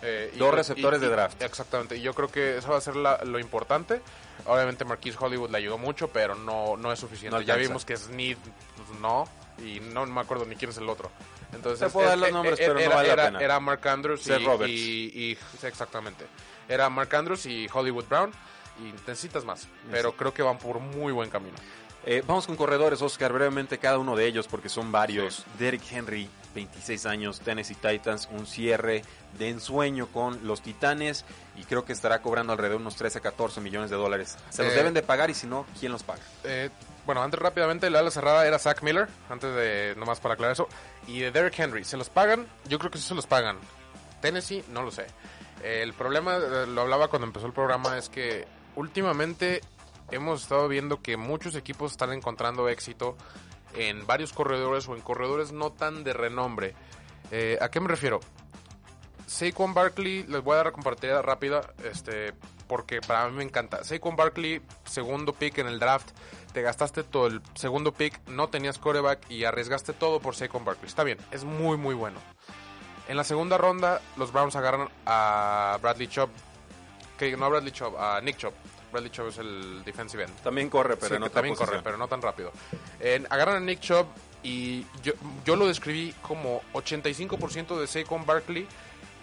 Eh, 0.03 0.33
y- 0.35 0.39
Dos 0.39 0.53
receptores 0.55 0.99
y- 0.99 1.03
de 1.03 1.07
y- 1.07 1.11
draft. 1.11 1.41
Exactamente, 1.43 1.97
y 1.97 2.01
yo 2.01 2.13
creo 2.15 2.29
que 2.29 2.59
eso 2.59 2.71
va 2.71 2.79
a 2.79 2.81
ser 2.81 2.97
la- 2.97 3.19
lo 3.25 3.39
importante. 3.39 4.01
Obviamente 4.47 4.85
Marquise 4.85 5.17
Hollywood 5.21 5.51
le 5.51 5.59
ayudó 5.59 5.79
mucho, 5.79 6.09
pero 6.09 6.35
no, 6.35 6.77
no 6.77 6.93
es 6.93 6.99
suficiente. 6.99 7.37
No 7.37 7.43
ya 7.43 7.55
vimos 7.57 7.85
que 7.85 7.97
Snead 7.97 8.37
pues, 8.77 9.01
no, 9.01 9.29
y 9.59 9.79
no 9.81 10.05
me 10.07 10.21
acuerdo 10.21 10.45
ni 10.45 10.57
quién 10.57 10.71
es 10.73 10.79
el 10.79 10.89
otro. 10.89 11.11
Entonces, 11.53 11.87
Te 11.87 11.93
puedo 11.93 12.09
dar 12.09 12.19
los 12.19 12.33
nombres, 12.33 12.59
eh, 12.59 12.63
pero 12.63 12.75
no 12.75 12.81
era, 12.81 12.95
vale 12.97 13.09
la 13.09 13.13
era- 13.15 13.25
pena. 13.27 13.41
Era 13.41 13.61
Mark 13.61 13.87
Andrews 13.89 14.27
y, 14.27 14.39
Roberts. 14.45 14.73
y- 14.73 15.31
y- 15.33 15.39
sí, 15.61 15.67
exactamente. 15.67 16.25
Era 16.69 16.89
Mark 16.89 17.15
Andrews 17.15 17.47
y 17.47 17.69
Hollywood 17.73 18.07
Brown. 18.09 18.33
Y 18.81 18.85
necesitas 19.07 19.45
más, 19.45 19.69
pero 19.91 20.17
creo 20.17 20.33
que 20.33 20.43
van 20.43 20.57
por 20.59 20.81
muy 20.81 21.13
buen 21.13 21.29
camino. 21.29 21.55
Eh, 22.05 22.23
vamos 22.27 22.47
con 22.49 22.57
corredores, 22.57 23.01
Oscar, 23.01 23.33
brevemente 23.33 23.79
cada 23.79 23.99
uno 23.99 24.17
de 24.17 24.27
ellos 24.27 24.49
porque 24.49 24.69
son 24.69 24.91
varios. 24.91 25.45
Derrick 25.59 25.83
Henry, 25.93 26.29
26 26.55 27.07
años, 27.07 27.41
Tennessee 27.41 27.77
Titans, 27.77 28.29
un 28.33 28.47
cierre 28.47 29.03
de 29.39 29.49
ensueño 29.51 30.09
con 30.09 30.45
los 30.47 30.63
Titanes 30.63 31.25
y 31.57 31.63
creo 31.63 31.85
que 31.85 31.93
estará 31.93 32.21
cobrando 32.21 32.53
alrededor 32.53 32.79
de 32.79 32.83
unos 32.83 32.97
13 32.97 33.19
a 33.19 33.21
14 33.21 33.61
millones 33.61 33.89
de 33.91 33.97
dólares. 33.97 34.37
Se 34.51 34.65
los 34.65 34.73
Eh, 34.73 34.77
deben 34.77 34.95
de 34.95 35.03
pagar 35.03 35.31
y 35.31 35.35
si 35.35 35.47
no, 35.47 35.65
¿quién 35.79 35.93
los 35.93 36.03
paga? 36.03 36.21
Eh, 36.43 36.71
bueno, 37.07 37.23
antes 37.23 37.39
rápidamente, 37.39 37.89
la 37.89 38.01
ala 38.01 38.11
cerrada 38.11 38.47
era 38.47 38.59
Zach 38.59 38.83
Miller, 38.83 39.09
antes 39.31 39.55
de, 39.55 39.95
nomás 39.97 40.19
para 40.19 40.35
aclarar 40.35 40.55
eso. 40.55 40.69
Y 41.07 41.21
de 41.21 41.31
Derrick 41.31 41.59
Henry, 41.59 41.85
¿se 41.85 41.97
los 41.97 42.11
pagan? 42.11 42.47
Yo 42.69 42.79
creo 42.81 42.91
que 42.91 42.99
sí 42.99 43.05
se 43.07 43.15
los 43.15 43.27
pagan. 43.29 43.59
Tennessee, 44.21 44.65
no 44.71 44.83
lo 44.83 44.91
sé. 44.91 45.07
El 45.63 45.93
problema, 45.95 46.37
eh, 46.37 46.67
lo 46.67 46.81
hablaba 46.81 47.07
cuando 47.09 47.27
empezó 47.27 47.47
el 47.47 47.53
programa, 47.53 47.97
es 47.97 48.09
que 48.09 48.47
últimamente 48.75 49.61
hemos 50.11 50.43
estado 50.43 50.69
viendo 50.69 51.01
que 51.01 51.17
muchos 51.17 51.55
equipos 51.55 51.93
están 51.93 52.13
encontrando 52.13 52.69
éxito 52.69 53.17
en 53.75 54.07
varios 54.07 54.33
corredores 54.33 54.89
o 54.89 54.95
en 54.95 55.01
corredores 55.01 55.53
no 55.53 55.73
tan 55.73 56.05
de 56.05 56.13
renombre. 56.13 56.75
Eh, 57.31 57.59
¿A 57.61 57.71
qué 57.71 57.81
me 57.81 57.89
refiero? 57.89 58.21
Saquon 59.27 59.73
Barkley, 59.73 60.25
les 60.25 60.43
voy 60.43 60.55
a 60.55 60.57
dar 60.57 60.67
la 60.67 60.73
compartida 60.73 61.23
rápida, 61.23 61.73
este, 61.85 62.35
porque 62.67 63.01
para 63.01 63.29
mí 63.29 63.37
me 63.37 63.45
encanta. 63.45 63.83
Saquon 63.83 64.15
Barkley, 64.15 64.61
segundo 64.85 65.33
pick 65.33 65.59
en 65.59 65.69
el 65.69 65.79
draft, 65.79 66.11
te 66.53 66.61
gastaste 66.61 67.03
todo 67.03 67.29
el 67.29 67.41
segundo 67.55 67.93
pick, 67.93 68.21
no 68.29 68.49
tenías 68.49 68.79
coreback 68.79 69.31
y 69.31 69.45
arriesgaste 69.45 69.95
todo 69.95 70.21
por 70.21 70.35
Saquon 70.35 70.65
Barkley. 70.65 70.87
Está 70.87 71.03
bien, 71.03 71.19
es 71.31 71.45
muy 71.45 71.79
muy 71.79 71.95
bueno. 71.95 72.19
En 73.09 73.17
la 73.17 73.25
segunda 73.25 73.59
ronda, 73.59 74.01
los 74.17 74.33
Browns 74.33 74.55
agarran 74.55 74.89
a 75.07 75.79
Bradley 75.81 76.09
Chubb, 76.09 76.29
que 77.19 77.37
no 77.37 77.47
a 77.47 77.49
Bradley 77.49 77.73
Chubb, 77.73 77.97
a 77.97 78.21
Nick 78.21 78.37
Chubb. 78.37 78.53
Bradley 78.93 79.11
Chubb 79.11 79.29
es 79.29 79.39
el 79.39 79.83
defensive 79.85 80.25
end. 80.25 80.35
También 80.43 80.69
corre, 80.71 80.97
pero 80.97 81.17
Sí, 81.17 81.23
otra 81.23 81.31
también 81.31 81.55
posición. 81.55 81.71
corre, 81.71 81.83
pero 81.83 81.97
no 81.97 82.07
tan 82.09 82.23
rápido. 82.23 82.53
Agarran 83.31 83.57
a 83.57 83.61
Nick 83.61 83.81
Chubb 83.81 84.07
y 84.43 84.87
yo, 85.03 85.13
yo 85.45 85.57
lo 85.57 85.67
describí 85.67 86.15
como 86.23 86.63
85% 86.75 87.79
de 87.79 87.87
Saquon 87.87 88.25
Barkley 88.27 88.67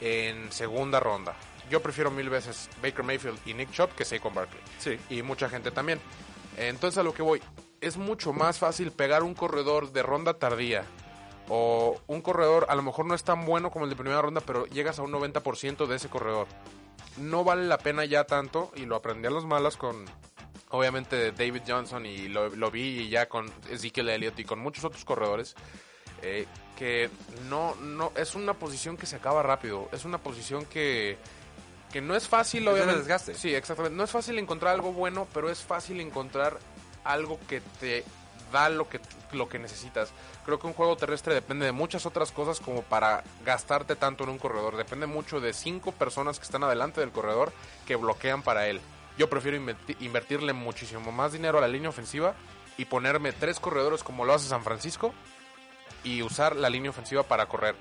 en 0.01 0.51
segunda 0.51 0.99
ronda. 0.99 1.35
Yo 1.69 1.81
prefiero 1.81 2.09
mil 2.09 2.29
veces 2.29 2.69
Baker 2.81 3.03
Mayfield 3.03 3.39
y 3.45 3.53
Nick 3.53 3.71
Chubb 3.71 3.89
que 3.95 4.03
Saquon 4.05 4.33
Barkley. 4.33 4.61
Sí. 4.79 4.97
Y 5.09 5.21
mucha 5.21 5.49
gente 5.49 5.71
también. 5.71 5.99
Entonces 6.57 6.97
a 6.97 7.03
lo 7.03 7.13
que 7.13 7.21
voy, 7.21 7.41
es 7.79 7.97
mucho 7.97 8.33
más 8.33 8.57
fácil 8.59 8.91
pegar 8.91 9.23
un 9.23 9.33
corredor 9.35 9.91
de 9.91 10.03
ronda 10.03 10.33
tardía 10.33 10.83
o 11.47 11.99
un 12.07 12.21
corredor 12.21 12.67
a 12.69 12.75
lo 12.75 12.83
mejor 12.83 13.05
no 13.05 13.15
es 13.15 13.23
tan 13.23 13.45
bueno 13.45 13.71
como 13.71 13.85
el 13.85 13.89
de 13.89 13.95
primera 13.95 14.21
ronda, 14.21 14.41
pero 14.41 14.65
llegas 14.67 14.99
a 14.99 15.01
un 15.01 15.11
90% 15.11 15.87
de 15.87 15.95
ese 15.95 16.09
corredor. 16.09 16.47
No 17.19 17.43
vale 17.43 17.67
la 17.67 17.77
pena 17.77 18.05
ya 18.05 18.23
tanto 18.23 18.71
y 18.75 18.85
lo 18.85 18.95
aprendí 18.95 19.27
a 19.27 19.31
los 19.31 19.45
malos 19.45 19.77
con 19.77 20.05
obviamente 20.69 21.31
David 21.31 21.63
Johnson 21.67 22.05
y 22.05 22.27
lo, 22.27 22.49
lo 22.49 22.71
vi 22.71 23.09
ya 23.09 23.27
con 23.27 23.51
Ezekiel 23.69 24.09
Elliott 24.09 24.39
y 24.39 24.45
con 24.45 24.59
muchos 24.59 24.85
otros 24.85 25.03
corredores 25.03 25.55
eh, 26.21 26.45
que 26.77 27.09
no 27.49 27.75
no 27.75 28.11
es 28.15 28.35
una 28.35 28.53
posición 28.53 28.95
que 28.95 29.05
se 29.05 29.15
acaba 29.15 29.41
rápido, 29.41 29.89
es 29.91 30.05
una 30.05 30.19
posición 30.19 30.65
que 30.65 31.17
que 31.91 32.01
no 32.01 32.15
es 32.15 32.27
fácil 32.27 32.67
obviamente 32.67 32.99
desgaste. 32.99 33.33
Sí, 33.33 33.53
exactamente. 33.53 33.97
No 33.97 34.03
es 34.03 34.11
fácil 34.11 34.37
encontrar 34.37 34.75
algo 34.75 34.93
bueno, 34.93 35.27
pero 35.33 35.49
es 35.49 35.59
fácil 35.59 35.99
encontrar 35.99 36.59
algo 37.03 37.39
que 37.47 37.61
te 37.79 38.03
da 38.51 38.69
lo 38.69 38.87
que, 38.87 38.99
lo 39.31 39.49
que 39.49 39.59
necesitas. 39.59 40.11
Creo 40.49 40.57
que 40.57 40.65
un 40.65 40.73
juego 40.73 40.97
terrestre 40.97 41.35
depende 41.35 41.67
de 41.67 41.71
muchas 41.71 42.07
otras 42.07 42.31
cosas 42.31 42.59
como 42.59 42.81
para 42.81 43.23
gastarte 43.45 43.95
tanto 43.95 44.23
en 44.23 44.31
un 44.31 44.39
corredor. 44.39 44.77
Depende 44.77 45.05
mucho 45.05 45.39
de 45.39 45.53
cinco 45.53 45.91
personas 45.91 46.39
que 46.39 46.45
están 46.45 46.63
adelante 46.63 47.01
del 47.01 47.11
corredor 47.11 47.53
que 47.85 47.95
bloquean 47.95 48.41
para 48.41 48.65
él. 48.65 48.81
Yo 49.15 49.29
prefiero 49.29 49.57
inverti- 49.57 49.95
invertirle 49.99 50.53
muchísimo 50.53 51.11
más 51.11 51.33
dinero 51.33 51.59
a 51.59 51.61
la 51.61 51.67
línea 51.67 51.89
ofensiva 51.91 52.33
y 52.77 52.85
ponerme 52.85 53.31
tres 53.31 53.59
corredores 53.59 54.03
como 54.03 54.25
lo 54.25 54.33
hace 54.33 54.47
San 54.49 54.63
Francisco 54.63 55.13
y 56.03 56.23
usar 56.23 56.55
la 56.55 56.71
línea 56.71 56.89
ofensiva 56.89 57.21
para 57.21 57.45
correr. 57.45 57.75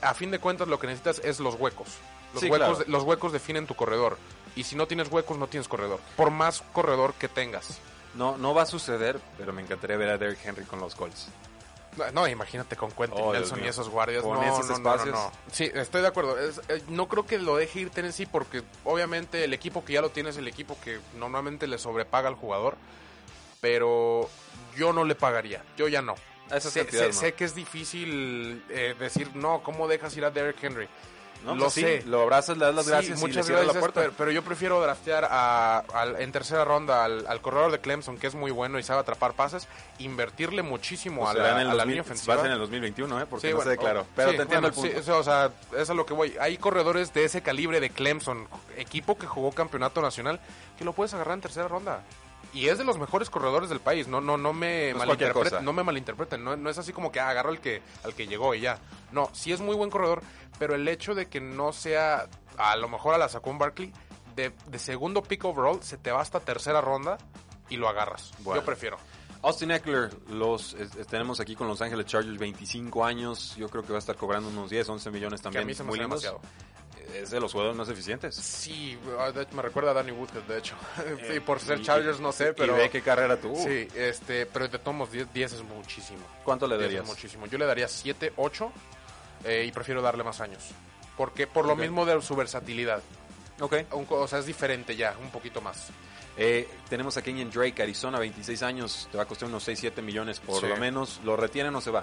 A 0.00 0.14
fin 0.14 0.30
de 0.30 0.38
cuentas 0.38 0.68
lo 0.68 0.78
que 0.78 0.86
necesitas 0.86 1.18
es 1.22 1.40
los 1.40 1.56
huecos. 1.56 1.88
Los, 2.32 2.40
Sí, 2.40 2.48
huecos, 2.48 2.76
claro. 2.78 2.90
los 2.90 3.02
huecos 3.02 3.32
definen 3.34 3.66
tu 3.66 3.74
corredor. 3.74 4.16
Y 4.56 4.64
si 4.64 4.76
no 4.76 4.86
tienes 4.86 5.12
huecos, 5.12 5.36
no 5.36 5.46
tienes 5.46 5.68
corredor. 5.68 6.00
Por 6.16 6.30
más 6.30 6.62
corredor 6.72 7.12
que 7.12 7.28
tengas. 7.28 7.80
No, 8.14 8.38
no 8.38 8.54
va 8.54 8.62
a 8.62 8.66
suceder, 8.66 9.20
pero 9.36 9.52
me 9.52 9.60
encantaría 9.60 9.98
ver 9.98 10.08
a 10.08 10.16
Derrick 10.16 10.42
Henry 10.42 10.64
con 10.64 10.80
los 10.80 10.94
Colts. 10.94 11.28
No, 12.14 12.26
imagínate 12.26 12.74
con 12.76 12.90
Quentin 12.90 13.20
Oh, 13.22 13.32
Nelson 13.32 13.62
y 13.64 13.68
esos 13.68 13.88
guardias. 13.90 14.24
No, 14.24 14.42
esos 14.42 14.80
no, 14.80 14.96
no, 14.96 15.04
no. 15.12 15.32
Sí, 15.52 15.70
estoy 15.74 16.00
de 16.02 16.08
acuerdo. 16.08 16.38
Es- 16.38 16.60
eh, 16.68 16.82
no 16.88 17.06
creo 17.08 17.26
que 17.26 17.38
lo 17.38 17.56
deje 17.56 17.80
ir 17.80 17.90
Tennessee 17.90 18.26
porque 18.26 18.62
obviamente 18.84 19.44
el 19.44 19.52
equipo 19.52 19.84
que 19.84 19.92
ya 19.94 20.00
lo 20.00 20.10
tiene 20.10 20.30
es 20.30 20.36
el 20.38 20.48
equipo 20.48 20.78
que 20.82 21.00
normalmente 21.18 21.66
le 21.66 21.78
sobrepaga 21.78 22.28
al 22.28 22.34
jugador. 22.34 22.76
Pero 23.60 24.28
yo 24.76 24.92
no 24.92 25.04
le 25.04 25.14
pagaría. 25.14 25.62
Yo 25.76 25.88
ya 25.88 26.02
no. 26.02 26.14
Sé, 26.58 26.80
cantidad, 26.80 27.02
sé- 27.02 27.06
no. 27.08 27.12
sé 27.14 27.32
que 27.34 27.44
es 27.44 27.54
difícil 27.54 28.62
eh, 28.68 28.94
decir, 28.98 29.30
no, 29.34 29.62
¿cómo 29.62 29.88
dejas 29.88 30.14
ir 30.16 30.24
a 30.24 30.30
Derrick 30.30 30.62
Henry? 30.62 30.88
No, 31.44 31.54
lo 31.54 31.62
pues 31.62 31.74
sí, 31.74 31.80
sé. 31.82 32.02
lo 32.06 32.22
abrazas, 32.22 32.56
le 32.56 32.64
das 32.66 32.74
las 32.74 32.84
Sí, 32.84 32.90
gracias 32.90 33.18
y 33.18 33.20
le 33.22 33.28
muchas 33.28 33.46
cierras 33.46 33.64
gracias, 33.64 33.74
la 33.74 33.80
puerta. 33.80 34.00
Pero, 34.00 34.12
pero 34.16 34.30
yo 34.30 34.42
prefiero 34.42 34.80
draftear 34.80 35.26
a, 35.30 35.78
al- 35.92 36.20
en 36.20 36.30
tercera 36.32 36.64
ronda 36.64 37.04
al, 37.04 37.26
al 37.26 37.40
corredor 37.40 37.72
de 37.72 37.80
Clemson, 37.80 38.16
que 38.18 38.26
es 38.28 38.34
muy 38.34 38.50
bueno 38.50 38.78
y 38.78 38.82
sabe 38.82 39.00
atrapar 39.00 39.32
pases, 39.34 39.66
invertirle 39.98 40.62
muchísimo 40.62 41.22
Pues 41.22 41.36
a 41.36 41.38
la, 41.38 41.50
en 41.52 41.58
el 41.58 41.70
a 41.70 41.74
la 41.74 41.84
2000 41.84 41.86
línea 41.88 42.02
va 42.02 42.06
ofensiva. 42.06 42.34
a 42.34 42.46
en 42.46 42.52
el 42.52 42.58
2021, 42.58 43.20
¿eh? 43.20 43.26
Porque 43.28 43.46
Sí, 43.46 43.50
no 43.52 43.56
bueno, 43.56 43.70
se 43.70 43.76
declaró. 43.76 44.00
oh, 44.02 44.06
Pero 44.14 44.30
sí, 44.30 44.36
te 44.36 44.42
entiendo 44.42 44.68
bueno, 44.70 44.86
el 44.86 44.92
punto. 44.92 45.04
sí, 45.04 45.10
o 45.10 45.22
sea, 45.24 45.50
eso 45.72 45.76
es 45.82 45.90
a 45.90 45.94
lo 45.94 46.06
que 46.06 46.14
voy. 46.14 46.34
Hay 46.40 46.56
corredores 46.58 47.12
de 47.12 47.24
ese 47.24 47.42
calibre 47.42 47.80
de 47.80 47.90
Clemson, 47.90 48.46
equipo 48.76 49.16
que 49.18 49.26
jugó 49.26 49.52
campeonato 49.52 50.00
nacional, 50.02 50.40
que 50.78 50.84
lo 50.84 50.92
puedes 50.92 51.12
agarrar 51.14 51.34
en 51.34 51.40
tercera 51.42 51.68
ronda. 51.68 52.02
Y 52.52 52.68
es 52.68 52.76
de 52.78 52.84
los 52.84 52.98
mejores 52.98 53.30
corredores 53.30 53.68
del 53.70 53.80
país. 53.80 54.08
No, 54.08 54.20
no, 54.20 54.36
no 54.36 54.52
me 54.52 54.92
No 54.92 54.98
malinterpreten. 54.98 55.64
No 55.64 55.72
me 55.72 55.82
malinterpreten. 55.82 56.44
No, 56.44 56.54
no 56.56 56.68
es 56.70 56.76
así 56.78 56.92
como 56.92 57.10
que 57.10 57.18
ah, 57.20 57.30
agarro 57.30 57.48
al 57.50 57.60
que, 57.60 57.82
al 58.04 58.14
que 58.14 58.26
llegó 58.26 58.54
y 58.54 58.60
ya. 58.60 58.78
No, 59.10 59.30
sí 59.32 59.52
es 59.52 59.60
muy 59.60 59.74
buen 59.74 59.88
corredor, 59.90 60.22
pero 60.58 60.74
el 60.74 60.86
hecho 60.88 61.14
de 61.14 61.26
que 61.28 61.40
no 61.40 61.72
sea, 61.72 62.28
a 62.58 62.76
lo 62.76 62.88
mejor 62.88 63.14
a 63.14 63.18
la 63.18 63.28
sacó 63.28 63.50
un 63.50 63.58
Barkley, 63.58 63.92
de, 64.36 64.52
de 64.66 64.78
segundo 64.78 65.22
pick 65.22 65.44
overall, 65.44 65.82
se 65.82 65.96
te 65.96 66.10
va 66.10 66.20
hasta 66.20 66.40
tercera 66.40 66.80
ronda 66.80 67.16
y 67.70 67.76
lo 67.76 67.88
agarras. 67.88 68.32
Bueno. 68.40 68.60
Yo 68.60 68.66
prefiero. 68.66 68.96
Austin 69.42 69.72
Eckler, 69.72 70.10
los 70.28 70.74
es- 70.74 70.90
tenemos 71.08 71.40
aquí 71.40 71.56
con 71.56 71.66
Los 71.66 71.82
Ángeles 71.82 72.06
Chargers 72.06 72.38
25 72.38 73.04
años. 73.04 73.56
Yo 73.56 73.68
creo 73.68 73.82
que 73.82 73.90
va 73.92 73.96
a 73.96 73.98
estar 73.98 74.14
cobrando 74.14 74.48
unos 74.50 74.70
10, 74.70 74.88
11 74.88 75.10
millones 75.10 75.40
Que 75.40 75.44
también. 75.44 75.64
a 75.64 75.66
mí 75.66 75.74
se 75.74 75.82
me 75.82 75.88
muy 75.88 75.98
hace 75.98 76.02
demasiado. 76.04 76.40
Es 77.14 77.30
de 77.30 77.40
los 77.40 77.52
jugadores 77.52 77.76
más 77.76 77.88
eficientes. 77.88 78.34
Sí, 78.34 78.98
ah, 79.18 79.30
me 79.52 79.62
recuerda 79.62 79.90
a 79.90 79.94
Danny 79.94 80.12
Woodhead, 80.12 80.42
de 80.42 80.58
hecho. 80.58 80.74
Eh, 81.22 81.34
y 81.36 81.40
por 81.40 81.60
ser 81.60 81.80
y- 81.80 81.82
Chargers 81.82 82.20
no 82.20 82.32
sé, 82.32 82.52
pero... 82.54 82.74
Y 82.76 82.78
ve 82.78 82.90
qué 82.90 83.02
carrera 83.02 83.36
tuvo. 83.36 83.56
Sí, 83.56 83.88
este, 83.94 84.46
pero 84.46 84.68
de 84.68 84.78
tomos 84.78 85.10
10, 85.10 85.32
10 85.32 85.52
es 85.54 85.62
muchísimo. 85.62 86.20
¿Cuánto 86.44 86.66
le 86.66 86.76
10 86.76 86.86
darías? 86.88 87.02
es 87.04 87.08
muchísimo. 87.08 87.46
Yo 87.46 87.58
le 87.58 87.66
daría 87.66 87.88
7, 87.88 88.32
8 88.36 88.72
eh, 89.44 89.64
y 89.68 89.72
prefiero 89.72 90.00
darle 90.02 90.24
más 90.24 90.40
años. 90.40 90.62
Porque 91.16 91.46
por 91.46 91.66
lo 91.66 91.76
mismo 91.76 92.04
de 92.06 92.20
su 92.22 92.34
versatilidad. 92.34 93.02
Ok. 93.60 93.74
Un 93.92 94.06
o 94.08 94.26
sea, 94.26 94.38
es 94.38 94.46
diferente 94.46 94.96
ya, 94.96 95.14
un 95.22 95.30
poquito 95.30 95.60
más. 95.60 95.88
Eh, 96.36 96.66
tenemos 96.88 97.16
a 97.18 97.22
Kenyon 97.22 97.50
Drake, 97.50 97.82
Arizona, 97.82 98.18
26 98.18 98.62
años. 98.62 99.08
Te 99.10 99.18
va 99.18 99.24
a 99.24 99.26
costar 99.26 99.48
unos 99.48 99.62
6, 99.64 99.78
7 99.78 100.00
millones 100.02 100.40
por 100.40 100.60
Sí. 100.60 100.66
lo 100.66 100.76
menos. 100.76 101.20
¿Lo 101.24 101.36
retienen 101.36 101.74
o 101.76 101.80
se 101.80 101.90
va? 101.90 102.02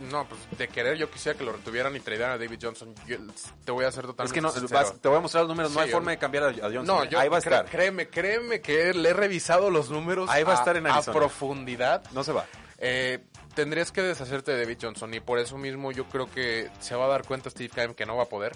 No, 0.00 0.26
pues 0.28 0.40
de 0.58 0.68
querer 0.68 0.96
yo 0.96 1.10
quisiera 1.10 1.38
que 1.38 1.44
lo 1.44 1.52
retuvieran 1.52 1.94
y 1.96 2.00
tradearan 2.00 2.34
a 2.34 2.38
David 2.38 2.58
Johnson. 2.60 2.94
Yo 3.06 3.16
te 3.64 3.70
voy 3.72 3.84
a 3.84 3.88
hacer 3.88 4.04
totalmente 4.06 4.24
es 4.30 4.32
que 4.32 4.40
no, 4.40 4.52
vas- 4.78 5.00
te 5.00 5.08
voy 5.08 5.18
a 5.18 5.20
mostrar 5.20 5.42
los 5.44 5.48
números. 5.50 5.72
no 5.72 5.78
Sí, 5.78 5.84
hay 5.84 5.90
yo- 5.90 5.96
forma 5.96 6.10
de 6.10 6.18
cambiar 6.18 6.44
a, 6.44 6.48
a 6.48 6.52
Johnson. 6.52 6.86
No, 6.86 7.02
¿eh? 7.04 7.08
yo, 7.10 7.18
Ahí 7.20 7.28
va 7.28 7.36
a 7.36 7.38
estar. 7.38 7.64
Créeme, 7.66 8.08
créeme 8.08 8.60
que 8.60 8.92
le 8.92 9.08
he 9.10 9.12
revisado 9.14 9.70
los 9.70 9.90
números 9.90 10.28
Ahí 10.30 10.42
va 10.42 10.52
a 10.52 10.56
estar 10.56 10.76
en 10.76 10.86
Arizona. 10.86 11.16
profundidad. 11.16 12.02
No 12.12 12.24
se 12.24 12.32
va. 12.32 12.44
Eh, 12.78 13.24
tendrías 13.54 13.92
que 13.92 14.02
deshacerte 14.02 14.52
de 14.52 14.62
David 14.64 14.78
Johnson 14.82 15.14
y 15.14 15.20
por 15.20 15.38
eso 15.38 15.56
mismo 15.56 15.92
yo 15.92 16.04
creo 16.06 16.30
que 16.30 16.70
se 16.80 16.96
va 16.96 17.04
a 17.04 17.08
dar 17.08 17.24
cuenta 17.24 17.48
Steve 17.50 17.70
Keim 17.72 17.94
que 17.94 18.04
no 18.04 18.16
va 18.16 18.24
a 18.24 18.28
poder 18.28 18.52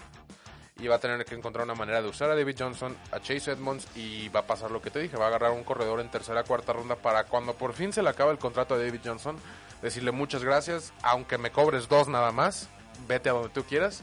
y 0.80 0.86
va 0.89 0.97
a 0.97 0.99
tener 1.01 1.24
que 1.24 1.34
encontrar 1.34 1.64
una 1.64 1.74
manera 1.74 2.03
de 2.03 2.09
usar 2.09 2.30
a 2.30 2.36
David 2.36 2.57
Johnson, 2.59 2.97
a 3.12 3.20
Chase 3.20 3.53
Edmonds 3.53 3.86
y 3.97 4.28
va 4.28 4.41
a 4.41 4.47
pasar 4.47 4.70
lo 4.70 4.80
que 4.82 4.91
te 4.91 4.99
dije, 5.01 5.16
va 5.16 5.24
a 5.24 5.28
agarrar 5.28 5.51
un 5.53 5.64
corredor 5.64 6.01
en 6.01 6.11
tercera 6.11 6.43
cuarta 6.45 6.72
ronda 6.72 6.95
para 6.97 7.24
cuando 7.24 7.55
por 7.55 7.72
fin 7.74 7.93
se 7.93 8.03
le 8.03 8.09
acaba 8.11 8.30
el 8.32 8.39
contrato 8.39 8.74
a 8.74 8.78
David 8.78 9.01
Johnson, 9.05 9.36
decirle 9.83 10.11
muchas 10.12 10.43
gracias, 10.45 10.93
aunque 11.03 11.39
me 11.39 11.51
cobres 11.53 11.89
dos 11.89 12.09
nada 12.09 12.33
más, 12.33 12.68
vete 13.07 13.29
a 13.29 13.33
donde 13.33 13.49
tú 13.51 13.64
quieras. 13.64 14.03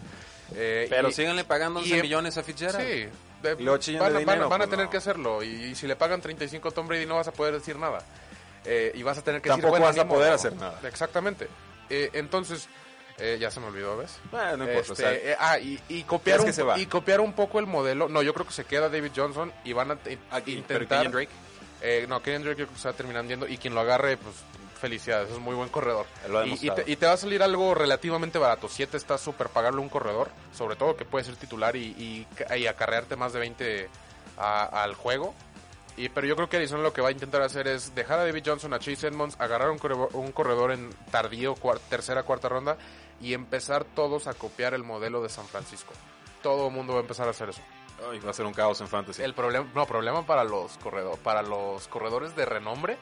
Eh, 0.53 0.87
Pero 0.89 1.09
y- 1.09 1.13
síganle 1.13 1.43
pagando 1.43 1.79
11 1.79 1.97
y- 1.97 2.01
millones 2.01 2.37
a 2.37 2.43
Fitzgerald. 2.43 2.79
Sí, 2.85 3.07
de- 3.41 3.55
van, 3.55 3.79
de 3.79 3.97
van 3.99 4.15
a- 4.15 4.19
dinero, 4.19 4.49
van 4.49 4.61
a 4.61 4.65
pues, 4.65 4.69
tener 4.69 4.85
no. 4.85 4.91
que 4.91 4.97
hacerlo. 4.97 5.43
Y, 5.43 5.47
y 5.47 5.75
si 5.75 5.87
le 5.87 5.95
pagan 5.95 6.21
35 6.21 6.69
a 6.69 6.71
Tom 6.71 6.87
Brady 6.87 7.05
no 7.05 7.15
vas 7.15 7.27
a 7.27 7.31
poder 7.33 7.53
decir 7.53 7.77
nada. 7.77 7.99
Eh, 8.63 8.91
y 8.95 9.03
vas 9.03 9.17
a 9.17 9.23
tener 9.23 9.41
que 9.41 9.49
Tampoco 9.49 9.75
decir, 9.75 9.85
bueno, 9.85 9.95
vas 9.97 10.05
a 10.05 10.07
poder 10.07 10.33
hacer 10.33 10.55
nada. 10.55 10.79
Exactamente. 10.87 11.47
Eh, 11.89 12.09
entonces, 12.13 12.67
eh, 13.19 13.37
ya 13.39 13.51
se 13.51 13.59
me 13.59 13.67
olvidó, 13.67 13.95
¿ves? 13.97 14.17
No 14.31 14.51
importa. 14.67 14.79
Este, 14.79 14.91
o 14.91 14.95
sea, 14.95 15.13
eh, 15.13 15.35
ah, 15.39 15.59
y, 15.59 15.79
y 15.89 16.03
copiar 16.03 16.37
¿Crees 16.37 16.41
un, 16.41 16.45
que 16.47 16.53
se 16.53 16.63
va? 16.63 16.79
y 16.79 16.85
copiar 16.87 17.21
un 17.21 17.33
poco 17.33 17.59
el 17.59 17.67
modelo. 17.67 18.09
No, 18.09 18.21
yo 18.23 18.33
creo 18.33 18.45
que 18.47 18.53
se 18.53 18.65
queda 18.65 18.89
David 18.89 19.11
Johnson 19.15 19.51
y 19.63 19.73
van 19.73 19.91
a 19.91 19.93
aquí, 19.93 20.63
pero 20.67 20.83
intentar. 20.83 20.87
Kenyon 20.99 21.11
Drake. 21.11 21.31
Eh, 21.81 22.05
no, 22.09 22.21
Kenyon 22.23 22.41
Drake 22.43 22.59
yo 22.61 22.65
creo 22.65 22.75
que 22.75 22.81
se 22.81 22.87
va 22.87 22.93
a 22.93 22.97
terminar 22.97 23.25
yendo 23.25 23.47
y 23.47 23.57
quien 23.59 23.75
lo 23.75 23.81
agarre, 23.81 24.17
pues 24.17 24.35
felicidades, 24.89 25.31
es 25.31 25.39
muy 25.39 25.55
buen 25.55 25.69
corredor. 25.69 26.05
Y- 26.45 26.57
te, 26.83 26.91
y 26.91 26.95
te 26.95 27.05
va 27.05 27.13
a 27.13 27.17
salir 27.17 27.41
algo 27.41 27.73
relativamente 27.73 28.37
barato. 28.37 28.67
7 28.69 28.97
está 28.97 29.17
súper 29.17 29.49
pagarle 29.49 29.81
un 29.81 29.89
corredor, 29.89 30.29
sobre 30.53 30.75
todo 30.75 30.95
que 30.95 31.05
puede 31.05 31.25
ser 31.25 31.35
titular 31.35 31.75
y, 31.75 31.85
y, 31.97 32.27
ca- 32.35 32.55
y 32.55 32.67
acarrearte 32.67 33.15
más 33.15 33.33
de 33.33 33.39
20 33.39 33.89
a- 34.37 34.83
al 34.83 34.93
juego. 34.93 35.33
Y, 35.97 36.09
pero 36.09 36.27
yo 36.27 36.35
creo 36.35 36.49
que 36.49 36.57
Arizona 36.57 36.83
lo 36.83 36.91
que 36.93 37.01
va 37.01 37.07
a 37.09 37.11
intentar 37.11 37.41
hacer 37.41 37.67
es 37.67 37.95
dejar 37.95 38.19
a 38.19 38.25
David 38.25 38.43
Johnson, 38.45 38.73
a 38.73 38.79
Chase 38.79 39.07
Edmonds, 39.07 39.35
agarrar 39.39 39.69
un 39.71 39.77
corredor, 39.79 40.09
un 40.13 40.31
corredor 40.33 40.71
en 40.71 40.89
tardío, 41.09 41.55
cuar- 41.55 41.79
tercera, 41.89 42.23
cuarta 42.23 42.49
ronda 42.49 42.77
y 43.21 43.33
empezar 43.33 43.85
todos 43.85 44.27
a 44.27 44.33
copiar 44.33 44.73
el 44.73 44.83
modelo 44.83 45.21
de 45.23 45.29
San 45.29 45.45
Francisco. 45.47 45.93
Todo 46.43 46.67
el 46.67 46.73
mundo 46.73 46.93
va 46.93 46.99
a 46.99 47.01
empezar 47.01 47.27
a 47.27 47.31
hacer 47.31 47.49
eso. 47.49 47.61
Ay, 48.09 48.19
va 48.19 48.31
a 48.31 48.33
ser 48.33 48.45
un 48.45 48.53
caos 48.53 48.81
en 48.81 48.87
fantasy. 48.87 49.23
El 49.23 49.33
problema, 49.33 49.67
no, 49.73 49.85
problema 49.85 50.25
para 50.25 50.43
los 50.43 50.77
corredores, 50.77 51.19
para 51.19 51.41
los 51.41 51.87
corredores 51.87 52.35
de 52.35 52.45
renombre 52.45 52.97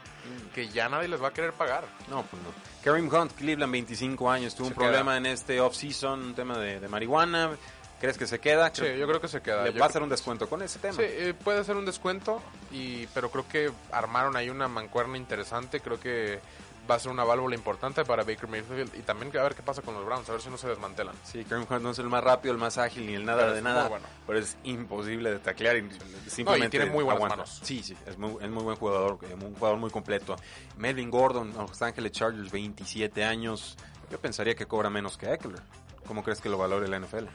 que 0.54 0.70
ya 0.70 0.88
nadie 0.88 1.08
les 1.08 1.22
va 1.22 1.30
a 1.30 1.34
querer 1.34 1.54
pagar. 1.54 1.86
No, 2.10 2.24
pues 2.24 2.42
no. 2.44 2.50
Kareem 2.84 3.12
Hunt, 3.12 3.34
Cleveland, 3.34 3.72
25 3.72 4.30
años. 4.30 4.56
Tuvo 4.56 4.68
Se 4.68 4.74
un 4.74 4.78
problema 4.78 5.18
en 5.18 5.26
este 5.26 5.60
off-season, 5.60 6.22
un 6.22 6.36
tema 6.36 6.58
de, 6.58 6.80
de 6.80 6.88
marihuana. 6.88 7.52
¿Crees 8.04 8.18
que 8.18 8.28
se 8.28 8.40
queda? 8.40 8.70
Sí, 8.74 8.84
yo 8.98 9.08
creo 9.08 9.22
que 9.22 9.30
se 9.30 9.42
queda. 9.42 9.64
Le 9.64 9.72
Yo 9.72 9.80
va 9.80 9.86
a 9.86 9.90
hacer 9.90 10.04
un 10.04 10.10
descuento 10.10 10.50
con 10.50 10.62
ese 10.62 10.78
tema. 10.78 10.96
Sí, 10.96 11.04
eh, 11.06 11.34
puede 11.42 11.64
ser 11.64 11.78
un 11.78 11.86
descuento, 11.86 12.42
y, 12.70 13.08
pero 13.08 13.32
creo 13.32 13.48
que 13.48 13.72
armaron 13.94 14.36
ahí 14.36 14.50
una 14.50 14.68
mancuerna 14.68 15.18
interesante. 15.18 15.80
Creo 15.80 15.98
que 15.98 16.42
va 16.90 16.96
a 16.96 17.00
ser 17.00 17.12
una 17.12 17.24
válvula 17.24 17.56
importante 17.56 18.04
para 18.04 18.24
Baker 18.24 18.48
Mayfield 18.50 18.94
y 18.96 19.02
también 19.04 19.36
a 19.38 19.44
ver 19.44 19.56
qué 19.56 19.62
pasa 19.64 19.82
con 19.82 19.94
los 19.94 20.06
Browns, 20.06 20.28
a 20.30 20.34
ver 20.34 20.42
si 20.42 20.50
no 20.50 20.58
se 20.58 20.68
desmantelan. 20.68 21.16
Sí, 21.24 21.44
Kareem 21.46 21.66
Hunt 21.70 21.82
no 21.82 21.92
es 21.92 22.00
el 22.00 22.10
más 22.10 22.24
rápido, 22.24 22.52
el 22.54 22.60
más 22.60 22.78
ágil, 22.78 23.06
ni 23.08 23.14
el 23.16 23.26
nada 23.26 23.44
Pero 23.44 23.54
de 23.56 23.62
nada. 23.62 23.88
bueno. 23.88 24.06
Pero 24.28 24.40
es 24.40 24.58
imposible 24.64 25.32
de 25.32 25.40
taclear 25.40 25.78
y 25.78 25.90
simplemente 26.28 26.70
tiene 26.78 26.88
muy 26.88 27.04
buenas 27.04 27.18
aguanta. 27.18 27.36
manos. 27.38 27.60
Sí, 27.64 27.82
sí, 27.84 27.96
es 28.06 28.18
muy, 28.18 28.36
es 28.44 28.50
muy 28.50 28.64
buen 28.64 28.76
jugador, 28.76 29.20
eh, 29.24 29.34
un 29.34 29.54
jugador 29.56 29.78
muy 29.80 29.90
completo. 29.92 30.36
Melvin 30.78 31.10
Gordon, 31.10 31.54
Los 31.54 31.82
Ángeles 31.82 32.12
Chargers, 32.12 32.52
27 32.52 33.24
años. 33.24 33.78
Yo 34.12 34.20
pensaría 34.20 34.54
que 34.56 34.66
cobra 34.66 34.90
menos 34.90 35.18
que 35.18 35.32
Eckler. 35.34 35.62
¿Cómo 36.06 36.22
crees 36.24 36.42
que 36.42 36.50
lo 36.50 36.58
valore 36.58 36.88
la 36.90 37.00
NFL? 37.00 37.26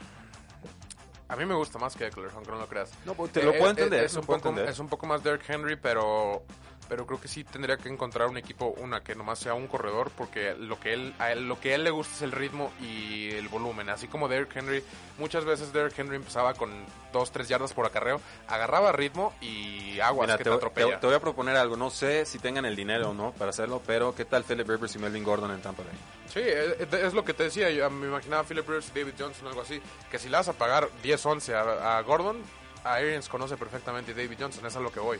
A 1.27 1.35
mí 1.35 1.45
me 1.45 1.53
gusta 1.53 1.77
más 1.77 1.95
que 1.95 2.07
Eckler, 2.07 2.31
aunque 2.33 2.51
no 2.51 2.57
lo 2.57 2.67
creas. 2.67 2.91
No, 3.05 3.13
te 3.27 3.43
lo 3.43 3.51
puedo 3.51 3.69
entender, 3.69 4.03
Es, 4.03 4.13
lo 4.15 4.21
un 4.21 4.25
puedo 4.25 4.39
poco, 4.39 4.49
entender. 4.49 4.71
es 4.73 4.79
un 4.79 4.87
poco 4.89 5.05
más 5.05 5.23
Derrick 5.23 5.47
Henry, 5.49 5.75
pero 5.75 6.43
pero 6.89 7.05
creo 7.05 7.21
que 7.21 7.27
sí 7.27 7.43
tendría 7.43 7.77
que 7.77 7.87
encontrar 7.87 8.27
un 8.27 8.37
equipo, 8.37 8.73
una 8.79 9.01
que 9.01 9.13
nomás 9.15 9.39
sea 9.39 9.53
un 9.53 9.67
corredor, 9.67 10.11
porque 10.17 10.55
lo 10.55 10.79
que 10.79 10.93
él, 10.93 11.13
a 11.19 11.31
él, 11.31 11.47
lo 11.47 11.59
que 11.59 11.71
a 11.71 11.75
él 11.75 11.83
le 11.83 11.91
gusta 11.91 12.15
es 12.15 12.21
el 12.23 12.31
ritmo 12.31 12.71
y 12.81 13.29
el 13.31 13.47
volumen. 13.47 13.89
Así 13.89 14.07
como 14.07 14.27
Derrick 14.27 14.55
Henry, 14.55 14.83
muchas 15.19 15.45
veces 15.45 15.71
Derrick 15.71 15.97
Henry 15.99 16.15
empezaba 16.15 16.53
con 16.55 16.71
2, 17.13 17.31
3 17.31 17.47
yardas 17.47 17.73
por 17.73 17.85
acarreo, 17.85 18.19
agarraba 18.47 18.91
ritmo 18.91 19.33
y 19.39 19.99
aguas 19.99 20.27
Mira, 20.27 20.37
que 20.37 20.43
te, 20.43 20.49
te, 20.49 20.55
te- 20.55 20.57
atropella. 20.57 20.99
te 20.99 21.05
voy 21.07 21.15
a 21.15 21.19
proponer 21.19 21.55
algo. 21.55 21.77
No 21.77 21.89
sé 21.91 22.25
si 22.25 22.39
tengan 22.39 22.65
el 22.65 22.75
dinero 22.75 23.11
o 23.11 23.13
no 23.13 23.31
para 23.33 23.51
hacerlo, 23.51 23.81
pero 23.85 24.15
¿qué 24.15 24.25
tal 24.25 24.43
Philip 24.43 24.67
Rivers 24.67 24.95
y 24.95 24.99
Melvin 24.99 25.23
Gordon 25.23 25.51
en 25.51 25.61
Tampa 25.61 25.83
Bay? 25.83 25.93
Sí, 26.27 26.39
es, 26.41 26.91
es 26.93 27.13
lo 27.13 27.23
que 27.23 27.33
te 27.33 27.43
decía. 27.43 27.69
Yo 27.69 27.89
me 27.89 28.07
imaginaba 28.07 28.43
Philip 28.43 28.67
Rivers 28.67 28.91
y 28.95 28.99
David 28.99 29.13
Johnson, 29.17 29.47
algo 29.47 29.61
así. 29.61 29.81
Que 30.11 30.19
si 30.19 30.29
le 30.29 30.37
vas 30.37 30.47
a 30.47 30.53
pagar 30.53 30.89
10-11 31.03 31.53
a, 31.53 31.97
a 31.97 32.01
Gordon, 32.01 32.37
a 32.83 32.93
Arians 32.93 33.27
conoce 33.29 33.57
perfectamente 33.57 34.11
y 34.11 34.13
David 34.13 34.37
Johnson, 34.39 34.65
es 34.65 34.75
a 34.75 34.79
lo 34.79 34.91
que 34.91 34.99
voy. 34.99 35.19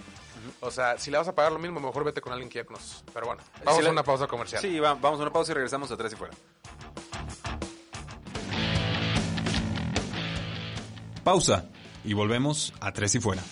O 0.61 0.71
sea, 0.71 0.97
si 0.97 1.11
le 1.11 1.17
vas 1.17 1.27
a 1.27 1.35
pagar 1.35 1.51
lo 1.51 1.59
mismo, 1.59 1.79
mejor 1.79 2.03
vete 2.03 2.21
con 2.21 2.31
alguien 2.33 2.49
que 2.49 2.59
ya 2.59 2.65
conoces. 2.65 3.03
Pero 3.13 3.27
bueno, 3.27 3.41
vamos 3.65 3.81
Si 3.81 3.87
a 3.87 3.91
una 3.91 4.03
pausa 4.03 4.27
comercial. 4.27 4.61
Sí, 4.61 4.79
va- 4.79 4.93
vamos 4.95 5.19
a 5.19 5.23
una 5.23 5.33
pausa 5.33 5.51
y 5.51 5.55
regresamos 5.55 5.91
a 5.91 5.97
tres 5.97 6.13
y 6.13 6.15
fuera. 6.15 6.33
Pausa 11.23 11.65
y 12.03 12.13
volvemos 12.13 12.73
a 12.79 12.91
Tres 12.91 13.13
y 13.15 13.19
Fuera. 13.19 13.43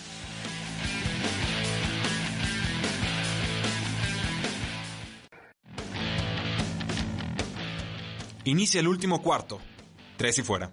Inicia 8.44 8.80
el 8.80 8.88
último 8.88 9.22
cuarto. 9.22 9.60
Tres 10.16 10.38
y 10.38 10.42
Fuera. 10.42 10.70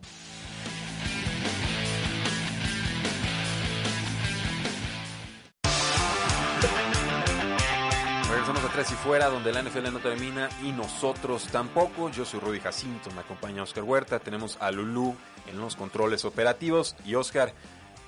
Tres 8.76 8.92
y 8.92 8.96
fuera, 8.96 9.30
donde 9.30 9.54
la 9.54 9.64
NFL 9.64 9.90
no 9.94 10.00
termina 10.00 10.50
y 10.62 10.74
nosotros 10.74 11.48
tampoco. 11.50 12.10
Yo 12.10 12.26
soy 12.26 12.42
Rudy 12.42 12.60
Jacinto, 12.60 13.10
me 13.12 13.22
acompaña 13.22 13.64
Oscar 13.64 13.86
Huerta. 13.86 14.20
Tenemos 14.20 14.58
a 14.60 14.70
Lulú 14.70 15.16
en 15.48 15.62
los 15.62 15.78
controles 15.78 16.26
operativos. 16.26 16.98
Y 17.06 17.16
Oscar, 17.16 17.54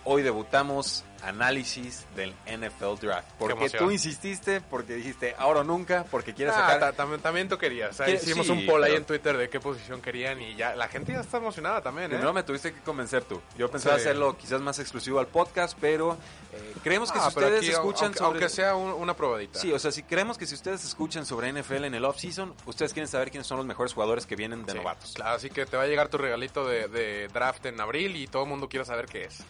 hoy 0.04 0.24
debutamos 0.24 1.06
análisis 1.24 2.06
del 2.16 2.34
NFL 2.46 2.96
Draft. 3.02 3.28
Porque 3.40 3.70
tú 3.70 3.92
insististe, 3.92 4.62
porque 4.62 4.96
dijiste 4.96 5.36
ahora 5.38 5.62
o 5.62 5.64
nunca, 5.64 6.06
porque 6.10 6.34
quieres 6.34 6.54
Ah, 6.56 6.60
sacar. 6.62 6.80
ta- 6.80 6.94
también, 6.94 7.22
también 7.22 7.50
tú 7.50 7.58
querías. 7.58 7.92
O 7.92 7.94
sea, 7.94 8.06
¿Qué? 8.06 8.14
hicimos 8.14 8.46
Sí, 8.48 8.52
un 8.52 8.66
poll 8.66 8.84
ahí 8.84 8.96
en 8.96 9.06
Twitter 9.06 9.38
de 9.38 9.50
qué 9.50 9.60
posición 9.60 10.02
querían 10.02 10.42
y 10.42 10.56
ya 10.56 10.76
la 10.76 10.88
gente 10.88 11.14
ya 11.14 11.22
está 11.22 11.38
emocionada 11.38 11.82
también, 11.82 12.06
¿eh? 12.08 12.16
Primero 12.16 12.34
me 12.34 12.44
tuviste 12.44 12.74
que 12.74 12.82
convencer 12.82 13.24
tú. 13.24 13.42
Yo 13.58 13.70
pensaba 13.70 13.96
Sí. 13.96 14.02
hacerlo 14.02 14.38
quizás 14.38 14.62
más 14.62 14.80
exclusivo 14.80 15.20
al 15.20 15.28
podcast, 15.28 15.78
pero 15.80 16.18
eh, 16.54 16.74
creemos 16.84 17.12
que 17.12 17.20
Ah, 17.20 17.24
si 17.24 17.28
ustedes 17.30 17.58
aquí, 17.60 17.70
escuchan 17.70 18.06
aunque, 18.06 18.18
sobre... 18.20 18.30
aunque 18.40 18.50
sea 18.50 18.76
un- 18.76 18.94
una 18.94 19.16
probadita. 19.16 19.60
Sí, 19.60 19.72
o 19.72 19.80
sea, 19.80 19.92
si 19.92 20.04
creemos 20.04 20.38
que 20.38 20.46
si 20.46 20.56
ustedes 20.56 20.84
escuchan 20.86 21.26
sobre 21.26 21.50
NFL 21.50 21.86
en 21.86 21.94
el 21.96 22.06
off-season, 22.06 22.54
ustedes 22.66 22.94
quieren 22.94 23.08
saber 23.08 23.30
quiénes 23.32 23.48
son 23.48 23.58
los 23.58 23.66
mejores 23.66 23.94
jugadores 23.94 24.26
que 24.26 24.36
vienen 24.36 24.66
de 24.66 24.72
Sí, 24.74 24.78
novatos. 24.78 25.14
Claro, 25.14 25.36
así 25.36 25.50
que 25.50 25.66
te 25.66 25.78
va 25.78 25.84
a 25.84 25.88
llegar 25.88 26.08
tu 26.10 26.18
regalito 26.18 26.66
de, 26.68 26.88
de 26.88 27.28
draft 27.28 27.66
en 27.66 27.80
abril 27.82 28.16
y 28.16 28.28
todo 28.28 28.44
el 28.44 28.50
mundo 28.50 28.68
quiere 28.70 28.86
saber 28.86 29.06
qué 29.08 29.26
es. 29.26 29.44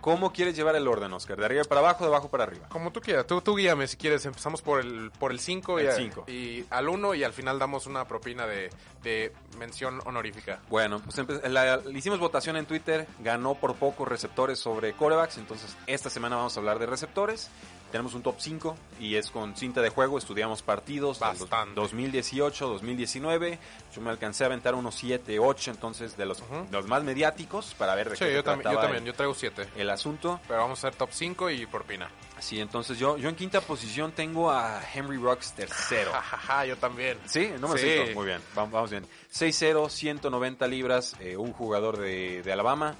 ¿Cómo 0.00 0.32
quieres 0.34 0.54
llevar 0.54 0.76
el 0.76 0.86
orden, 0.86 1.13
Oscar? 1.14 1.38
¿De 1.38 1.44
arriba 1.46 1.64
para 1.64 1.80
abajo 1.80 2.04
de 2.04 2.08
abajo 2.10 2.28
para 2.28 2.44
arriba? 2.44 2.68
Como 2.68 2.92
tú 2.92 3.00
quieras, 3.00 3.26
tú, 3.26 3.40
tú 3.40 3.56
guíame 3.56 3.86
si 3.86 3.96
quieres. 3.96 4.24
Empezamos 4.26 4.60
por 4.60 4.80
el 4.80 5.10
por 5.18 5.30
el 5.32 5.40
5 5.40 5.80
y, 5.80 5.86
cinco. 5.96 6.24
y 6.28 6.64
al 6.70 6.88
1 6.88 7.14
y 7.14 7.24
al 7.24 7.32
final 7.32 7.58
damos 7.58 7.86
una 7.86 8.06
propina 8.06 8.46
de, 8.46 8.70
de 9.02 9.32
mención 9.58 10.00
honorífica. 10.04 10.60
Bueno, 10.68 11.00
pues 11.00 11.18
la- 11.50 11.76
le 11.78 11.98
hicimos 11.98 12.18
votación 12.18 12.56
en 12.56 12.66
Twitter, 12.66 13.06
ganó 13.20 13.54
por 13.54 13.74
poco 13.76 14.04
receptores 14.04 14.58
sobre 14.58 14.92
corebacks, 14.94 15.38
entonces 15.38 15.76
esta 15.86 16.10
semana 16.10 16.36
vamos 16.36 16.56
a 16.56 16.60
hablar 16.60 16.78
de 16.78 16.86
receptores. 16.86 17.50
Tenemos 17.94 18.14
un 18.14 18.24
top 18.24 18.34
5 18.40 18.76
y 18.98 19.14
es 19.14 19.30
con 19.30 19.54
cinta 19.56 19.80
de 19.80 19.88
juego, 19.88 20.18
estudiamos 20.18 20.62
partidos 20.62 21.20
Bastante. 21.20 21.76
2018, 21.76 22.66
2019. 22.70 23.56
Yo 23.94 24.00
me 24.02 24.10
alcancé 24.10 24.42
a 24.42 24.48
aventar 24.48 24.74
unos 24.74 24.96
7, 24.96 25.38
8, 25.38 25.70
entonces 25.70 26.16
de 26.16 26.26
los, 26.26 26.40
Ujú. 26.40 26.64
de 26.64 26.72
los 26.72 26.88
más 26.88 27.04
mediáticos 27.04 27.72
para 27.78 27.94
ver 27.94 28.10
de 28.10 28.16
Sí, 28.16 28.24
qué 28.24 28.30
se 28.30 28.34
yo, 28.34 28.42
también, 28.42 28.64
yo 28.64 28.70
trataba 28.70 28.82
también, 28.86 29.04
el- 29.04 29.12
yo 29.12 29.14
traigo 29.14 29.32
7. 29.32 29.68
el 29.76 29.88
asunto. 29.90 30.40
Pero 30.48 30.58
vamos 30.58 30.82
a 30.82 30.88
hacer 30.88 30.98
top 30.98 31.10
5 31.12 31.50
y 31.50 31.66
propina. 31.66 32.10
Sí, 32.40 32.58
entonces 32.60 32.98
yo, 32.98 33.16
yo 33.16 33.28
en 33.28 33.36
quinta 33.36 33.60
posición 33.60 34.10
tengo 34.10 34.50
a 34.50 34.82
Henry 34.92 35.16
Rocks 35.18 35.52
tercero. 35.52 36.10
Yo 36.66 36.76
también. 36.78 37.16
Sí, 37.26 37.48
número 37.60 37.78
Sí. 37.78 37.92
5. 38.06 38.14
Muy 38.18 38.26
bien, 38.26 38.40
vamos, 38.56 38.72
vamos 38.72 38.90
bien. 38.90 39.06
6'0, 39.30 39.88
190 39.88 40.66
libras, 40.66 41.14
eh, 41.20 41.36
un 41.36 41.52
jugador 41.52 41.96
de, 41.98 42.42
de 42.42 42.52
Alabama. 42.52 42.96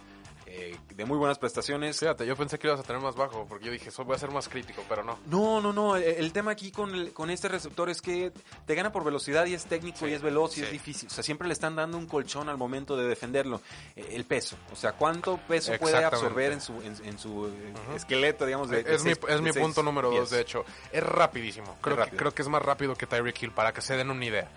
Eh, 0.56 0.76
de 0.94 1.04
muy 1.04 1.18
buenas 1.18 1.36
prestaciones. 1.38 1.98
Fíjate, 1.98 2.24
yo 2.24 2.36
pensé 2.36 2.60
que 2.60 2.68
ibas 2.68 2.78
a 2.78 2.84
tener 2.84 3.02
más 3.02 3.16
bajo, 3.16 3.44
porque 3.48 3.64
yo 3.66 3.72
dije, 3.72 3.88
eso 3.88 4.04
voy 4.04 4.14
a 4.14 4.18
ser 4.20 4.30
más 4.30 4.48
crítico, 4.48 4.84
pero 4.88 5.02
no. 5.02 5.18
No, 5.26 5.60
no, 5.60 5.72
no. 5.72 5.96
El, 5.96 6.04
el 6.04 6.32
tema 6.32 6.52
aquí 6.52 6.70
con, 6.70 6.94
el- 6.94 7.12
con 7.12 7.28
este 7.30 7.48
receptor 7.48 7.90
es 7.90 8.00
que 8.00 8.30
te 8.64 8.74
gana 8.76 8.92
por 8.92 9.02
velocidad 9.02 9.46
y 9.46 9.54
es 9.54 9.64
técnico 9.64 9.98
Sí, 9.98 10.06
y 10.06 10.12
es 10.12 10.22
veloz 10.22 10.52
y 10.52 10.60
sí. 10.60 10.62
es 10.66 10.70
difícil. 10.70 11.08
O 11.08 11.12
sea, 11.12 11.24
siempre 11.24 11.48
le 11.48 11.54
están 11.54 11.74
dando 11.74 11.98
un 11.98 12.06
colchón 12.06 12.48
al 12.48 12.56
momento 12.56 12.96
de 12.96 13.08
defenderlo. 13.08 13.60
Eh, 13.96 14.10
el 14.12 14.24
peso. 14.26 14.56
O 14.72 14.76
sea, 14.76 14.92
¿cuánto 14.92 15.38
peso 15.48 15.72
puede 15.80 16.04
absorber 16.04 16.52
en 16.52 16.60
su, 16.60 16.80
en, 16.82 16.94
en 17.04 17.18
su 17.18 17.48
eh, 17.48 17.74
esqueleto, 17.96 18.46
digamos? 18.46 18.70
De, 18.70 18.84
de 18.84 18.94
es 18.94 19.02
mi, 19.04 19.10
es 19.10 19.20
de 19.20 19.40
mi 19.40 19.52
punto 19.52 19.82
número 19.82 20.10
pies? 20.10 20.20
dos, 20.20 20.30
de 20.30 20.40
hecho. 20.40 20.64
Es 20.92 21.02
rapidísimo. 21.02 21.76
Creo, 21.80 21.96
rápido. 21.96 22.10
Que, 22.12 22.16
creo 22.16 22.34
que 22.34 22.42
es 22.42 22.48
más 22.48 22.62
rápido 22.62 22.94
que 22.94 23.06
Tyreek 23.08 23.42
Hill, 23.42 23.50
para 23.50 23.72
que 23.72 23.80
se 23.80 23.96
den 23.96 24.08
una 24.10 24.24
idea. 24.24 24.48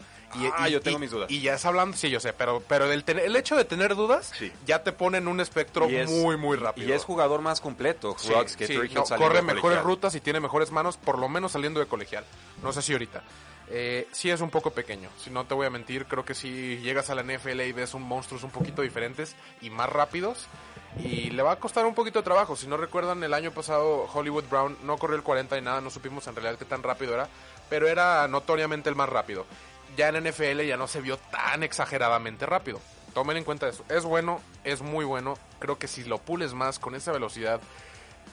Ah, 0.57 0.67
yo 0.69 0.81
tengo 0.81 0.99
mis 0.99 1.11
dudas. 1.11 1.29
Y 1.31 1.41
ya 1.41 1.53
es 1.55 1.65
hablando, 1.65 1.95
sí, 1.97 2.09
yo 2.09 2.19
sé, 2.19 2.33
pero, 2.33 2.61
pero 2.67 2.91
el, 2.91 3.03
tener- 3.03 3.25
el 3.25 3.35
hecho 3.35 3.55
de 3.55 3.65
tener 3.65 3.95
dudas 3.95 4.31
Sí. 4.37 4.51
ya 4.65 4.83
te 4.83 4.91
pone 4.91 5.17
en 5.19 5.27
un 5.27 5.39
espectro 5.39 5.89
Y 5.89 5.95
es- 5.95 6.09
muy, 6.09 6.37
muy 6.37 6.57
rápido. 6.57 6.87
Y 6.87 6.91
es 6.91 7.03
jugador 7.03 7.41
más 7.41 7.61
completo, 7.61 8.15
Sí, 8.19 8.33
que 8.57 8.67
sí, 8.67 8.77
no, 8.93 9.03
corre 9.05 9.41
mejores 9.41 9.81
rutas 9.81 10.13
y 10.15 10.21
tiene 10.21 10.39
mejores 10.39 10.71
manos, 10.71 10.97
por 10.97 11.17
lo 11.17 11.29
menos 11.29 11.51
saliendo 11.53 11.79
de 11.79 11.85
colegial. 11.87 12.25
No 12.61 12.73
sé 12.73 12.81
si 12.81 12.93
ahorita. 12.93 13.23
Eh, 13.69 14.07
sí 14.13 14.29
es 14.29 14.39
un 14.39 14.49
poco 14.49 14.71
pequeño, 14.71 15.09
si 15.21 15.29
no 15.29 15.43
te 15.45 15.53
voy 15.53 15.67
a 15.67 15.69
mentir, 15.69 16.05
creo 16.05 16.23
que 16.23 16.33
si 16.33 16.77
llegas 16.77 17.09
a 17.09 17.15
la 17.15 17.21
NFL 17.23 17.59
y 17.67 17.73
ves 17.73 17.93
un 17.93 18.01
monstruos 18.01 18.43
un 18.43 18.49
poquito 18.49 18.81
diferentes 18.81 19.35
y 19.59 19.69
más 19.69 19.89
rápidos, 19.89 20.47
y 21.03 21.31
le 21.31 21.43
va 21.43 21.51
a 21.51 21.55
costar 21.59 21.85
un 21.85 21.93
poquito 21.93 22.19
de 22.19 22.23
trabajo. 22.23 22.55
Si 22.55 22.65
no 22.65 22.77
recuerdan, 22.77 23.21
el 23.25 23.33
año 23.33 23.51
pasado 23.51 24.07
Hollywood 24.13 24.45
Brown 24.49 24.77
no 24.83 24.97
corrió 24.97 25.17
el 25.17 25.23
40 25.23 25.57
y 25.57 25.61
nada, 25.61 25.81
no 25.81 25.89
supimos 25.89 26.25
en 26.27 26.35
realidad 26.35 26.57
qué 26.57 26.63
tan 26.63 26.81
rápido 26.81 27.13
era, 27.13 27.27
pero 27.69 27.89
era 27.89 28.25
notoriamente 28.29 28.87
el 28.89 28.95
más 28.95 29.09
rápido. 29.09 29.45
Ya 29.97 30.09
en 30.09 30.23
NFL 30.23 30.61
ya 30.61 30.77
no 30.77 30.87
se 30.87 31.01
vio 31.01 31.17
tan 31.17 31.63
exageradamente 31.63 32.45
rápido. 32.45 32.79
Tomen 33.13 33.35
en 33.37 33.43
cuenta 33.43 33.67
eso. 33.67 33.83
Es 33.89 34.03
bueno, 34.05 34.39
es 34.63 34.81
muy 34.81 35.03
bueno. 35.03 35.37
Creo 35.59 35.77
que 35.79 35.87
si 35.87 36.03
lo 36.03 36.19
pules 36.19 36.53
más 36.53 36.77
con 36.77 36.93
esa 36.93 37.11
velocidad, 37.11 37.59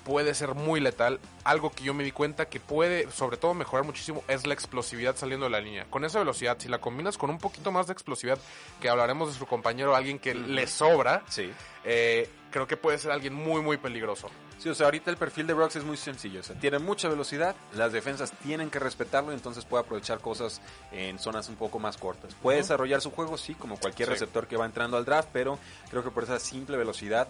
puede 0.04 0.34
ser 0.34 0.54
muy 0.54 0.78
letal. 0.80 1.20
Algo 1.42 1.70
que 1.70 1.84
yo 1.84 1.94
me 1.94 2.04
di 2.04 2.12
cuenta 2.12 2.46
que 2.50 2.60
puede, 2.60 3.10
sobre 3.10 3.38
todo, 3.38 3.54
mejorar 3.54 3.86
muchísimo 3.86 4.22
es 4.28 4.46
la 4.46 4.52
explosividad 4.52 5.16
saliendo 5.16 5.46
de 5.46 5.50
la 5.50 5.60
línea. 5.60 5.86
Con 5.88 6.04
esa 6.04 6.18
velocidad, 6.18 6.58
si 6.60 6.68
la 6.68 6.78
combinas 6.78 7.16
con 7.16 7.30
un 7.30 7.38
poquito 7.38 7.72
más 7.72 7.86
de 7.86 7.94
explosividad, 7.94 8.38
que 8.80 8.90
hablaremos 8.90 9.32
de 9.32 9.38
su 9.38 9.46
compañero, 9.46 9.96
alguien 9.96 10.18
que 10.18 10.34
le 10.34 10.66
sobra, 10.66 11.22
Sí. 11.30 11.50
eh, 11.84 12.28
creo 12.50 12.66
que 12.66 12.76
puede 12.76 12.98
ser 12.98 13.10
alguien 13.10 13.32
muy, 13.32 13.62
muy 13.62 13.78
peligroso. 13.78 14.28
Sí, 14.58 14.68
o 14.70 14.74
sea, 14.74 14.86
ahorita 14.86 15.10
el 15.10 15.16
perfil 15.16 15.46
de 15.46 15.54
Ruggs 15.54 15.76
es 15.76 15.84
muy 15.84 15.96
sencillo. 15.96 16.40
O 16.40 16.42
sea, 16.42 16.56
tiene 16.56 16.78
mucha 16.78 17.08
velocidad, 17.08 17.54
las 17.74 17.92
defensas 17.92 18.32
tienen 18.42 18.70
que 18.70 18.78
respetarlo, 18.78 19.32
entonces 19.32 19.64
puede 19.64 19.82
aprovechar 19.84 20.20
cosas 20.20 20.60
en 20.92 21.18
zonas 21.18 21.48
un 21.48 21.56
poco 21.56 21.78
más 21.78 21.96
cortas. 21.96 22.34
Puede 22.36 22.58
desarrollar 22.58 23.00
su 23.00 23.10
juego, 23.10 23.36
sí, 23.36 23.54
como 23.54 23.76
cualquier 23.78 24.08
Sí. 24.08 24.12
receptor 24.14 24.46
que 24.46 24.56
va 24.56 24.64
entrando 24.64 24.96
al 24.96 25.04
draft, 25.04 25.28
pero 25.32 25.58
creo 25.90 26.02
que 26.02 26.10
por 26.10 26.24
esa 26.24 26.38
simple 26.38 26.76
velocidad 26.76 27.28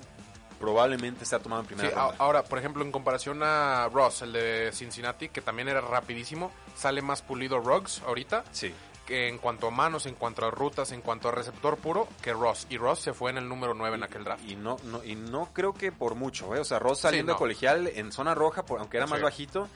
probablemente 0.60 1.24
sea 1.24 1.40
tomado 1.40 1.62
en 1.62 1.66
primera 1.66 1.88
Sí, 1.88 1.94
ronda. 1.94 2.14
ahora, 2.18 2.44
por 2.44 2.58
ejemplo, 2.58 2.84
en 2.84 2.92
comparación 2.92 3.42
a 3.42 3.88
Ross, 3.92 4.22
el 4.22 4.32
de 4.32 4.70
Cincinnati, 4.72 5.28
que 5.28 5.40
también 5.40 5.68
era 5.68 5.80
rapidísimo, 5.80 6.52
sale 6.76 7.02
más 7.02 7.22
pulido 7.22 7.58
Ruggs 7.58 8.00
ahorita. 8.06 8.44
Sí. 8.52 8.72
En 9.08 9.38
cuanto 9.38 9.68
a 9.68 9.70
manos, 9.70 10.06
en 10.06 10.14
cuanto 10.14 10.44
a 10.46 10.50
rutas, 10.50 10.92
en 10.92 11.00
cuanto 11.00 11.28
a 11.28 11.32
receptor 11.32 11.76
puro, 11.76 12.08
que 12.22 12.32
Ross. 12.32 12.66
Y 12.70 12.78
Ross 12.78 13.00
se 13.00 13.12
fue 13.12 13.30
en 13.30 13.38
el 13.38 13.48
número 13.48 13.74
9 13.74 13.96
en 13.96 14.02
aquel 14.02 14.24
draft. 14.24 14.44
Y 14.48 14.56
no, 14.56 14.76
no, 14.84 15.04
y 15.04 15.14
no 15.14 15.50
creo 15.52 15.72
que 15.74 15.92
por 15.92 16.14
mucho, 16.14 16.54
¿eh? 16.54 16.60
O 16.60 16.64
sea, 16.64 16.78
Ross 16.78 17.00
saliendo 17.00 17.32
no. 17.32 17.34
de 17.36 17.38
colegial 17.38 17.86
en 17.88 18.12
zona 18.12 18.34
roja, 18.34 18.64
por- 18.64 18.80
aunque 18.80 18.96
era 18.98 19.06
más 19.06 19.18
Sí. 19.18 19.24
bajito, 19.24 19.68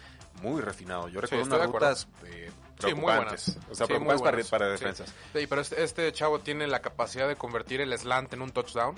muy 0.42 0.60
refinado. 0.60 1.08
Yo 1.08 1.20
recuerdo 1.20 1.42
estoy 1.44 1.58
unas 1.58 1.66
rutas 1.70 2.08
eh, 2.26 2.50
Sí, 2.80 2.94
muy 2.94 3.04
buenas. 3.14 3.48
O 3.70 3.74
sea, 3.74 3.86
Sí, 3.86 3.92
preocupantes 3.92 3.98
muy 3.98 4.24
para, 4.24 4.30
buenas. 4.36 4.48
para 4.50 4.68
defensas. 4.68 5.14
Sí, 5.34 5.46
pero 5.46 5.60
este, 5.60 5.82
este 5.82 6.12
chavo 6.12 6.40
tiene 6.40 6.66
la 6.66 6.80
capacidad 6.80 7.26
de 7.28 7.36
convertir 7.36 7.80
el 7.80 7.96
slant 7.98 8.32
en 8.34 8.42
un 8.42 8.50
touchdown. 8.52 8.94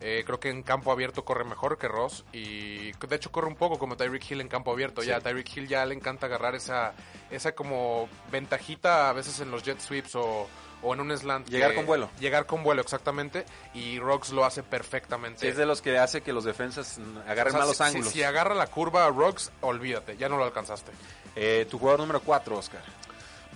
Eh, 0.00 0.22
creo 0.26 0.38
que 0.40 0.50
en 0.50 0.62
campo 0.62 0.92
abierto 0.92 1.24
corre 1.24 1.44
mejor 1.44 1.78
que 1.78 1.88
Ross. 1.88 2.24
Y 2.32 2.92
de 2.92 3.16
hecho 3.16 3.32
corre 3.32 3.48
un 3.48 3.56
poco 3.56 3.78
como 3.78 3.96
Tyreek 3.96 4.30
Hill 4.30 4.40
en 4.40 4.48
campo 4.48 4.72
abierto. 4.72 5.02
Ya 5.02 5.20
Tyreek 5.20 5.56
Hill 5.56 5.68
ya 5.68 5.84
le 5.86 5.94
encanta 5.94 6.26
agarrar 6.26 6.54
esa, 6.54 6.92
esa 7.30 7.54
como 7.54 8.08
ventajita 8.30 9.08
a 9.08 9.12
veces 9.12 9.40
en 9.40 9.50
los 9.50 9.62
jet 9.64 9.80
sweeps 9.80 10.14
o, 10.16 10.46
o 10.82 10.94
en 10.94 11.00
un 11.00 11.16
slant. 11.16 11.48
Llegar 11.48 11.70
que- 11.70 11.76
con 11.76 11.86
vuelo. 11.86 12.10
Llegar 12.20 12.46
con 12.46 12.62
vuelo, 12.62 12.82
exactamente. 12.82 13.44
Y 13.74 13.98
Ruggs 13.98 14.30
lo 14.30 14.44
hace 14.44 14.62
perfectamente. 14.62 15.40
Sí, 15.40 15.46
es 15.48 15.56
de 15.56 15.66
los 15.66 15.82
que 15.82 15.98
hace 15.98 16.20
que 16.22 16.32
los 16.32 16.44
defensas 16.44 16.98
agarren 17.26 17.54
O 17.54 17.56
sea, 17.56 17.60
malos 17.60 17.76
si- 17.76 17.82
ángulos. 17.82 18.08
Si, 18.12 18.22
agarra 18.22 18.54
la 18.54 18.66
curva 18.68 19.06
a 19.06 19.08
Ruggs, 19.10 19.50
olvídate, 19.62 20.16
ya 20.16 20.28
no 20.28 20.36
lo 20.36 20.44
alcanzaste. 20.44 20.92
Eh, 21.36 21.66
tu 21.70 21.78
jugador 21.78 22.00
número 22.00 22.20
4, 22.20 22.56
Oscar. 22.58 22.82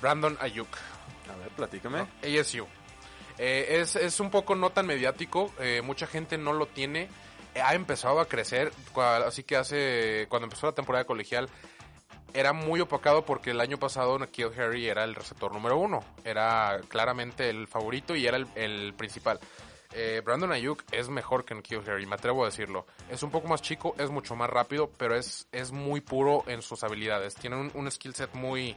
Brandon 0.00 0.36
Ayuk. 0.40 0.68
A 1.32 1.36
ver, 1.36 1.48
platícame. 1.50 1.98
¿no? 1.98 2.08
ASU. 2.22 2.66
Eh, 3.38 3.78
es, 3.80 3.96
es 3.96 4.18
un 4.20 4.30
poco 4.30 4.56
no 4.56 4.70
tan 4.70 4.86
mediático, 4.86 5.52
eh, 5.60 5.80
mucha 5.82 6.06
gente 6.06 6.38
no 6.38 6.52
lo 6.52 6.66
tiene. 6.66 7.08
Eh, 7.54 7.60
ha 7.60 7.74
empezado 7.74 8.20
a 8.20 8.26
crecer, 8.26 8.72
así 9.24 9.44
que 9.44 9.56
hace, 9.56 10.26
cuando 10.28 10.46
empezó 10.46 10.66
la 10.66 10.72
temporada 10.72 11.04
colegial, 11.04 11.48
era 12.34 12.52
muy 12.52 12.80
opacado 12.80 13.24
porque 13.24 13.52
el 13.52 13.60
año 13.60 13.78
pasado 13.78 14.18
Nikhil 14.18 14.50
Harry 14.58 14.86
era 14.86 15.04
el 15.04 15.14
receptor 15.14 15.52
número 15.52 15.78
uno. 15.78 16.04
Era 16.24 16.80
claramente 16.88 17.48
el 17.48 17.68
favorito 17.68 18.14
y 18.16 18.26
era 18.26 18.36
el, 18.36 18.46
el 18.54 18.94
principal. 18.94 19.40
Eh, 19.94 20.20
Brandon 20.22 20.52
Ayuk 20.52 20.84
es 20.92 21.08
mejor 21.08 21.44
que 21.44 21.54
Nikhil 21.54 21.80
Harry, 21.86 22.04
me 22.04 22.16
atrevo 22.16 22.42
a 22.42 22.46
decirlo. 22.46 22.86
Es 23.08 23.22
un 23.22 23.30
poco 23.30 23.48
más 23.48 23.62
chico, 23.62 23.94
es 23.98 24.10
mucho 24.10 24.36
más 24.36 24.50
rápido, 24.50 24.90
pero 24.98 25.16
es, 25.16 25.48
es 25.52 25.72
muy 25.72 26.00
puro 26.00 26.44
en 26.46 26.60
sus 26.60 26.84
habilidades. 26.84 27.34
Tiene 27.34 27.56
un, 27.56 27.70
un 27.74 27.90
skill 27.90 28.14
set 28.14 28.34
muy, 28.34 28.76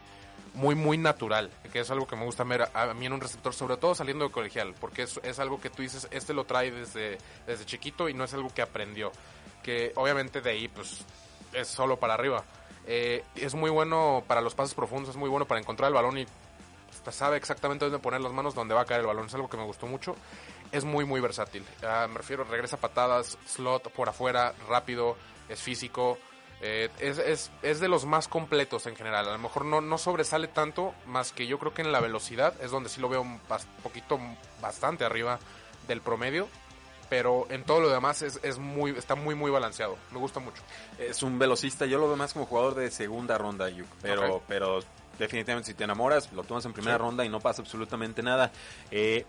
muy, 0.54 0.76
muy 0.76 0.98
natural, 0.98 1.50
que 1.72 1.80
es 1.80 1.92
algo 1.92 2.08
que 2.08 2.16
me 2.16 2.26
gusta 2.26 2.44
ver 2.44 2.70
a, 2.74 2.94
mí 2.94 3.06
en 3.06 3.14
un 3.14 3.22
receptor, 3.22 3.54
sobre 3.54 3.78
todo 3.78 3.96
saliendo 3.96 4.26
de 4.26 4.32
colegial, 4.32 4.74
porque 4.80 5.04
es, 5.04 5.20
es 5.24 5.40
algo 5.40 5.62
que 5.62 5.70
tú 5.70 5.82
dices, 5.82 6.08
este 6.12 6.34
lo 6.34 6.46
trae 6.46 6.72
desde, 6.72 7.18
desde 7.48 7.66
chiquito 7.66 8.10
y 8.10 8.14
no 8.14 8.24
es 8.24 8.34
algo 8.34 8.54
que 8.54 8.62
aprendió. 8.62 9.12
Que 9.64 9.94
obviamente 9.96 10.42
de 10.42 10.50
ahí, 10.50 10.68
pues, 10.68 11.06
es 11.54 11.68
solo 11.68 11.98
para 11.98 12.16
arriba. 12.16 12.44
Eh, 12.88 13.24
es 13.36 13.54
muy 13.54 13.70
bueno 13.70 14.24
para 14.28 14.42
los 14.42 14.56
pases 14.56 14.74
profundos, 14.74 15.12
es 15.12 15.16
muy 15.16 15.30
bueno 15.30 15.46
para 15.46 15.60
encontrar 15.60 15.90
el 15.90 15.94
balón 15.94 16.18
y 16.18 16.26
sabe 17.10 17.38
exactamente 17.38 17.86
dónde 17.86 18.00
poner 18.00 18.22
las 18.22 18.32
manos, 18.32 18.54
dónde 18.54 18.76
va 18.76 18.82
a 18.82 18.86
caer 18.86 19.02
el 19.02 19.08
balón. 19.08 19.28
Es 19.28 19.34
algo 19.34 19.50
que 19.50 19.58
me 19.58 19.64
gustó 19.64 19.88
mucho. 19.88 20.16
Es 20.72 20.84
muy, 20.84 21.06
muy 21.06 21.20
versátil. 21.20 21.66
Ah, 21.84 22.08
me 22.10 22.18
refiero, 22.18 22.44
regresa 22.44 22.78
patadas, 22.78 23.38
slot 23.48 23.92
por 23.92 24.10
afuera, 24.10 24.54
rápido, 24.68 25.18
es 25.50 25.62
físico. 25.62 26.18
Eh, 26.62 26.90
es, 27.00 27.18
es, 27.18 27.52
es 27.64 27.80
de 27.80 27.88
los 27.88 28.06
más 28.06 28.28
completos 28.28 28.86
en 28.86 28.96
general. 28.96 29.28
A 29.28 29.32
lo 29.32 29.38
mejor 29.40 29.66
no, 29.66 29.82
no 29.82 29.98
sobresale 29.98 30.48
tanto, 30.48 30.94
más 31.08 31.32
que 31.32 31.48
yo 31.48 31.58
creo 31.58 31.74
que 31.74 31.82
en 31.82 31.92
la 31.92 32.00
velocidad 32.00 32.54
es 32.62 32.70
donde 32.72 32.90
sí 32.90 33.02
lo 33.02 33.10
veo 33.10 33.22
un 33.22 33.40
bas- 33.50 33.66
poquito, 33.82 34.20
bastante 34.62 35.04
arriba 35.04 35.40
del 35.88 36.02
promedio. 36.02 36.48
Pero 37.10 37.46
en 37.50 37.66
todo 37.66 37.82
lo 37.82 37.90
demás 37.90 38.22
es, 38.22 38.40
es 38.42 38.58
muy, 38.58 38.92
está 38.92 39.16
muy, 39.16 39.36
muy 39.36 39.52
balanceado. 39.52 39.98
Me 40.12 40.18
gusta 40.20 40.40
mucho. 40.40 40.62
Es 40.98 41.24
un 41.24 41.38
velocista, 41.40 41.86
yo 41.86 41.98
lo 41.98 42.08
veo 42.08 42.16
más 42.16 42.32
como 42.32 42.46
jugador 42.46 42.74
de 42.76 42.90
segunda 42.90 43.38
ronda, 43.38 43.66
Ayuk. 43.66 43.88
Pero, 44.02 44.42
pero 44.48 44.80
definitivamente 45.22 45.72
si 45.72 45.74
te 45.74 45.84
enamoras, 45.86 46.32
lo 46.34 46.44
tomas 46.44 46.66
en 46.66 46.74
primera 46.74 46.98
Sí. 46.98 47.02
ronda 47.02 47.24
y 47.26 47.30
no 47.30 47.40
pasa 47.40 47.62
absolutamente 47.62 48.22
nada. 48.22 48.52
Eh, 48.92 49.26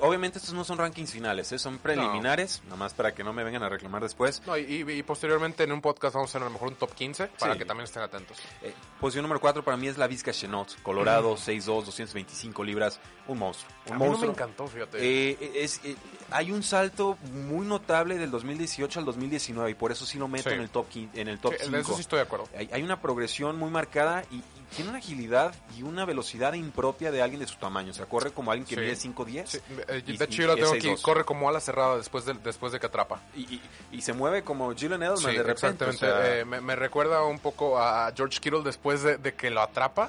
obviamente 0.00 0.38
estos 0.38 0.54
no 0.54 0.62
son 0.64 0.78
rankings 0.78 1.10
finales, 1.12 1.50
¿eh? 1.52 1.58
son 1.58 1.78
preliminares, 1.78 2.62
nada 2.64 2.76
más 2.76 2.94
para 2.94 3.12
que 3.14 3.24
no 3.24 3.32
me 3.32 3.42
vengan 3.44 3.62
a 3.62 3.68
reclamar 3.68 4.02
después. 4.02 4.42
No, 4.46 4.56
y, 4.56 5.02
posteriormente 5.02 5.64
en 5.64 5.72
un 5.72 5.80
podcast 5.80 6.14
vamos 6.14 6.28
a 6.28 6.30
hacer 6.32 6.42
a 6.42 6.44
lo 6.46 6.50
mejor 6.52 6.68
un 6.68 6.74
top 6.76 6.94
15 6.94 7.26
para 7.38 7.52
Sí. 7.54 7.58
que 7.58 7.64
también 7.64 7.84
estén 7.84 8.02
atentos. 8.02 8.36
Eh, 8.62 8.72
posición 9.00 9.22
número 9.22 9.40
4 9.40 9.64
para 9.64 9.76
mí 9.76 9.88
es 9.88 9.98
la 9.98 10.06
Vizca 10.06 10.32
Chenot, 10.32 10.80
Colorado, 10.82 11.36
6'2", 11.36 11.84
225 11.86 12.62
libras, 12.64 13.00
un 13.26 13.38
monstruo. 13.38 13.72
Un 13.86 13.92
a 13.94 13.94
mí 13.96 13.98
no 13.98 14.04
me 14.04 14.08
monstruo. 14.10 14.30
encantó, 14.32 14.66
fíjate. 14.68 14.98
Eh, 15.00 15.52
es, 15.56 15.80
eh, 15.84 15.96
hay 16.30 16.52
un 16.52 16.62
salto 16.62 17.18
muy 17.32 17.66
notable 17.66 18.16
del 18.16 18.30
2018 18.30 19.00
al 19.00 19.04
2019 19.04 19.70
y 19.70 19.74
por 19.74 19.90
eso 19.90 20.06
sí 20.06 20.18
lo 20.18 20.28
meto 20.28 20.48
Sí. 20.50 20.54
en 20.54 20.60
el 20.62 20.70
top 20.70 20.86
quin- 20.88 21.10
en 21.14 21.28
el 21.28 21.38
top 21.40 21.52
Sí, 21.54 21.58
en 21.64 21.66
5. 21.66 21.78
eso 21.78 21.94
sí 21.94 22.00
estoy 22.02 22.18
de 22.18 22.22
acuerdo. 22.22 22.48
Hay, 22.56 22.70
hay 22.72 22.82
una 22.82 23.00
progresión 23.00 23.58
muy 23.58 23.70
marcada 23.70 24.22
y, 24.30 24.36
y 24.36 24.42
tiene 24.76 24.90
una 24.90 24.98
agilidad 25.00 25.52
y 25.76 25.82
una 25.82 26.04
velocidad 26.04 26.52
impropia 26.54 27.10
de 27.10 27.22
alguien 27.22 27.40
de 27.40 27.46
su 27.48 27.56
tamaño. 27.56 27.90
O 27.90 27.94
sea, 27.94 28.06
corre 28.06 28.30
como 28.30 28.52
alguien 28.52 28.66
que 28.68 28.76
mide 28.76 28.94
5'10 28.94 29.46
Sí, 29.48 29.58
eh, 29.88 30.02
y- 30.06 30.16
de 30.16 30.24
hecho, 30.24 30.42
yo 30.42 30.46
lo 30.46 30.54
tengo 30.54 30.70
aquí. 30.74 30.80
6'2". 30.88 31.02
Corre 31.02 31.24
como 31.24 31.48
ala 31.48 31.58
cerrada 31.60 31.96
después 31.96 32.24
de, 32.24 32.34
después 32.34 32.72
de 32.72 32.78
que 32.78 32.86
atrapa. 32.86 33.20
y, 33.34 33.40
y- 33.56 33.62
y 33.90 34.00
se 34.02 34.12
mueve 34.12 34.42
como 34.44 34.66
Julian 34.72 35.02
Edelman 35.02 35.22
de 35.34 35.42
repente. 35.42 35.84
o 35.84 35.90
exactamente. 35.90 35.98
sea, 35.98 36.38
Eh, 36.40 36.44
me, 36.44 36.60
me 36.60 36.76
recuerda 36.76 37.24
un 37.24 37.40
poco 37.40 37.78
a 37.80 38.12
George 38.16 38.38
Kittle 38.40 38.62
después 38.62 39.02
de, 39.02 39.16
de 39.18 39.34
que 39.34 39.50
lo 39.50 39.60
atrapa. 39.60 40.08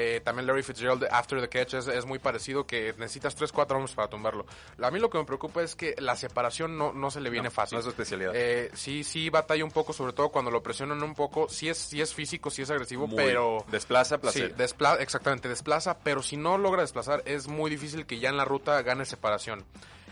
Eh, 0.00 0.20
también 0.20 0.46
Larry 0.46 0.62
Fitzgerald 0.62 1.00
de 1.02 1.08
After 1.10 1.40
the 1.40 1.48
Catch 1.48 1.74
es, 1.74 1.88
es 1.88 2.06
muy 2.06 2.20
parecido 2.20 2.64
que 2.68 2.94
necesitas 2.98 3.36
3-4 3.36 3.72
hombres 3.72 3.96
para 3.96 4.06
tumbarlo. 4.06 4.46
A 4.80 4.92
mí 4.92 5.00
lo 5.00 5.10
que 5.10 5.18
me 5.18 5.24
preocupa 5.24 5.60
es 5.60 5.74
que 5.74 5.96
la 5.98 6.14
separación 6.14 6.78
no, 6.78 6.92
no 6.92 7.10
se 7.10 7.20
le 7.20 7.30
viene 7.30 7.48
no, 7.48 7.50
fácil. 7.50 7.74
No 7.74 7.80
es 7.80 7.84
su 7.84 7.90
especialidad. 7.90 8.30
Eh, 8.32 8.70
sí, 8.74 9.02
sí 9.02 9.28
batalla 9.28 9.64
un 9.64 9.72
poco, 9.72 9.92
sobre 9.92 10.12
todo 10.12 10.28
cuando 10.28 10.52
lo 10.52 10.62
presionan 10.62 11.02
un 11.02 11.16
poco. 11.16 11.48
Sí 11.48 11.68
es, 11.68 11.78
sí 11.78 12.00
es 12.00 12.14
físico, 12.14 12.48
sí 12.48 12.62
es 12.62 12.70
agresivo, 12.70 13.08
Muy- 13.08 13.16
pero... 13.16 13.64
Desplaza, 13.72 14.18
placer. 14.18 14.50
Sí, 14.50 14.62
despla- 14.62 15.00
exactamente, 15.00 15.48
desplaza, 15.48 15.98
pero 15.98 16.22
si 16.22 16.36
no 16.36 16.58
logra 16.58 16.82
desplazar, 16.82 17.24
es 17.24 17.48
muy 17.48 17.68
difícil 17.68 18.06
que 18.06 18.20
ya 18.20 18.28
en 18.28 18.36
la 18.36 18.44
ruta 18.44 18.80
gane 18.82 19.04
separación. 19.04 19.64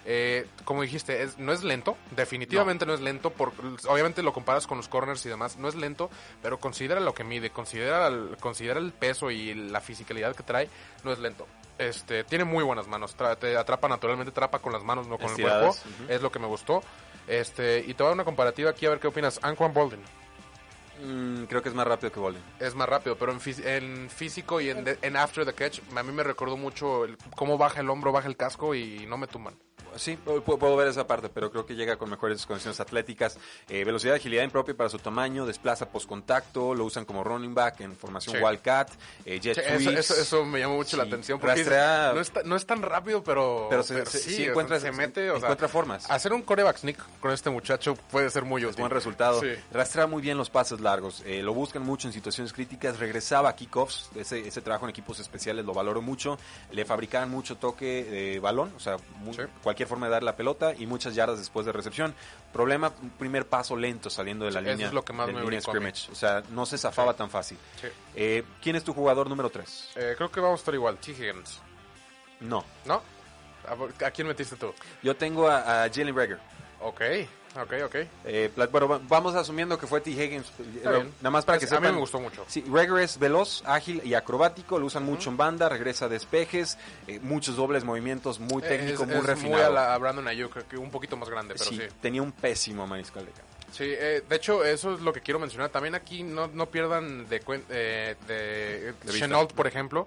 Eh, 0.09 0.47
como 0.65 0.83
dijiste, 0.83 1.23
es, 1.25 1.37
no 1.39 1.53
es 1.53 1.65
lento, 1.65 1.97
definitivamente 2.13 2.87
no. 2.87 2.95
es 2.95 3.01
lento, 3.01 3.31
por, 3.31 3.53
obviamente 3.89 4.23
lo 4.23 4.33
comparas 4.33 4.67
con 4.69 4.77
los 4.79 4.87
corners 4.87 5.27
y 5.27 5.29
demás, 5.29 5.57
no 5.57 5.67
es 5.69 5.75
lento, 5.75 6.09
pero 6.43 6.61
considera 6.61 7.01
lo 7.01 7.13
que 7.13 7.25
mide, 7.25 7.51
considera 7.51 8.07
el, 8.07 8.37
considera 8.41 8.79
el 8.79 8.93
peso 8.93 9.33
y 9.33 9.53
la 9.55 9.81
fisicalidad 9.81 10.37
que 10.37 10.45
trae, 10.45 10.69
no 11.03 11.13
es 11.13 11.19
lento. 11.19 11.47
Este, 11.79 12.23
tiene 12.25 12.45
muy 12.45 12.63
buenas 12.63 12.87
manos. 12.87 13.17
Tra- 13.19 13.37
te 13.37 13.57
atrapa 13.57 13.89
naturalmente, 13.89 14.31
atrapa 14.31 14.61
con 14.61 14.73
las 14.73 14.83
manos, 14.85 15.09
no 15.09 15.19
con 15.19 15.27
Estiradas, 15.27 15.85
el 15.85 15.93
cuerpo. 15.95 16.13
Es 16.15 16.23
lo 16.23 16.31
que 16.31 16.39
me 16.39 16.47
gustó. 16.47 16.83
Este, 17.27 17.81
y 17.81 17.93
te 17.93 18.03
voy 18.03 18.05
a 18.05 18.09
dar 18.11 18.15
una 18.15 18.25
comparativa 18.25 18.71
aquí 18.71 18.87
a 18.87 18.91
ver 18.91 19.01
qué 19.01 19.09
opinas. 19.09 19.41
Anquan 19.43 19.75
Bolden 19.75 20.01
Mm, 21.05 21.45
creo 21.45 21.63
que 21.63 21.69
es 21.69 21.75
más 21.75 21.87
rápido 21.87 22.11
que 22.11 22.19
Bolden. 22.21 22.43
es 22.59 22.75
más 22.75 22.89
rápido, 22.89 23.17
pero 23.17 23.31
en, 23.33 23.39
fí- 23.39 23.63
en 23.67 24.09
físico 24.09 24.63
y 24.63 24.71
en, 24.71 24.83
de- 24.83 24.99
en 25.03 25.17
after 25.17 25.45
the 25.45 25.53
catch, 25.53 25.81
a 25.95 26.03
mí 26.03 26.11
me 26.13 26.23
recordó 26.23 26.57
mucho 26.57 27.05
el- 27.05 27.19
cómo 27.37 27.59
baja 27.59 27.81
el 27.81 27.91
hombro, 27.91 28.13
baja 28.13 28.29
el 28.29 28.37
casco 28.39 28.75
y 28.75 29.05
no 29.07 29.19
me 29.19 29.27
tumban. 29.27 29.55
Sí, 29.97 30.19
pu- 30.25 30.43
pu- 30.43 30.59
puedo 30.59 30.77
ver 30.77 30.89
esa 30.89 31.07
parte, 31.07 31.29
pero 31.29 31.51
creo 31.51 31.67
que 31.67 31.75
llega 31.75 31.97
con 31.97 32.11
mejores 32.11 32.45
condiciones 32.47 32.79
atléticas. 32.81 33.39
Eh, 33.69 33.85
velocidad 33.85 34.15
y 34.15 34.17
agilidad 34.17 34.45
impropia 34.45 34.77
para 34.77 34.89
su 34.89 34.99
tamaño, 34.99 35.47
desplaza 35.47 35.89
post 35.91 36.09
contacto, 36.09 36.75
lo 36.75 36.85
usan 36.85 37.05
como 37.05 37.25
running 37.25 37.55
back 37.55 37.81
en 37.81 37.97
formación 37.97 38.37
Sí. 38.37 38.43
Wildcat, 38.43 38.91
eh, 39.25 39.41
jet 39.41 39.55
Sí, 39.55 39.61
eso, 39.67 39.81
sweeps. 39.81 39.99
eso, 40.11 40.15
eso 40.23 40.45
me 40.45 40.61
llamó 40.61 40.77
mucho 40.77 40.97
la 40.97 41.05
atención 41.05 41.39
porque 41.41 41.57
rastrea- 41.65 42.13
no, 42.15 42.21
es, 42.21 42.31
ta- 42.31 42.43
no 42.45 42.57
es 42.57 42.67
tan 42.67 42.83
rápido, 42.83 43.23
pero, 43.25 43.67
Pero 43.71 43.83
se- 43.83 44.05
sí, 44.07 44.45
encuentra- 44.45 44.81
se 44.81 44.93
mete, 44.93 45.31
o 45.31 45.35
sea, 45.35 45.47
encuentra 45.49 45.69
formas. 45.69 46.11
Hacer 46.11 46.33
un 46.33 46.43
coreback 46.43 46.79
sneak 46.79 46.99
con 47.21 47.33
este 47.33 47.51
muchacho 47.51 47.95
puede 48.11 48.31
ser 48.31 48.45
muy 48.45 48.63
Es 48.63 48.69
útil. 48.69 48.81
buen 48.81 48.91
resultado. 48.93 49.41
Rastrea 49.73 50.07
muy 50.07 50.23
bien 50.23 50.37
los 50.39 50.51
pases 50.51 50.81
largos. 50.81 51.23
eh, 51.27 51.43
lo 51.43 51.55
buscan 51.55 51.83
mucho 51.83 52.07
en 52.09 52.13
situaciones 52.13 52.53
críticas. 52.53 52.99
Regresaba 52.99 53.49
a 53.51 53.57
kickoffs. 53.57 54.11
Ese, 54.15 54.47
ese 54.47 54.61
trabajo 54.61 54.85
en 54.87 54.91
equipos 54.91 55.19
especiales 55.21 55.65
lo 55.65 55.73
valoro 55.75 56.01
mucho. 56.03 56.39
Le 56.71 56.85
fabricaban 56.85 57.31
mucho 57.31 57.57
toque 57.57 58.05
de 58.05 58.39
balón, 58.41 58.73
o 58.77 58.81
sea, 58.81 58.97
Sí. 58.99 59.43
Forma 59.87 60.07
de 60.07 60.13
dar 60.13 60.23
la 60.23 60.37
pelota 60.37 60.73
y 60.77 60.87
muchas 60.87 61.15
yardas 61.15 61.39
después 61.39 61.67
de 61.67 61.73
recepción. 61.73 62.15
Problema, 62.53 62.93
un 63.03 63.11
primer 63.11 63.47
paso 63.47 63.77
lento 63.77 64.11
saliendo 64.11 64.45
de 64.45 64.53
la 64.53 64.61
Sí, 64.61 64.67
línea. 64.67 64.87
es 64.89 64.93
lo 64.93 65.05
que 65.05 65.13
más 65.13 65.27
de 65.27 65.33
me 65.33 65.43
línea 65.43 65.61
scrimmage. 65.61 66.11
O 66.11 66.15
sea, 66.15 66.43
no 66.51 66.67
se 66.67 66.79
zafaba 66.79 67.15
tan 67.15 67.31
fácil. 67.31 67.59
Sí. 67.81 67.89
Eh, 68.15 68.45
¿Quién 68.63 68.77
es 68.77 68.85
tu 68.85 68.93
jugador 68.93 69.29
número 69.29 69.51
3? 69.51 69.91
Eh, 69.97 70.15
creo 70.17 70.31
que 70.31 70.41
vamos 70.41 70.61
a 70.61 70.63
estar 70.63 70.75
igual. 70.75 70.99
T. 70.99 71.13
Higgins. 71.13 71.61
No. 72.41 72.65
¿No? 72.85 73.03
¿A, 73.67 74.07
a 74.07 74.11
quién 74.11 74.29
metiste 74.29 74.57
tú? 74.57 74.73
Yo 75.03 75.17
tengo 75.17 75.49
a, 75.49 75.85
a 75.85 75.89
Jalen 75.91 76.15
Rager. 76.15 76.39
Ok, 76.81 77.01
ok, 77.57 77.73
ok. 77.87 77.95
Eh, 78.25 78.51
bueno, 78.71 78.89
va- 78.89 79.01
vamos 79.09 79.35
asumiendo 79.35 79.79
que 79.79 79.87
fue 79.87 80.01
T. 80.01 80.11
Higgins. 80.11 80.47
Eh. 80.59 80.83
Nada 81.21 81.31
más 81.31 81.45
para 81.45 81.59
que 81.59 81.65
A 81.65 81.69
sepan. 81.69 81.85
mí 81.85 81.93
me 81.93 82.01
gustó 82.01 82.21
mucho. 82.21 82.45
Sí, 82.49 82.65
Rager 82.71 82.99
es 83.01 83.19
veloz, 83.19 83.63
ágil 83.67 84.01
y 84.05 84.15
acrobático, 84.15 84.79
lo 84.79 84.87
usan 84.87 85.05
mucho 85.05 85.31
en 85.31 85.37
banda, 85.37 85.69
regresa 85.69 86.07
a 86.07 86.09
despejes, 86.09 86.79
eh, 87.07 87.19
muchos 87.21 87.57
dobles 87.57 87.85
movimientos, 87.85 88.39
muy 88.41 88.63
técnico, 88.63 89.03
Es- 89.05 89.09
muy 89.09 89.19
es 89.19 89.25
refinado. 89.27 89.67
a, 89.67 89.71
la, 89.71 89.95
a 89.95 89.99
Brandon 89.99 90.27
Ayuk, 90.29 90.65
que 90.69 90.77
un 90.77 90.91
poquito 90.91 91.17
más 91.17 91.29
grande, 91.29 91.55
pero 91.57 91.69
sí, 91.71 91.77
sí. 91.77 91.83
tenía 92.01 92.23
un 92.23 92.33
pésimo 92.33 92.87
mariscal 92.87 93.25
de 93.27 93.33
campo. 93.33 93.47
Sí, 93.73 93.85
eh, 93.87 94.23
de 94.27 94.37
hecho, 94.37 94.65
eso 94.65 94.95
es 94.95 95.01
lo 95.01 95.13
que 95.13 95.21
quiero 95.21 95.39
mencionar. 95.39 95.69
También 95.71 95.95
aquí 95.95 96.23
no, 96.23 96.47
no 96.47 96.67
pierdan 96.67 97.29
de 97.29 97.41
cuenta 97.41 97.67
eh, 97.71 98.15
de, 98.27 98.95
vista. 99.03 99.13
Chenault, 99.19 99.53
por 99.53 99.67
ejemplo. 99.67 100.07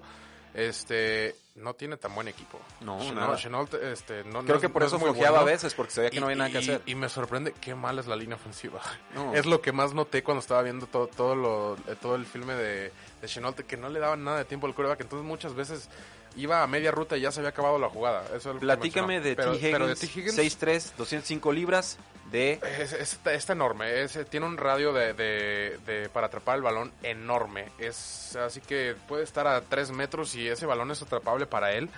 Este 0.53 1.35
no 1.59 1.73
tiene 1.75 1.97
tan 1.97 2.15
buen 2.15 2.27
equipo. 2.27 2.59
No, 2.81 2.99
Chenault, 2.99 3.15
nada. 3.19 3.35
Chenault, 3.37 3.73
este, 3.75 4.23
no, 4.23 4.41
Creo 4.43 4.55
no 4.55 4.61
que 4.61 4.69
por 4.69 4.81
no 4.81 4.87
eso 4.87 4.95
es 4.97 5.01
flojeaba 5.03 5.29
bueno. 5.39 5.41
a 5.41 5.51
veces, 5.51 5.73
porque 5.73 5.91
sabía 5.91 6.09
que 6.09 6.19
no 6.19 6.25
había 6.27 6.37
nada 6.37 6.49
que 6.49 6.57
Y- 6.57 6.61
hacer. 6.61 6.81
Y, 6.85 6.95
me 6.95 7.09
sorprende 7.09 7.53
qué 7.59 7.75
mal 7.75 7.99
es 7.99 8.07
la 8.07 8.15
línea 8.15 8.35
ofensiva. 8.35 8.81
No. 9.13 9.33
Es 9.33 9.45
lo 9.45 9.61
que 9.61 9.71
más 9.71 9.93
noté 9.93 10.23
cuando 10.23 10.39
estaba 10.39 10.61
viendo 10.61 10.85
todo, 10.87 11.07
todo, 11.07 11.35
lo, 11.35 11.75
eh, 11.87 11.95
todo 12.01 12.15
el 12.15 12.25
filme 12.25 12.53
de, 12.55 12.91
de 13.21 13.27
Chenault, 13.27 13.59
que 13.61 13.77
no 13.77 13.89
le 13.89 13.99
daban 13.99 14.23
nada 14.23 14.37
de 14.39 14.45
tiempo 14.45 14.67
al 14.67 14.73
coreback. 14.75 15.01
Entonces 15.01 15.25
muchas 15.27 15.53
veces 15.55 15.89
iba 16.35 16.63
a 16.63 16.67
media 16.67 16.91
ruta 16.91 17.17
y 17.17 17.21
ya 17.21 17.31
se 17.31 17.39
había 17.39 17.49
acabado 17.49 17.77
la 17.79 17.89
jugada. 17.89 18.23
Eso 18.35 18.51
es 18.51 18.57
Platícame 18.59 19.19
de 19.21 19.35
Pero- 19.35 19.51
T. 19.51 19.57
Higgins, 19.57 19.71
pero 19.73 19.87
de 19.87 19.95
T. 19.95 20.05
Higgins 20.05 20.35
6'3", 20.37 20.93
205 20.97 21.51
libras, 21.51 21.97
de... 22.31 22.59
Es, 22.77 22.93
es- 22.93 23.13
está, 23.13 23.33
está 23.33 23.53
enorme, 23.53 24.01
es- 24.03 24.19
tiene 24.29 24.45
un 24.45 24.57
radio 24.57 24.93
de, 24.93 25.13
de- 25.13 25.79
de- 25.85 26.09
para 26.09 26.27
atrapar 26.27 26.57
el 26.57 26.61
balón 26.61 26.91
enorme. 27.03 27.65
Es 27.79 28.35
así 28.35 28.61
que 28.61 28.95
puede 29.07 29.23
estar 29.23 29.47
a 29.47 29.61
3 29.61 29.91
metros 29.91 30.35
y 30.35 30.47
ese 30.47 30.65
balón 30.65 30.91
es 30.91 31.01
atrapable 31.01 31.45
para 31.47 31.71
él. 31.73 31.89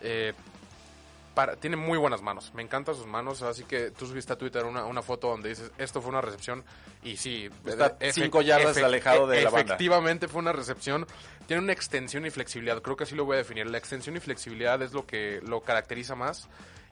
Eh, 0.00 0.32
para- 1.34 1.56
tiene 1.56 1.76
muy 1.76 1.98
buenas 1.98 2.22
manos, 2.22 2.52
me 2.54 2.62
encantan 2.62 2.94
sus 2.94 3.06
manos, 3.06 3.42
así 3.42 3.64
que 3.64 3.90
tú 3.90 4.06
subiste 4.06 4.32
a 4.32 4.36
Twitter 4.36 4.64
una, 4.64 4.84
una 4.84 5.02
foto 5.02 5.28
donde 5.28 5.48
dices, 5.50 5.70
esto 5.78 6.00
fue 6.00 6.10
una 6.10 6.20
recepción 6.20 6.64
y 7.02 7.16
sí, 7.16 7.48
Está 7.64 7.96
cinco 8.12 8.42
yardas 8.42 8.76
alejado 8.78 9.26
de 9.26 9.42
la 9.42 9.50
banda. 9.50 9.74
Efectivamente 9.74 10.28
fue 10.28 10.40
una 10.40 10.52
recepción, 10.52 11.06
tiene 11.46 11.62
una 11.62 11.72
extensión 11.72 12.26
y 12.26 12.30
flexibilidad, 12.30 12.80
creo 12.82 12.96
que 12.96 13.04
así 13.04 13.14
lo 13.14 13.24
voy 13.24 13.34
a 13.34 13.38
definir, 13.38 13.66
la 13.70 13.78
extensión 13.78 14.16
y 14.16 14.20
flexibilidad 14.20 14.80
es 14.82 14.92
lo 14.92 15.06
que 15.06 15.40
lo 15.44 15.60
caracteriza 15.60 16.14
más 16.14 16.48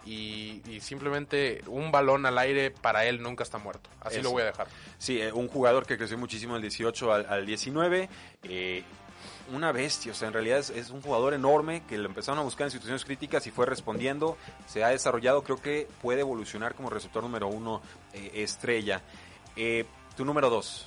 y, 0.07 0.63
y 0.67 0.81
simplemente 0.81 1.63
un 1.67 1.93
balón 1.93 2.25
al 2.25 2.39
aire 2.39 2.71
para 2.71 3.05
él 3.05 3.21
nunca 3.23 3.43
está 3.45 3.59
muerto, 3.59 3.91
así 4.01 4.17
Eso. 4.17 4.25
lo 4.25 4.31
voy 4.31 4.43
a 4.43 4.47
dejar. 4.47 4.67
Sí, 4.99 5.21
eh, 5.21 5.33
un 5.33 5.49
jugador 5.49 5.85
que 5.87 5.99
creció 5.99 6.17
muchísimo 6.17 6.55
del 6.55 6.63
18 6.63 7.13
al, 7.13 7.27
al 7.29 7.45
19. 7.47 8.09
eh, 8.45 8.83
una 9.53 9.73
bestia, 9.73 10.13
o 10.13 10.15
sea, 10.15 10.29
en 10.29 10.35
realidad 10.35 10.59
es, 10.59 10.71
es 10.71 10.91
un 10.91 11.03
jugador 11.03 11.35
enorme 11.35 11.83
que 11.89 11.99
lo 11.99 12.07
empezaron 12.09 12.39
a 12.39 12.43
buscar 12.43 12.67
en 12.67 12.71
situaciones 12.71 13.05
críticas 13.05 13.47
y 13.47 13.51
fue 13.51 13.67
respondiendo. 13.67 14.37
Se 14.67 14.83
ha 14.85 14.89
desarrollado, 14.89 15.43
creo 15.43 15.61
que 15.61 15.89
puede 16.03 16.21
evolucionar 16.21 16.75
como 16.75 16.91
receptor 16.91 17.23
número 17.23 17.49
uno 17.49 17.83
eh, 18.13 18.31
estrella. 18.35 19.03
Eh, 19.57 19.85
tu 20.17 20.25
número 20.25 20.51
dos, 20.51 20.87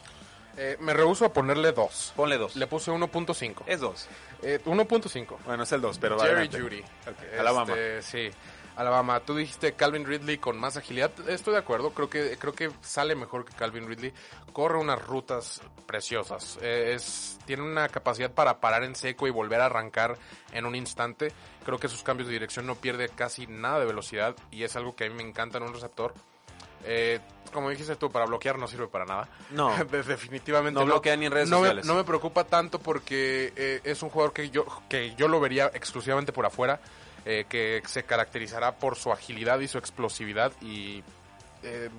Eh, 0.55 0.77
me 0.79 0.93
rehuso 0.93 1.25
a 1.25 1.33
ponerle 1.33 1.71
2. 1.71 2.13
ponle 2.15 2.37
dos. 2.37 2.55
Le 2.55 2.67
puse 2.67 2.91
1.5. 2.91 3.63
Es 3.65 3.79
dos. 3.79 4.07
Eh, 4.43 4.59
1.5. 4.63 5.37
Bueno, 5.45 5.63
es 5.63 5.71
el 5.71 5.81
dos, 5.81 5.97
pero 5.97 6.19
Jerry 6.19 6.31
adelante. 6.47 6.61
Judy. 6.61 6.79
Ok, 6.81 7.23
Este, 7.23 7.39
Alabama. 7.39 7.73
Sí. 8.01 8.29
Alabama. 8.75 9.19
Tú 9.19 9.35
dijiste 9.35 9.73
Calvin 9.73 10.05
Ridley 10.05 10.37
con 10.37 10.57
más 10.59 10.77
agilidad. 10.77 11.11
Estoy 11.29 11.53
de 11.53 11.59
acuerdo. 11.59 11.91
Creo 11.91 12.09
que 12.09 12.37
creo 12.37 12.53
que 12.53 12.71
sale 12.81 13.15
mejor 13.15 13.45
que 13.45 13.53
Calvin 13.53 13.87
Ridley. 13.87 14.13
Corre 14.51 14.77
unas 14.79 15.01
rutas 15.05 15.61
preciosas. 15.85 16.57
Eh, 16.61 16.93
es 16.95 17.37
tiene 17.45 17.63
una 17.63 17.87
capacidad 17.89 18.31
para 18.31 18.59
parar 18.59 18.83
en 18.83 18.95
seco 18.95 19.27
y 19.27 19.31
volver 19.31 19.61
a 19.61 19.65
arrancar 19.67 20.17
en 20.51 20.65
un 20.65 20.75
instante. 20.75 21.31
Creo 21.65 21.77
que 21.77 21.87
sus 21.87 22.03
cambios 22.03 22.27
de 22.27 22.33
dirección 22.33 22.65
no 22.65 22.75
pierde 22.75 23.09
casi 23.09 23.47
nada 23.47 23.79
de 23.79 23.85
velocidad 23.85 24.35
y 24.51 24.63
es 24.63 24.75
algo 24.75 24.95
que 24.95 25.05
a 25.05 25.09
mí 25.09 25.15
me 25.15 25.23
encanta 25.23 25.57
en 25.57 25.63
un 25.65 25.73
receptor. 25.73 26.13
Eh, 26.85 27.19
como 27.53 27.69
dijiste 27.69 27.95
tú, 27.95 28.09
para 28.11 28.25
bloquear 28.25 28.57
no 28.57 28.67
sirve 28.67 28.87
para 28.87 29.05
nada. 29.05 29.29
No. 29.51 29.71
De- 29.85 30.03
Definitivamente 30.03 30.79
No 30.79 30.85
bloquea 30.85 31.15
ni 31.15 31.27
en 31.27 31.31
redes 31.31 31.49
no 31.49 31.57
me- 31.61 31.67
sociales. 31.67 31.85
no 31.85 31.95
me 31.95 32.03
preocupa 32.03 32.43
tanto 32.43 32.79
porque 32.79 33.53
eh, 33.55 33.81
es 33.83 34.01
un 34.03 34.09
jugador 34.09 34.33
que 34.33 34.49
yo, 34.49 34.65
que 34.89 35.15
yo 35.15 35.27
lo 35.27 35.39
vería 35.39 35.67
exclusivamente 35.73 36.33
por 36.33 36.45
afuera, 36.45 36.81
eh, 37.25 37.45
que 37.47 37.81
se 37.87 38.03
caracterizará 38.03 38.73
por 38.75 38.95
su 38.95 39.11
agilidad 39.11 39.59
y 39.59 39.67
su 39.67 39.77
explosividad 39.77 40.51
y 40.61 41.03
eh, 41.63 41.89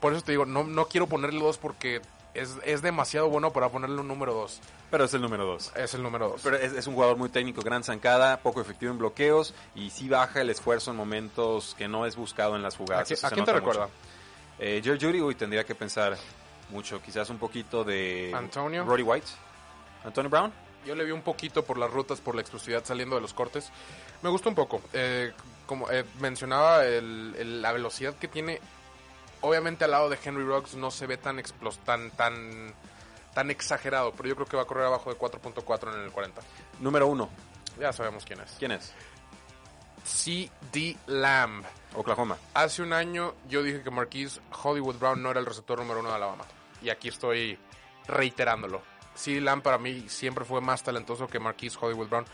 por 0.00 0.12
eso 0.12 0.22
te 0.22 0.32
digo, 0.32 0.46
no, 0.46 0.64
no 0.64 0.86
quiero 0.86 1.06
ponerle 1.06 1.40
dos 1.40 1.58
porque 1.58 2.00
es, 2.34 2.56
es 2.64 2.82
demasiado 2.82 3.28
bueno 3.28 3.52
para 3.52 3.68
ponerle 3.68 4.00
un 4.00 4.08
número 4.08 4.34
dos. 4.34 4.60
Pero 4.90 5.04
es 5.04 5.14
el 5.14 5.22
número 5.22 5.46
dos. 5.46 5.72
Es 5.74 5.94
el 5.94 6.02
número 6.02 6.28
dos. 6.28 6.40
Pero 6.44 6.56
es, 6.56 6.72
es 6.72 6.86
un 6.86 6.94
jugador 6.94 7.16
muy 7.16 7.28
técnico, 7.28 7.62
gran 7.62 7.82
zancada, 7.82 8.38
poco 8.38 8.60
efectivo 8.60 8.92
en 8.92 8.98
bloqueos 8.98 9.54
y 9.74 9.90
sí 9.90 10.08
baja 10.08 10.40
el 10.40 10.50
esfuerzo 10.50 10.90
en 10.90 10.96
momentos 10.96 11.74
que 11.78 11.88
no 11.88 12.04
es 12.04 12.16
buscado 12.16 12.56
en 12.56 12.62
las 12.62 12.74
¿A, 12.74 12.78
jugadas. 12.78 13.24
a 13.24 13.30
quién 13.30 13.44
te 13.44 13.52
recuerda? 13.52 13.88
Eh, 14.58 14.80
Jerry 14.84 14.98
Judy, 15.00 15.20
uy, 15.20 15.34
tendría 15.34 15.64
que 15.64 15.74
pensar 15.74 16.16
mucho, 16.70 17.00
quizás 17.02 17.30
un 17.30 17.38
poquito 17.38 17.84
de 17.84 18.32
Antonio. 18.34 18.84
Roddy 18.84 19.02
White, 19.02 19.26
Antonio 20.04 20.30
Brown. 20.30 20.52
Yo 20.86 20.94
le 20.94 21.04
vi 21.04 21.12
un 21.12 21.22
poquito 21.22 21.64
por 21.64 21.78
las 21.78 21.90
rutas, 21.90 22.20
por 22.20 22.34
la 22.34 22.40
explosividad 22.40 22.84
saliendo 22.84 23.14
de 23.16 23.22
los 23.22 23.32
cortes. 23.34 23.70
Me 24.22 24.28
gustó 24.30 24.48
un 24.48 24.54
poco. 24.54 24.82
Eh, 24.92 25.32
como 25.66 25.90
eh, 25.90 26.04
mencionaba, 26.20 26.84
el- 26.84 27.34
el- 27.38 27.62
la 27.62 27.72
velocidad 27.72 28.14
que 28.16 28.28
tiene, 28.28 28.60
obviamente 29.40 29.84
al 29.84 29.92
lado 29.92 30.08
de 30.10 30.18
Henry 30.22 30.44
Ruggs 30.44 30.74
no 30.74 30.90
se 30.90 31.06
ve 31.06 31.16
tan 31.16 31.38
explos 31.38 31.78
tan 31.78 32.10
tan 32.12 32.74
tan 33.34 33.50
exagerado, 33.50 34.12
pero 34.12 34.28
yo 34.28 34.34
creo 34.34 34.46
que 34.46 34.56
va 34.56 34.62
a 34.62 34.66
correr 34.66 34.84
abajo 34.86 35.08
de 35.10 35.16
4.4 35.18 35.94
en 35.94 36.02
el 36.02 36.10
40. 36.10 36.42
Número 36.80 37.06
uno, 37.06 37.30
Ya 37.80 37.90
sabemos 37.92 38.24
quién 38.26 38.40
es. 38.40 38.50
¿quién 38.58 38.72
es? 38.72 38.92
C.D. 40.04 40.96
Lamb. 41.06 41.64
Oklahoma. 41.94 42.36
Hace 42.54 42.82
un 42.82 42.92
año 42.92 43.34
yo 43.48 43.62
dije 43.62 43.82
que 43.82 43.90
Marquise 43.90 44.40
Hollywood 44.62 44.96
Brown 44.96 45.22
no 45.22 45.30
era 45.30 45.40
el 45.40 45.46
receptor 45.46 45.78
número 45.78 46.00
uno 46.00 46.08
de 46.10 46.16
Alabama. 46.16 46.44
Y 46.82 46.90
aquí 46.90 47.08
estoy 47.08 47.58
reiterándolo. 48.06 48.82
C.D. 49.14 49.40
Lamb 49.40 49.62
para 49.62 49.78
mí 49.78 50.08
siempre 50.08 50.44
fue 50.44 50.60
más 50.60 50.82
talentoso 50.82 51.26
que 51.26 51.38
Marquise 51.38 51.76
Hollywood 51.80 52.08
Brown. 52.08 52.24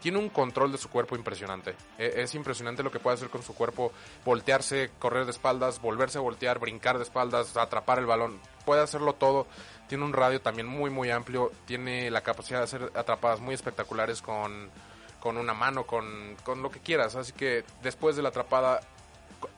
Tiene 0.00 0.18
un 0.18 0.28
control 0.28 0.70
de 0.70 0.78
su 0.78 0.88
cuerpo 0.88 1.16
impresionante. 1.16 1.74
E- 1.98 2.14
Es 2.22 2.34
impresionante 2.34 2.82
lo 2.82 2.90
que 2.92 3.00
puede 3.00 3.14
hacer 3.16 3.28
con 3.30 3.42
su 3.42 3.54
cuerpo. 3.54 3.92
Voltearse, 4.24 4.90
correr 4.98 5.24
de 5.24 5.32
espaldas, 5.32 5.80
volverse 5.80 6.18
a 6.18 6.20
voltear, 6.20 6.58
brincar 6.58 6.98
de 6.98 7.04
espaldas, 7.04 7.56
atrapar 7.56 7.98
el 7.98 8.06
balón. 8.06 8.40
Puede 8.64 8.80
hacerlo 8.82 9.14
todo. 9.14 9.46
Tiene 9.88 10.04
un 10.04 10.12
radio 10.12 10.40
también 10.40 10.66
muy, 10.68 10.90
muy 10.90 11.10
amplio. 11.10 11.50
Tiene 11.66 12.10
la 12.10 12.20
capacidad 12.20 12.58
de 12.60 12.64
hacer 12.64 12.92
atrapadas 12.94 13.40
muy 13.40 13.54
espectaculares 13.54 14.22
con, 14.22 14.70
con 15.18 15.36
una 15.36 15.54
mano, 15.54 15.84
con, 15.86 16.36
con 16.44 16.62
lo 16.62 16.70
que 16.70 16.78
quieras. 16.80 17.16
Así 17.16 17.32
que 17.32 17.64
después 17.82 18.14
de 18.14 18.22
la 18.22 18.28
atrapada 18.28 18.80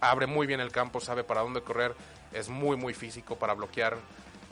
abre 0.00 0.26
muy 0.26 0.46
bien 0.46 0.60
el 0.60 0.72
campo, 0.72 1.00
sabe 1.00 1.24
para 1.24 1.40
dónde 1.42 1.62
correr, 1.62 1.94
es 2.32 2.48
muy 2.48 2.76
muy 2.76 2.92
físico 2.94 3.36
para 3.36 3.54
bloquear, 3.54 3.96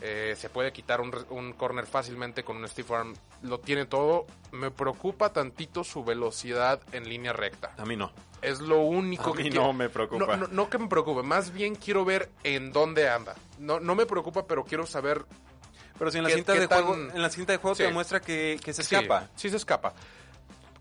eh, 0.01 0.35
se 0.39 0.49
puede 0.49 0.73
quitar 0.73 1.01
un, 1.01 1.13
un 1.31 1.53
corner 1.53 1.87
fácilmente 1.87 2.45
con 2.45 2.57
un 2.57 2.69
stiff 2.69 2.91
arm, 2.93 3.15
lo 3.43 3.59
tiene 3.59 3.85
todo. 3.87 4.27
Me 4.53 4.71
preocupa 4.71 5.33
tantito 5.33 5.83
su 5.85 6.05
velocidad 6.05 6.81
en 6.93 7.09
línea 7.09 7.33
recta. 7.33 7.75
A 7.79 7.85
mí 7.85 7.97
no. 7.97 8.13
Es 8.41 8.61
lo 8.61 8.79
único 8.81 9.31
A 9.31 9.37
que 9.37 9.43
mí 9.45 9.51
quiero- 9.51 9.67
no 9.67 9.73
me 9.73 9.89
preocupa. 9.89 10.37
No, 10.37 10.37
no, 10.37 10.47
no 10.47 10.71
que 10.71 10.79
me 10.79 10.87
preocupe, 10.87 11.23
más 11.23 11.53
bien 11.53 11.75
quiero 11.75 12.05
ver 12.05 12.31
en 12.45 12.73
dónde 12.73 13.09
anda. 13.09 13.35
No, 13.59 13.81
no 13.81 13.95
me 13.97 14.07
preocupa, 14.07 14.47
pero 14.47 14.65
quiero 14.65 14.87
saber 14.87 15.25
Pero 15.99 16.13
si 16.13 16.19
en 16.19 16.23
la 16.23 16.29
¿Qué- 16.31 16.37
cinta 16.37 16.53
qué 16.53 16.61
de 16.61 16.69
tan- 16.69 16.85
juego, 16.85 17.11
en 17.13 17.21
la 17.23 17.29
cinta 17.31 17.53
de 17.53 17.59
juego 17.59 17.75
Sí. 17.75 17.79
te 17.83 17.89
demuestra 17.89 18.21
que, 18.21 18.61
que 18.65 18.73
se 18.73 18.85
Sí, 18.85 18.95
escapa. 18.95 19.29
Sí, 19.35 19.51
se 19.51 19.57
escapa. 19.57 19.95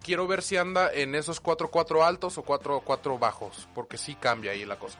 quiero 0.03 0.27
ver 0.27 0.43
si 0.43 0.57
anda 0.57 0.93
en 0.93 1.15
esos 1.15 1.41
4-4 1.41 2.03
altos 2.05 2.37
o 2.37 2.43
4-4 2.43 3.17
bajos, 3.17 3.67
porque 3.73 3.97
sí 3.97 4.13
cambia 4.13 4.51
ahí 4.51 4.63
la 4.63 4.77
cosa. 4.77 4.99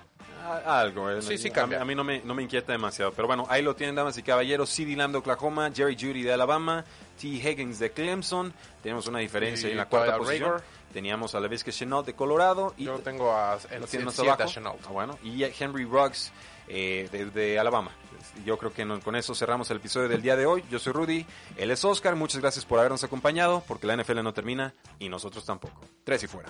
Algo, 0.65 1.09
eh, 1.11 1.21
Sí, 1.21 1.37
sí 1.37 1.49
a- 1.49 1.53
cambia. 1.53 1.81
A, 1.81 1.85
mí 1.85 1.93
no 1.95 2.03
me, 2.03 2.21
no 2.21 2.33
me 2.33 2.43
inquieta 2.43 2.71
demasiado. 2.71 3.11
Pero 3.11 3.27
bueno, 3.27 3.45
ahí 3.49 3.61
lo 3.61 3.75
tienen, 3.75 3.95
damas 3.95 4.17
y 4.17 4.23
caballeros. 4.23 4.69
CD 4.69 4.95
Lamb 4.95 5.11
de 5.13 5.17
Oklahoma, 5.19 5.69
Jerry 5.73 5.95
Judy 5.99 6.23
de 6.23 6.33
Alabama, 6.33 6.83
T. 7.19 7.27
Higgins 7.27 7.79
de 7.79 7.91
Clemson. 7.91 8.53
Tenemos 8.81 9.07
una 9.07 9.19
diferencia 9.19 9.67
Y 9.69 9.71
en 9.73 9.77
la 9.77 9.85
cuarta 9.87 10.17
posición. 10.17 10.51
Rager. 10.53 10.65
Teníamos 10.93 11.35
a 11.35 11.39
Levisque 11.39 11.71
Chenault 11.71 12.05
de 12.05 12.13
Colorado. 12.13 12.73
Y 12.77 12.85
Yo 12.85 12.99
tengo 12.99 13.31
a, 13.31 13.57
en, 13.71 13.81
lo 13.81 13.87
tienen 13.87 14.01
en 14.01 14.05
más 14.05 14.15
7 14.15 14.29
a 14.29 14.33
abajo. 14.33 14.49
Chenault. 14.51 14.79
Ah, 14.87 14.91
bueno, 14.91 15.17
y 15.23 15.43
a 15.43 15.49
Henry 15.57 15.83
Ruggs 15.85 16.31
eh, 16.69 17.07
de, 17.11 17.25
de 17.25 17.59
Alabama. 17.59 17.91
Yo 18.45 18.57
creo 18.57 18.71
que 18.73 18.85
no- 18.85 18.99
con 19.01 19.15
eso 19.15 19.33
cerramos 19.35 19.69
el 19.71 19.77
episodio 19.77 20.07
del 20.09 20.21
día 20.21 20.35
de 20.35 20.45
hoy. 20.45 20.63
Yo 20.71 20.79
soy 20.79 20.93
Rudy, 20.93 21.25
él 21.57 21.71
es 21.71 21.83
Oscar. 21.85 22.15
Muchas 22.15 22.41
gracias 22.41 22.65
por 22.65 22.79
habernos 22.79 23.03
acompañado, 23.03 23.63
porque 23.67 23.87
la 23.87 23.93
NFL 23.95 24.21
no 24.23 24.33
termina 24.33 24.73
y 24.99 25.09
nosotros 25.09 25.45
tampoco. 25.45 25.81
Tres 26.03 26.23
y 26.23 26.27
fuera. 26.27 26.49